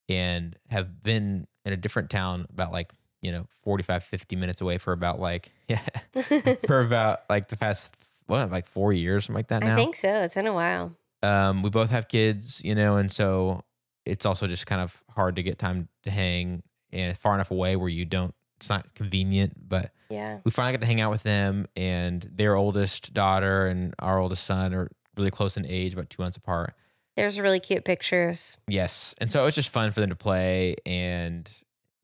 and 0.09 0.57
have 0.71 1.03
been 1.03 1.47
in 1.67 1.73
a 1.75 1.77
different 1.77 2.09
town 2.09 2.47
about 2.51 2.73
like 2.73 2.93
you 3.23 3.33
know 3.33 3.47
45 3.65 4.03
50 4.05 4.37
minutes 4.37 4.61
away 4.61 4.79
for 4.79 4.93
about 4.93 5.21
like 5.21 5.51
yeah 5.69 5.81
for 6.67 6.81
about 6.81 7.21
like 7.29 7.49
the 7.49 7.57
past 7.57 7.95
what 8.27 8.51
like 8.51 8.67
four 8.67 8.93
years 8.93 9.25
something 9.27 9.39
like 9.39 9.49
that 9.49 9.63
now 9.63 9.75
I 9.75 9.77
think 9.77 9.97
so. 9.97 10.09
It's 10.23 10.35
been 10.35 10.47
a 10.47 10.53
while. 10.55 10.95
um, 11.23 11.63
we 11.63 11.71
both 11.71 11.91
have 11.91 12.09
kids, 12.09 12.63
you 12.65 12.75
know, 12.75 12.97
and 12.97 13.11
so 13.11 13.63
it's 14.07 14.25
also 14.25 14.47
just 14.47 14.67
kind 14.67 14.81
of 14.81 15.03
hard 15.11 15.37
to 15.37 15.43
get 15.43 15.59
time 15.59 15.89
to 16.05 16.11
hang 16.11 16.63
and 16.93 17.17
far 17.17 17.35
enough 17.35 17.51
away 17.51 17.77
where 17.77 17.89
you 17.89 18.05
don't. 18.05 18.35
It's 18.57 18.69
not 18.71 18.95
convenient, 18.95 19.69
but 19.69 19.93
Yeah. 20.11 20.39
we 20.45 20.51
finally 20.51 20.73
got 20.73 20.81
to 20.81 20.87
hang 20.87 21.01
out 21.01 21.11
with 21.11 21.23
them, 21.23 21.67
and 21.77 22.23
their 22.33 22.55
oldest 22.57 23.13
daughter 23.15 23.67
and 23.67 23.95
our 23.99 24.19
oldest 24.19 24.45
son 24.45 24.73
are 24.75 24.89
really 25.17 25.31
close 25.31 25.57
in 25.57 25.65
age, 25.67 25.93
about 25.95 26.09
two 26.11 26.23
months 26.23 26.37
apart. 26.37 26.75
There's 27.17 27.41
really 27.41 27.59
cute 27.61 27.85
pictures. 27.85 28.59
Yes, 28.69 29.15
and 29.19 29.31
so 29.31 29.43
it 29.43 29.45
was 29.47 29.55
just 29.55 29.71
fun 29.71 29.93
for 29.93 30.01
them 30.01 30.11
to 30.11 30.17
play 30.17 30.77
and 30.87 31.51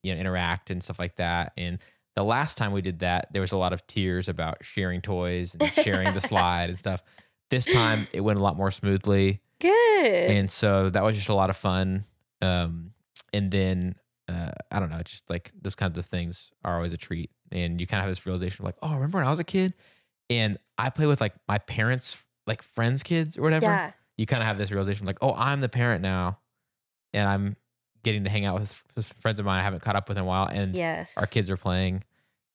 you 0.07 0.15
know 0.15 0.21
interact 0.21 0.71
and 0.71 0.83
stuff 0.83 0.99
like 0.99 1.17
that. 1.17 1.53
And 1.57 1.79
the 2.15 2.25
last 2.25 2.57
time 2.57 2.73
we 2.73 2.81
did 2.81 3.01
that, 3.01 3.33
there 3.33 3.43
was 3.43 3.53
a 3.53 3.57
lot 3.57 3.73
of 3.73 3.87
tears 3.87 4.29
about 4.29 4.65
sharing 4.65 5.03
toys 5.03 5.55
and 5.55 5.71
sharing 5.73 6.13
the 6.15 6.21
slide 6.33 6.71
and 6.71 6.79
stuff. 6.79 7.03
This 7.51 7.67
time 7.67 8.09
it 8.13 8.23
went 8.23 8.39
a 8.39 8.43
lot 8.43 8.57
more 8.57 8.71
smoothly 8.71 9.41
Good. 9.61 10.31
and 10.31 10.51
so 10.51 10.91
that 10.91 11.03
was 11.03 11.17
just 11.17 11.29
a 11.31 11.35
lot 11.35 11.49
of 11.49 11.57
fun 11.57 12.05
um 12.43 12.93
and 13.33 13.51
then 13.51 13.95
uh 14.29 14.51
i 14.71 14.79
don't 14.79 14.91
know 14.91 15.01
just 15.03 15.29
like 15.31 15.51
those 15.61 15.75
kinds 15.75 15.97
of 15.97 16.05
things 16.05 16.53
are 16.63 16.77
always 16.77 16.93
a 16.93 16.99
treat 16.99 17.31
and 17.51 17.81
you 17.81 17.87
kind 17.87 18.01
of 18.01 18.05
have 18.05 18.11
this 18.11 18.27
realization 18.27 18.67
like 18.67 18.77
oh 18.83 18.95
remember 18.95 19.17
when 19.19 19.27
i 19.27 19.31
was 19.31 19.41
a 19.41 19.45
kid 19.45 19.73
and 20.29 20.59
i 20.77 20.91
play 20.91 21.07
with 21.07 21.23
like 21.23 21.33
my 21.49 21.57
parents 21.57 22.23
like 22.47 22.61
friends 22.61 23.03
kids 23.03 23.39
or 23.39 23.43
whatever 23.43 23.65
yeah. 23.65 23.93
you 24.19 24.27
kind 24.27 24.43
of 24.43 24.47
have 24.47 24.59
this 24.59 24.71
realization 24.71 25.07
like 25.07 25.19
oh 25.23 25.33
i'm 25.35 25.61
the 25.61 25.69
parent 25.71 26.03
now 26.03 26.39
and 27.15 27.27
i'm 27.27 27.57
getting 28.07 28.25
to 28.25 28.31
hang 28.31 28.45
out 28.47 28.59
with, 28.59 28.83
with 28.95 29.07
friends 29.21 29.39
of 29.41 29.45
mine 29.45 29.61
i 29.61 29.63
haven't 29.63 29.81
caught 29.83 29.97
up 29.97 30.09
with 30.09 30.17
in 30.17 30.23
a 30.25 30.27
while 30.27 30.47
and 30.47 30.75
Yes. 30.75 31.13
our 31.19 31.27
kids 31.27 31.51
are 31.51 31.57
playing 31.59 32.03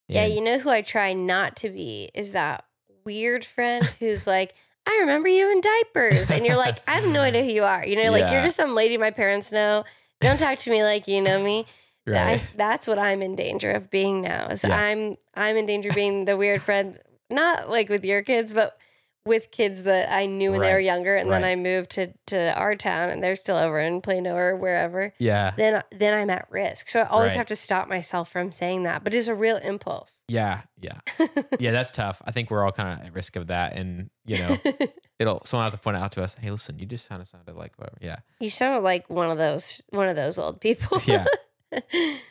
Yeah, 0.07 0.25
you 0.25 0.41
know 0.41 0.57
who 0.59 0.69
I 0.69 0.81
try 0.81 1.13
not 1.13 1.55
to 1.57 1.69
be 1.69 2.09
is 2.15 2.31
that 2.33 2.65
weird 3.05 3.45
friend 3.45 3.85
who's 3.99 4.27
like, 4.27 4.53
I 4.85 4.97
remember 5.01 5.29
you 5.29 5.49
in 5.51 5.61
diapers. 5.61 6.29
And 6.31 6.45
you're 6.45 6.57
like, 6.57 6.77
I 6.87 6.93
have 6.99 7.07
no 7.07 7.21
idea 7.21 7.43
who 7.45 7.51
you 7.51 7.63
are. 7.63 7.85
You 7.85 7.95
know, 8.03 8.11
like 8.11 8.23
Yeah. 8.23 8.33
you're 8.33 8.41
just 8.43 8.57
some 8.57 8.75
lady 8.75 8.97
my 8.97 9.11
parents 9.11 9.51
know. 9.53 9.85
Don't 10.19 10.37
talk 10.39 10.57
to 10.59 10.69
me 10.71 10.83
like 10.83 11.07
you 11.07 11.21
know 11.21 11.41
me. 11.41 11.65
right 12.05 12.41
I, 12.41 12.43
that's 12.57 12.87
what 12.87 12.99
I'm 12.99 13.21
in 13.21 13.35
danger 13.35 13.71
of 13.71 13.89
being 13.89 14.21
now. 14.21 14.47
Is 14.47 14.63
Yeah. 14.65 14.75
I'm 14.75 15.15
I'm 15.33 15.55
in 15.55 15.65
danger 15.65 15.89
of 15.89 15.95
being 15.95 16.25
the 16.25 16.35
weird 16.35 16.61
friend, 16.61 16.99
not 17.29 17.69
like 17.69 17.87
with 17.89 18.03
your 18.03 18.21
kids, 18.21 18.51
but 18.53 18.77
with 19.25 19.51
kids 19.51 19.83
that 19.83 20.11
I 20.11 20.25
knew 20.25 20.51
when 20.51 20.61
they 20.61 20.73
were 20.73 20.79
younger, 20.79 21.15
and 21.15 21.29
then 21.29 21.43
I 21.43 21.55
moved 21.55 21.91
to 21.91 22.11
to 22.27 22.53
our 22.57 22.75
town, 22.75 23.09
and 23.09 23.23
they're 23.23 23.35
still 23.35 23.55
over 23.57 23.79
in 23.79 24.01
Plano 24.01 24.35
or 24.35 24.55
wherever. 24.55 25.13
yeah 25.19 25.53
Then 25.55 25.83
then 25.91 26.13
I'm 26.13 26.29
at 26.31 26.47
risk. 26.49 26.89
So 26.89 27.01
I 27.01 27.05
always 27.07 27.31
Right. 27.31 27.37
have 27.37 27.45
to 27.47 27.55
stop 27.55 27.87
myself 27.87 28.31
from 28.31 28.51
saying 28.51 28.83
that. 28.83 29.03
But 29.03 29.13
it's 29.13 29.27
a 29.27 29.35
real 29.35 29.57
impulse. 29.57 30.23
yeah 30.27 30.61
yeah 30.81 30.99
yeah 31.59 31.69
that's 31.69 31.91
tough 31.91 32.23
i 32.25 32.31
think 32.31 32.49
we're 32.49 32.65
all 32.65 32.71
kind 32.71 32.99
of 32.99 33.05
at 33.05 33.13
risk 33.13 33.35
of 33.35 33.45
that 33.47 33.73
and 33.77 34.09
you 34.25 34.35
know 34.39 34.57
it'll 35.19 35.39
someone 35.45 35.65
have 35.65 35.73
to 35.73 35.79
point 35.79 35.95
out 35.95 36.11
to 36.11 36.23
us 36.23 36.35
hey 36.41 36.49
listen 36.49 36.79
you 36.79 36.87
just 36.87 37.07
kind 37.07 37.21
of 37.21 37.27
sounded 37.27 37.55
like 37.55 37.77
whatever 37.77 37.97
yeah 38.01 38.15
you 38.39 38.49
sound 38.49 38.83
like 38.83 39.07
one 39.07 39.29
of 39.29 39.37
those 39.37 39.79
one 39.89 40.09
of 40.09 40.15
those 40.15 40.39
old 40.39 40.59
people. 40.59 40.99
yeah 41.05 41.25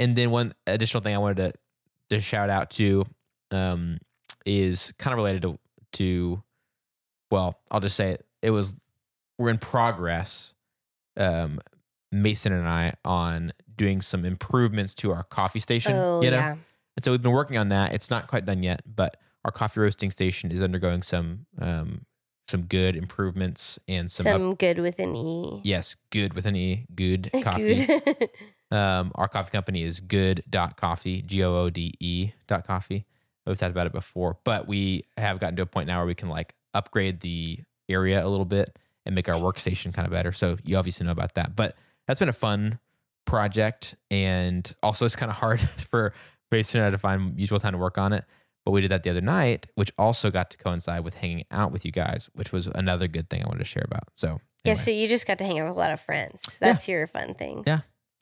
and 0.01 0.17
then 0.17 0.31
one 0.33 0.53
additional 0.67 1.01
thing 1.03 1.15
i 1.15 1.19
wanted 1.19 1.37
to 1.37 1.53
to 2.11 2.21
shout 2.21 2.51
out 2.51 2.71
to 2.71 3.05
um, 3.53 3.99
is 4.45 4.93
kind 4.99 5.13
of 5.13 5.19
related 5.19 5.43
to 5.43 5.59
to 5.93 6.43
well, 7.31 7.59
I'll 7.71 7.81
just 7.81 7.97
say 7.97 8.11
it. 8.13 8.27
It 8.43 8.51
was 8.51 8.77
we're 9.39 9.51
in 9.51 9.59
progress, 9.59 10.55
um, 11.17 11.61
Mason 12.13 12.53
and 12.53 12.69
I, 12.69 12.95
on 13.05 13.53
doing 13.77 14.01
some 14.01 14.25
improvements 14.25 14.95
to 14.97 15.13
our 15.13 15.23
coffee 15.23 15.61
station. 15.61 15.95
Oh, 15.95 16.23
you 16.23 16.31
know, 16.31 16.37
yeah. 16.37 16.51
and 16.97 17.05
so 17.05 17.13
we've 17.13 17.23
been 17.23 17.33
working 17.33 17.57
on 17.57 17.69
that. 17.69 17.95
It's 17.95 18.11
not 18.11 18.27
quite 18.27 18.45
done 18.45 18.63
yet, 18.63 18.83
but 18.87 19.17
our 19.45 19.51
coffee 19.51 19.81
roasting 19.81 20.11
station 20.11 20.51
is 20.53 20.63
undergoing 20.63 21.03
some 21.03 21.47
um, 21.59 22.05
some 22.49 22.63
good 22.63 22.97
improvements 22.97 23.79
and 23.89 24.11
some, 24.11 24.27
up- 24.27 24.33
Some 24.33 24.55
good 24.57 24.79
with 24.81 24.99
an 24.99 25.15
E. 25.15 25.61
yes, 25.65 25.97
good 26.11 26.35
with 26.35 26.47
an 26.47 26.57
e, 26.57 26.87
good 26.95 27.31
coffee. 27.43 27.87
Good. 27.87 28.29
Um, 28.73 29.11
our 29.17 29.27
coffee 29.27 29.51
company 29.51 29.83
is 29.83 29.99
goode.coffee, 29.99 31.23
G 31.23 31.43
O 31.43 31.57
O 31.57 31.71
D 31.71 31.93
E 31.99 32.31
dot 32.47 32.65
coffee. 32.65 33.05
We've 33.45 33.59
talked 33.59 33.73
about 33.73 33.89
it 33.89 33.93
before, 33.93 34.39
but 34.45 34.69
we 34.69 35.07
have 35.17 35.41
gotten 35.41 35.57
to 35.57 35.63
a 35.63 35.67
point 35.67 35.89
now 35.89 35.99
where 35.99 36.07
we 36.07 36.15
can 36.15 36.29
like 36.29 36.55
upgrade 36.75 37.21
the 37.21 37.59
area 37.89 38.25
a 38.25 38.29
little 38.29 38.45
bit 38.45 38.77
and 39.07 39.15
make 39.15 39.29
our 39.29 39.35
workstation 39.41 39.93
kind 39.93 40.07
of 40.07 40.13
better. 40.13 40.33
So 40.33 40.57
you 40.65 40.77
obviously 40.77 41.07
know 41.07 41.13
about 41.13 41.35
that, 41.35 41.57
but 41.57 41.77
that's 42.07 42.21
been 42.21 42.29
a 42.29 42.33
fun 42.33 42.79
project. 43.27 43.95
And 44.11 44.73
also, 44.83 45.07
it's 45.07 45.17
kind 45.17 45.31
of 45.31 45.37
hard 45.37 45.61
for 45.91 46.13
I 46.53 46.91
to 46.91 46.99
find 46.99 47.37
mutual 47.37 47.61
time 47.61 47.73
to 47.73 47.79
work 47.79 47.99
on 47.99 48.13
it. 48.13 48.25
But 48.65 48.73
we 48.73 48.83
did 48.83 48.91
that 48.91 49.03
the 49.05 49.11
other 49.11 49.21
night, 49.23 49.67
which 49.75 49.91
also 49.97 50.31
got 50.31 50.51
to 50.51 50.59
coincide 50.59 51.03
with 51.03 51.15
hanging 51.15 51.45
out 51.51 51.73
with 51.73 51.87
you 51.87 51.93
guys, 51.93 52.29
which 52.35 52.53
was 52.53 52.67
another 52.67 53.09
good 53.09 53.31
thing 53.31 53.43
I 53.43 53.47
wanted 53.47 53.61
to 53.61 53.65
share 53.65 53.85
about. 53.87 54.09
So, 54.15 54.41
Yeah, 54.65 54.75
so 54.75 54.91
you 54.91 55.09
just 55.09 55.27
got 55.27 55.39
to 55.39 55.45
hang 55.45 55.59
out 55.59 55.69
with 55.69 55.77
a 55.77 55.81
lot 55.81 55.93
of 55.93 56.01
friends. 56.01 56.59
That's 56.61 56.87
your 56.87 57.07
fun 57.07 57.35
thing. 57.35 57.63
Yeah. 57.67 57.81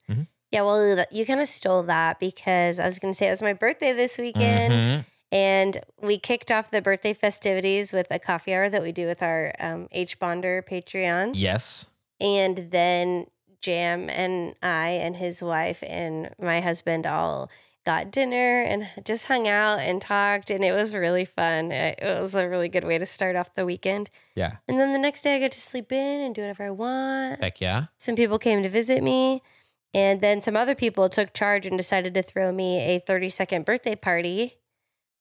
Mhm. 0.08 0.28
Yeah, 0.52 0.62
well, 0.62 1.04
you 1.10 1.26
kind 1.26 1.40
of 1.40 1.48
stole 1.48 1.82
that 1.84 2.20
because 2.20 2.78
I 2.78 2.84
was 2.86 2.98
going 3.00 3.12
to 3.12 3.16
say 3.16 3.26
it 3.26 3.30
was 3.30 3.42
my 3.42 3.52
birthday 3.52 3.92
this 3.92 4.16
weekend, 4.16 4.84
Mhm. 4.84 5.04
And 5.30 5.80
we 6.00 6.18
kicked 6.18 6.50
off 6.50 6.70
the 6.70 6.82
birthday 6.82 7.12
festivities 7.12 7.92
with 7.92 8.06
a 8.10 8.18
coffee 8.18 8.54
hour 8.54 8.68
that 8.68 8.82
we 8.82 8.92
do 8.92 9.06
with 9.06 9.22
our 9.22 9.52
um, 9.60 9.88
H 9.92 10.18
Bonder 10.18 10.64
Patreons. 10.68 11.32
yes. 11.34 11.86
And 12.20 12.70
then 12.70 13.26
Jam 13.60 14.08
and 14.10 14.54
I 14.62 14.88
and 14.88 15.16
his 15.16 15.42
wife 15.42 15.84
and 15.86 16.30
my 16.40 16.60
husband 16.60 17.06
all 17.06 17.50
got 17.84 18.10
dinner 18.10 18.62
and 18.62 18.86
just 19.04 19.26
hung 19.26 19.48
out 19.48 19.78
and 19.78 20.02
talked, 20.02 20.50
and 20.50 20.62
it 20.62 20.72
was 20.72 20.94
really 20.94 21.24
fun. 21.24 21.72
It 21.72 21.98
was 22.02 22.34
a 22.34 22.48
really 22.48 22.68
good 22.68 22.84
way 22.84 22.98
to 22.98 23.06
start 23.06 23.34
off 23.34 23.54
the 23.54 23.64
weekend. 23.64 24.10
Yeah. 24.34 24.56
And 24.68 24.78
then 24.78 24.92
the 24.92 24.98
next 24.98 25.22
day, 25.22 25.36
I 25.36 25.38
get 25.38 25.52
to 25.52 25.60
sleep 25.60 25.90
in 25.92 26.20
and 26.20 26.34
do 26.34 26.42
whatever 26.42 26.64
I 26.64 26.70
want. 26.70 27.42
Heck 27.42 27.60
yeah. 27.60 27.86
Some 27.96 28.14
people 28.14 28.38
came 28.38 28.62
to 28.62 28.68
visit 28.68 29.02
me, 29.02 29.42
and 29.94 30.20
then 30.20 30.42
some 30.42 30.56
other 30.56 30.74
people 30.74 31.08
took 31.08 31.32
charge 31.32 31.66
and 31.66 31.78
decided 31.78 32.12
to 32.14 32.22
throw 32.22 32.52
me 32.52 32.78
a 32.78 32.98
30 32.98 33.30
second 33.30 33.64
birthday 33.64 33.96
party 33.96 34.58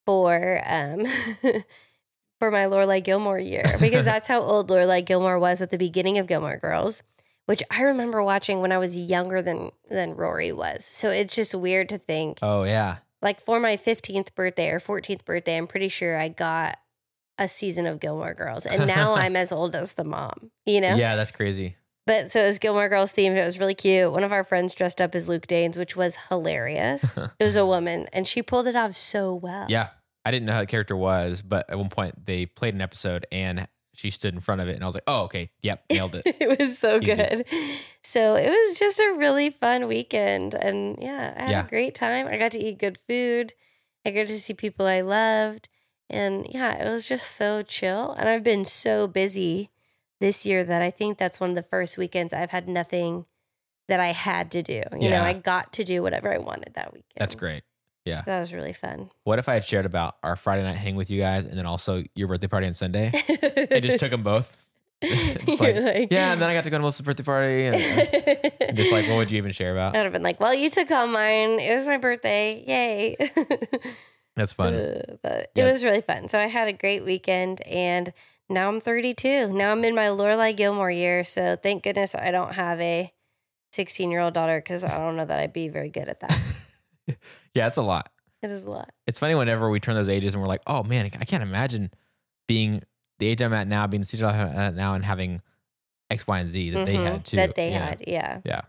for 0.08 0.62
um 0.65 1.06
for 2.39 2.50
my 2.52 2.65
Lorelai 2.65 3.04
Gilmore 3.04 3.38
year 3.39 3.76
because 3.80 4.06
that's 4.12 4.28
how 4.28 4.41
old 4.41 4.70
Lorelai 4.70 5.06
Gilmore 5.06 5.38
was 5.38 5.62
at 5.62 5.70
the 5.70 5.78
beginning 5.78 6.17
of 6.17 6.28
Gilmore 6.28 6.58
Girls, 6.58 7.04
which 7.46 7.62
I 7.70 7.82
remember 7.82 8.24
watching 8.24 8.62
when 8.62 8.72
I 8.72 8.78
was 8.78 8.98
younger 8.98 9.41
than 9.41 9.72
than 9.89 10.15
Rory 10.15 10.52
was. 10.52 10.86
So 10.86 11.10
it's 11.10 11.36
just 11.36 11.54
weird 11.54 11.89
to 11.89 11.98
think 11.98 12.39
Oh, 12.41 12.63
yeah. 12.63 12.98
like 13.22 13.39
for 13.41 13.60
my 13.60 13.76
15th 13.76 14.34
birthday 14.34 14.70
or 14.72 14.80
14th 14.80 15.26
birthday, 15.26 15.58
I'm 15.58 15.67
pretty 15.67 15.89
sure 15.89 16.17
I 16.17 16.30
got 16.30 16.78
a 17.39 17.48
season 17.48 17.86
of 17.86 18.00
Gilmore 18.00 18.34
Girls. 18.34 18.65
And 18.65 18.88
now 18.88 19.13
I'm 19.24 19.36
as 19.36 19.52
old 19.52 19.76
as 19.76 19.93
the 19.93 20.04
mom, 20.04 20.52
you 20.65 20.82
know? 20.82 20.96
Yeah, 20.96 21.15
that's 21.15 21.32
crazy. 21.32 21.76
But 22.08 22.32
so 22.32 22.39
it 22.41 22.48
was 22.48 22.58
Gilmore 22.58 22.88
Girls 22.88 23.12
themed. 23.12 23.36
It 23.36 23.43
was 23.43 23.60
really 23.60 23.76
cute. 23.76 24.12
One 24.13 24.24
of 24.24 24.32
our 24.32 24.46
friends 24.46 24.74
dressed 24.74 25.02
up 25.02 25.13
as 25.13 25.28
Luke 25.28 25.46
Danes, 25.46 25.78
which 25.78 25.96
was 25.98 26.15
hilarious. 26.30 27.17
it 27.17 27.43
was 27.43 27.58
a 27.58 27.65
woman 27.65 28.08
and 28.13 28.26
she 28.26 28.41
pulled 28.41 28.65
it 28.65 28.78
off 28.78 28.96
so 28.96 29.36
well. 29.36 29.65
Yeah. 29.67 29.89
I 30.27 30.31
didn't 30.31 30.45
know 30.45 30.53
how 30.53 30.59
the 30.59 30.65
character 30.67 30.95
was, 30.95 31.41
but 31.41 31.69
at 31.69 31.77
one 31.77 31.89
point 31.89 32.25
they 32.25 32.45
played 32.45 32.73
an 32.73 32.81
episode 32.81 33.25
and 33.31 33.65
she 33.93 34.09
stood 34.09 34.33
in 34.33 34.39
front 34.39 34.61
of 34.61 34.67
it 34.67 34.75
and 34.75 34.83
I 34.83 34.85
was 34.85 34.95
like, 34.95 35.05
oh, 35.07 35.23
okay. 35.23 35.49
Yep. 35.61 35.85
Nailed 35.91 36.15
it. 36.15 36.23
it 36.39 36.59
was 36.59 36.77
so 36.77 36.97
Easy. 36.97 37.15
good. 37.15 37.45
So 38.03 38.35
it 38.35 38.49
was 38.49 38.77
just 38.77 38.99
a 38.99 39.15
really 39.17 39.49
fun 39.49 39.87
weekend. 39.87 40.53
And 40.53 40.97
yeah, 41.01 41.33
I 41.35 41.41
had 41.43 41.49
Yeah. 41.51 41.65
a 41.65 41.69
great 41.69 41.95
time. 41.95 42.27
I 42.27 42.37
got 42.37 42.51
to 42.51 42.59
eat 42.59 42.77
good 42.77 42.97
food. 42.97 43.53
I 44.05 44.11
got 44.11 44.27
to 44.27 44.39
see 44.39 44.53
people 44.53 44.85
I 44.85 45.01
loved. 45.01 45.69
And 46.09 46.45
yeah, 46.49 46.73
it 46.85 46.89
was 46.91 47.07
just 47.07 47.35
so 47.35 47.61
chill. 47.63 48.11
And 48.11 48.29
I've 48.29 48.43
been 48.43 48.65
so 48.65 49.07
busy 49.07 49.71
this 50.19 50.45
year 50.45 50.63
that 50.63 50.81
I 50.81 50.89
think 50.91 51.17
that's 51.17 51.39
one 51.39 51.49
of 51.51 51.55
the 51.55 51.63
first 51.63 51.97
weekends 51.97 52.33
I've 52.33 52.51
had 52.51 52.67
nothing 52.67 53.25
that 53.87 53.99
I 53.99 54.07
had 54.13 54.51
to 54.51 54.61
do. 54.61 54.83
You 54.99 55.09
know, 55.09 55.23
I 55.23 55.33
got 55.33 55.73
to 55.73 55.83
do 55.83 56.01
whatever 56.03 56.31
I 56.33 56.37
wanted 56.37 56.73
that 56.75 56.93
weekend. 56.93 57.13
That's 57.17 57.35
great. 57.35 57.63
That 58.26 58.39
was 58.39 58.54
really 58.54 58.74
fun. 58.74 59.10
What 59.24 59.39
if 59.39 59.48
I 59.50 59.54
had 59.56 59.63
shared 59.63 59.86
about 59.86 60.17
our 60.24 60.36
Friday 60.36 60.63
night 60.63 60.78
hang 60.78 60.96
with 60.96 61.10
you 61.12 61.20
guys 61.22 61.46
and 61.46 61.58
then 61.58 61.65
also 61.65 62.04
your 62.15 62.28
birthday 62.28 62.48
party 62.48 62.67
on 62.67 62.74
Sunday? 62.74 63.12
I 63.72 63.80
just 63.82 64.00
took 64.00 64.12
them 64.12 64.24
both. 64.24 64.56
just 65.04 65.60
like, 65.62 65.76
like- 65.76 66.08
yeah, 66.12 66.34
and 66.34 66.41
then 66.41 66.50
I 66.50 66.54
got 66.56 66.63
to 66.63 66.70
go 66.72 66.78
to 66.78 66.82
Melissa's 66.82 67.02
birthday 67.02 67.24
party. 67.24 67.65
And, 67.67 67.76
and 68.62 68.76
just 68.78 68.91
like, 68.91 69.08
what 69.08 69.17
would 69.17 69.30
you 69.32 69.38
even 69.38 69.52
share 69.52 69.72
about? 69.72 69.93
I 69.96 70.00
would 70.00 70.06
have 70.06 70.13
been 70.13 70.24
like, 70.24 70.39
well, 70.39 70.56
you 70.56 70.70
took 70.70 70.89
all 70.91 71.06
mine. 71.08 71.60
It 71.60 71.74
was 71.76 71.88
my 71.88 71.98
birthday. 71.98 72.63
Yay. 72.65 73.15
That's 74.36 74.54
fun. 74.54 74.74
Uh, 74.76 75.02
but 75.22 75.52
Yeah. 75.56 75.67
it 75.67 75.72
was 75.72 75.84
really 75.84 76.02
fun. 76.02 76.30
So 76.30 76.39
I 76.39 76.46
had 76.48 76.67
a 76.67 76.74
great 76.74 77.04
weekend 77.06 77.62
and 77.67 78.13
now 78.50 78.70
I'm 78.70 78.80
32. 78.80 79.52
Now 79.52 79.72
I'm 79.72 79.84
in 79.84 79.93
my 79.96 80.06
Lorelai 80.08 80.56
Gilmore 80.56 80.91
year. 80.91 81.24
So 81.24 81.56
thank 81.56 81.84
goodness 81.84 82.15
I 82.15 82.32
don't 82.32 82.54
have 82.54 82.80
a 82.80 83.12
16 83.74 84.10
year 84.10 84.22
old 84.22 84.34
daughter 84.34 84.60
because 84.60 84.84
I 84.84 84.98
don't 84.98 85.15
know 85.15 85.26
that 85.26 85.39
I'd 85.39 85.54
be 85.54 85.67
very 85.70 85.89
good 85.89 86.08
at 86.08 86.20
that. 86.22 86.39
Yeah, 87.54 87.67
it's 87.67 87.78
a 87.78 87.82
lot. 87.82 88.10
it 88.43 88.52
is 88.52 88.65
a 88.65 88.70
lot. 88.70 88.91
It's 89.08 89.17
funny 89.20 89.34
whenever 89.36 89.70
we 89.70 89.80
turn 89.80 89.96
those 89.96 90.10
ages 90.10 90.34
and 90.36 90.41
we're 90.43 90.48
like, 90.48 90.62
oh 90.67 90.84
man, 90.84 91.06
I 91.06 91.26
can't 91.26 91.41
imagine 91.43 91.91
being 92.48 92.82
the 93.20 93.28
age 93.28 93.41
I'm 93.41 93.54
at 93.54 93.67
now, 93.67 93.88
being 93.88 94.02
the 94.02 94.06
stage 94.06 94.22
I'm 94.22 94.36
at 94.48 94.76
now, 94.76 94.93
and 94.93 95.04
having 95.04 95.41
X, 96.12 96.28
Y, 96.28 96.39
and 96.39 96.48
Z 96.48 96.70
that 96.72 96.86
they 96.86 96.96
Mhm. 96.96 97.04
had 97.04 97.26
too. 97.26 97.36
That 97.38 97.56
they 97.56 97.74
you 97.74 97.80
know? 97.80 97.86
had. 97.86 98.04
Yeah. 98.08 98.41
Yeah. 98.46 98.62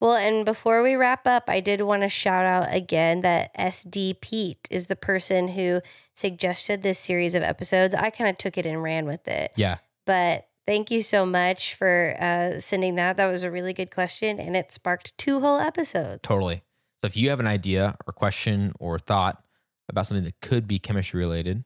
Well, 0.00 0.14
and 0.14 0.44
before 0.44 0.82
we 0.82 0.94
wrap 0.96 1.26
up, 1.26 1.44
I 1.48 1.60
did 1.60 1.80
want 1.82 2.02
to 2.02 2.08
shout 2.08 2.44
out 2.44 2.74
again 2.74 3.20
that 3.20 3.54
SD 3.58 4.14
Pete 4.20 4.66
is 4.70 4.86
the 4.86 4.96
person 4.96 5.48
who 5.48 5.80
suggested 6.14 6.82
this 6.82 6.98
series 6.98 7.34
of 7.34 7.42
episodes. 7.42 7.94
I 7.94 8.10
kind 8.10 8.28
of 8.30 8.36
took 8.38 8.58
it 8.58 8.66
and 8.66 8.82
ran 8.82 9.06
with 9.06 9.26
it. 9.28 9.52
Yeah. 9.56 9.76
But 10.06 10.48
thank 10.66 10.90
you 10.90 11.02
so 11.02 11.24
much 11.24 11.74
for 11.74 12.16
uh, 12.20 12.58
sending 12.58 12.96
that. 12.96 13.16
That 13.16 13.30
was 13.30 13.44
a 13.44 13.50
really 13.50 13.72
good 13.72 13.90
question, 13.90 14.40
and 14.40 14.56
it 14.56 14.72
sparked 14.72 15.16
two 15.16 15.40
whole 15.40 15.58
episodes. 15.60 16.20
Totally. 16.22 16.62
So 17.04 17.06
if 17.06 17.18
you 17.18 17.28
have 17.28 17.38
an 17.38 17.46
idea 17.46 17.96
or 18.06 18.14
question 18.14 18.72
or 18.80 18.98
thought 18.98 19.44
about 19.90 20.06
something 20.06 20.24
that 20.24 20.40
could 20.40 20.66
be 20.66 20.78
chemistry 20.78 21.20
related, 21.20 21.62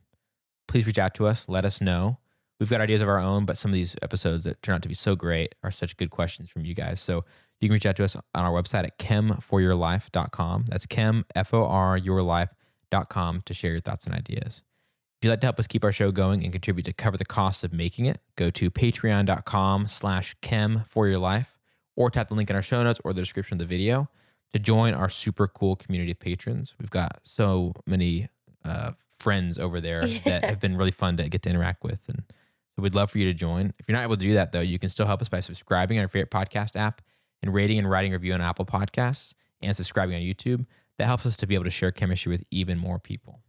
please 0.67 0.85
reach 0.85 0.99
out 0.99 1.15
to 1.15 1.29
us. 1.29 1.49
Let 1.49 1.65
us 1.65 1.81
know. 1.81 2.19
We've 2.59 2.69
got 2.69 2.81
ideas 2.81 3.03
of 3.03 3.09
our 3.09 3.21
own, 3.21 3.45
but 3.45 3.57
some 3.57 3.71
of 3.71 3.77
these 3.77 3.95
episodes 4.03 4.43
that 4.47 4.61
turn 4.65 4.75
out 4.75 4.83
to 4.83 4.89
be 4.89 4.97
so 4.97 5.15
great 5.15 5.55
are 5.63 5.71
such 5.71 5.97
good 5.97 6.11
questions 6.11 6.51
from 6.51 6.65
you 6.65 6.75
guys. 6.75 7.01
So 7.01 7.25
you 7.61 7.69
can 7.69 7.75
reach 7.75 7.87
out 7.87 7.95
to 7.95 8.05
us 8.05 8.17
on 8.17 8.23
our 8.35 8.51
website 8.51 8.83
at 8.83 8.99
chemforyourlife.com. 8.99 10.65
That's 10.67 10.87
chem, 10.87 11.25
F 11.37 11.55
O 11.55 11.65
R, 11.65 11.97
yourlife.com 11.97 13.43
to 13.47 13.55
share 13.55 13.71
your 13.71 13.81
thoughts 13.81 14.07
and 14.07 14.17
ideas. 14.17 14.63
If 15.21 15.25
you'd 15.25 15.31
like 15.31 15.41
to 15.43 15.47
help 15.47 15.61
us 15.61 15.69
keep 15.69 15.85
our 15.85 15.93
show 15.93 16.11
going 16.11 16.43
and 16.43 16.51
contribute 16.51 16.87
to 16.87 16.93
cover 16.93 17.17
the 17.17 17.25
costs 17.25 17.63
of 17.63 17.73
making 17.73 18.07
it, 18.07 18.19
go 18.35 18.51
to 18.51 18.73
patreon.com 18.73 19.87
slash 19.87 20.35
chem 20.43 20.83
for 20.89 21.07
your 21.07 21.21
life 21.21 21.61
or 21.95 22.11
tap 22.11 22.27
the 22.27 22.35
link 22.35 22.51
in 22.51 22.57
our 22.57 22.63
show 22.63 22.83
notes 22.83 23.01
or 23.05 23.13
the 23.13 23.23
description 23.23 23.55
of 23.55 23.61
the 23.61 23.67
video 23.67 24.11
to 24.53 24.59
join 24.59 24.95
our 24.95 25.09
super 25.09 25.47
cool 25.47 25.77
community 25.77 26.13
of 26.13 26.19
patrons. 26.19 26.75
We've 26.79 26.91
got 26.91 27.21
so 27.23 27.73
many 27.87 28.29
uh, 28.65 28.93
friends 29.19 29.59
over 29.59 29.81
there 29.81 30.07
that 30.25 30.45
have 30.45 30.61
been 30.61 30.77
really 30.77 30.91
fun 30.91 31.17
to 31.19 31.29
get 31.29 31.43
to 31.43 31.51
interact 31.51 31.85
with. 31.85 32.09
And 32.09 32.25
so 32.77 32.83
we'd 32.83 32.95
love 32.95 33.11
for 33.11 33.19
you 33.19 33.27
to 33.27 33.35
join. 33.35 33.73
If 33.79 33.89
you're 33.89 33.97
not 33.97 34.05
able 34.05 34.17
to 34.17 34.23
do 34.23 34.35
that, 34.35 34.53
though, 34.53 34.61
you 34.61 34.79
can 34.79 34.89
still 34.89 35.07
help 35.07 35.21
us 35.21 35.29
by 35.29 35.41
subscribing 35.41 35.99
on 35.99 36.03
your 36.03 36.09
favorite 36.09 36.31
podcast 36.31 36.77
app 36.77 37.03
and 37.43 37.53
rating 37.53 37.79
and 37.79 37.91
writing 37.91 38.13
a 38.13 38.17
review 38.17 38.35
on 38.35 38.41
Apple 38.41 38.65
Podcasts 38.65 39.35
and 39.61 39.75
subscribing 39.75 40.17
on 40.17 40.23
YouTube. 40.23 40.67
That 40.99 41.07
helps 41.07 41.27
us 41.27 41.37
to 41.39 41.47
be 41.47 41.55
able 41.55 41.65
to 41.65 41.71
share 41.71 41.93
chemistry 41.93 42.31
with 42.31 42.45
even 42.51 42.79
more 42.79 42.99
people. 42.99 43.41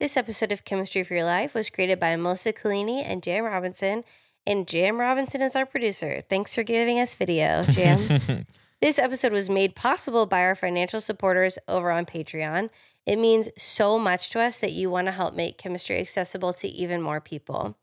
This 0.00 0.16
episode 0.16 0.52
of 0.52 0.64
Chemistry 0.64 1.02
for 1.02 1.14
Your 1.14 1.24
Life 1.24 1.54
was 1.54 1.70
created 1.70 1.98
by 1.98 2.14
Melissa 2.14 2.52
Collini 2.52 3.02
and 3.04 3.22
Jam 3.22 3.44
Robinson, 3.44 4.04
and 4.46 4.66
Jam 4.66 4.98
Robinson 4.98 5.42
is 5.42 5.56
our 5.56 5.66
producer. 5.66 6.20
Thanks 6.28 6.54
for 6.54 6.62
giving 6.62 7.00
us 7.00 7.14
video, 7.14 7.64
Jam. 7.64 8.46
This 8.80 9.00
episode 9.00 9.32
was 9.32 9.50
made 9.50 9.74
possible 9.74 10.24
by 10.24 10.42
our 10.42 10.54
financial 10.54 11.00
supporters 11.00 11.58
over 11.66 11.90
on 11.90 12.06
Patreon. 12.06 12.70
It 13.04 13.18
means 13.18 13.48
so 13.56 13.98
much 13.98 14.30
to 14.30 14.40
us 14.40 14.60
that 14.60 14.70
you 14.70 14.88
want 14.88 15.08
to 15.08 15.12
help 15.12 15.34
make 15.34 15.58
chemistry 15.58 15.98
accessible 15.98 16.52
to 16.52 16.68
even 16.68 17.02
more 17.02 17.20
people. 17.20 17.76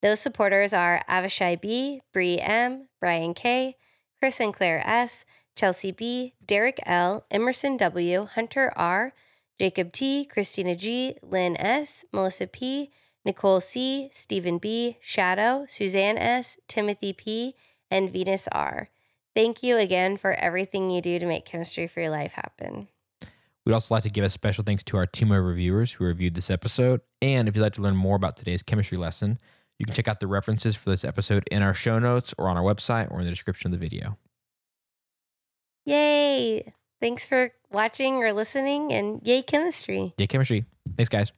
Those 0.00 0.20
supporters 0.20 0.72
are 0.72 1.02
Avishai 1.06 1.60
B, 1.60 2.00
Bree 2.14 2.38
M, 2.38 2.88
Brian 2.98 3.34
K, 3.34 3.76
Chris 4.18 4.40
and 4.40 4.54
Claire 4.54 4.82
S, 4.86 5.26
Chelsea 5.54 5.92
B, 5.92 6.32
Derek 6.46 6.78
L, 6.86 7.26
Emerson 7.30 7.76
W, 7.76 8.24
Hunter 8.24 8.72
R, 8.74 9.12
Jacob 9.58 9.92
T, 9.92 10.24
Christina 10.24 10.74
G, 10.74 11.16
Lynn 11.22 11.58
S, 11.58 12.06
Melissa 12.10 12.46
P, 12.46 12.90
Nicole 13.22 13.60
C, 13.60 14.08
Stephen 14.12 14.56
B, 14.56 14.96
Shadow, 15.02 15.66
Suzanne 15.68 16.16
S, 16.16 16.56
Timothy 16.68 17.12
P, 17.12 17.54
and 17.90 18.10
Venus 18.10 18.48
R. 18.50 18.88
Thank 19.38 19.62
you 19.62 19.78
again 19.78 20.16
for 20.16 20.32
everything 20.32 20.90
you 20.90 21.00
do 21.00 21.20
to 21.20 21.24
make 21.24 21.44
chemistry 21.44 21.86
for 21.86 22.00
your 22.00 22.10
life 22.10 22.32
happen. 22.32 22.88
We'd 23.64 23.72
also 23.72 23.94
like 23.94 24.02
to 24.02 24.08
give 24.08 24.24
a 24.24 24.30
special 24.30 24.64
thanks 24.64 24.82
to 24.82 24.96
our 24.96 25.06
team 25.06 25.30
of 25.30 25.44
reviewers 25.44 25.92
who 25.92 26.04
reviewed 26.06 26.34
this 26.34 26.50
episode. 26.50 27.02
And 27.22 27.48
if 27.48 27.54
you'd 27.54 27.62
like 27.62 27.74
to 27.74 27.80
learn 27.80 27.94
more 27.94 28.16
about 28.16 28.36
today's 28.36 28.64
chemistry 28.64 28.98
lesson, 28.98 29.38
you 29.78 29.86
can 29.86 29.94
check 29.94 30.08
out 30.08 30.18
the 30.18 30.26
references 30.26 30.74
for 30.74 30.90
this 30.90 31.04
episode 31.04 31.44
in 31.52 31.62
our 31.62 31.72
show 31.72 32.00
notes 32.00 32.34
or 32.36 32.48
on 32.48 32.56
our 32.56 32.64
website 32.64 33.12
or 33.12 33.20
in 33.20 33.26
the 33.26 33.30
description 33.30 33.72
of 33.72 33.78
the 33.78 33.86
video. 33.86 34.18
Yay! 35.86 36.74
Thanks 37.00 37.28
for 37.28 37.52
watching 37.70 38.16
or 38.16 38.32
listening, 38.32 38.92
and 38.92 39.20
yay, 39.22 39.42
chemistry. 39.42 40.14
Yay, 40.18 40.26
chemistry. 40.26 40.64
Thanks, 40.96 41.08
guys. 41.08 41.30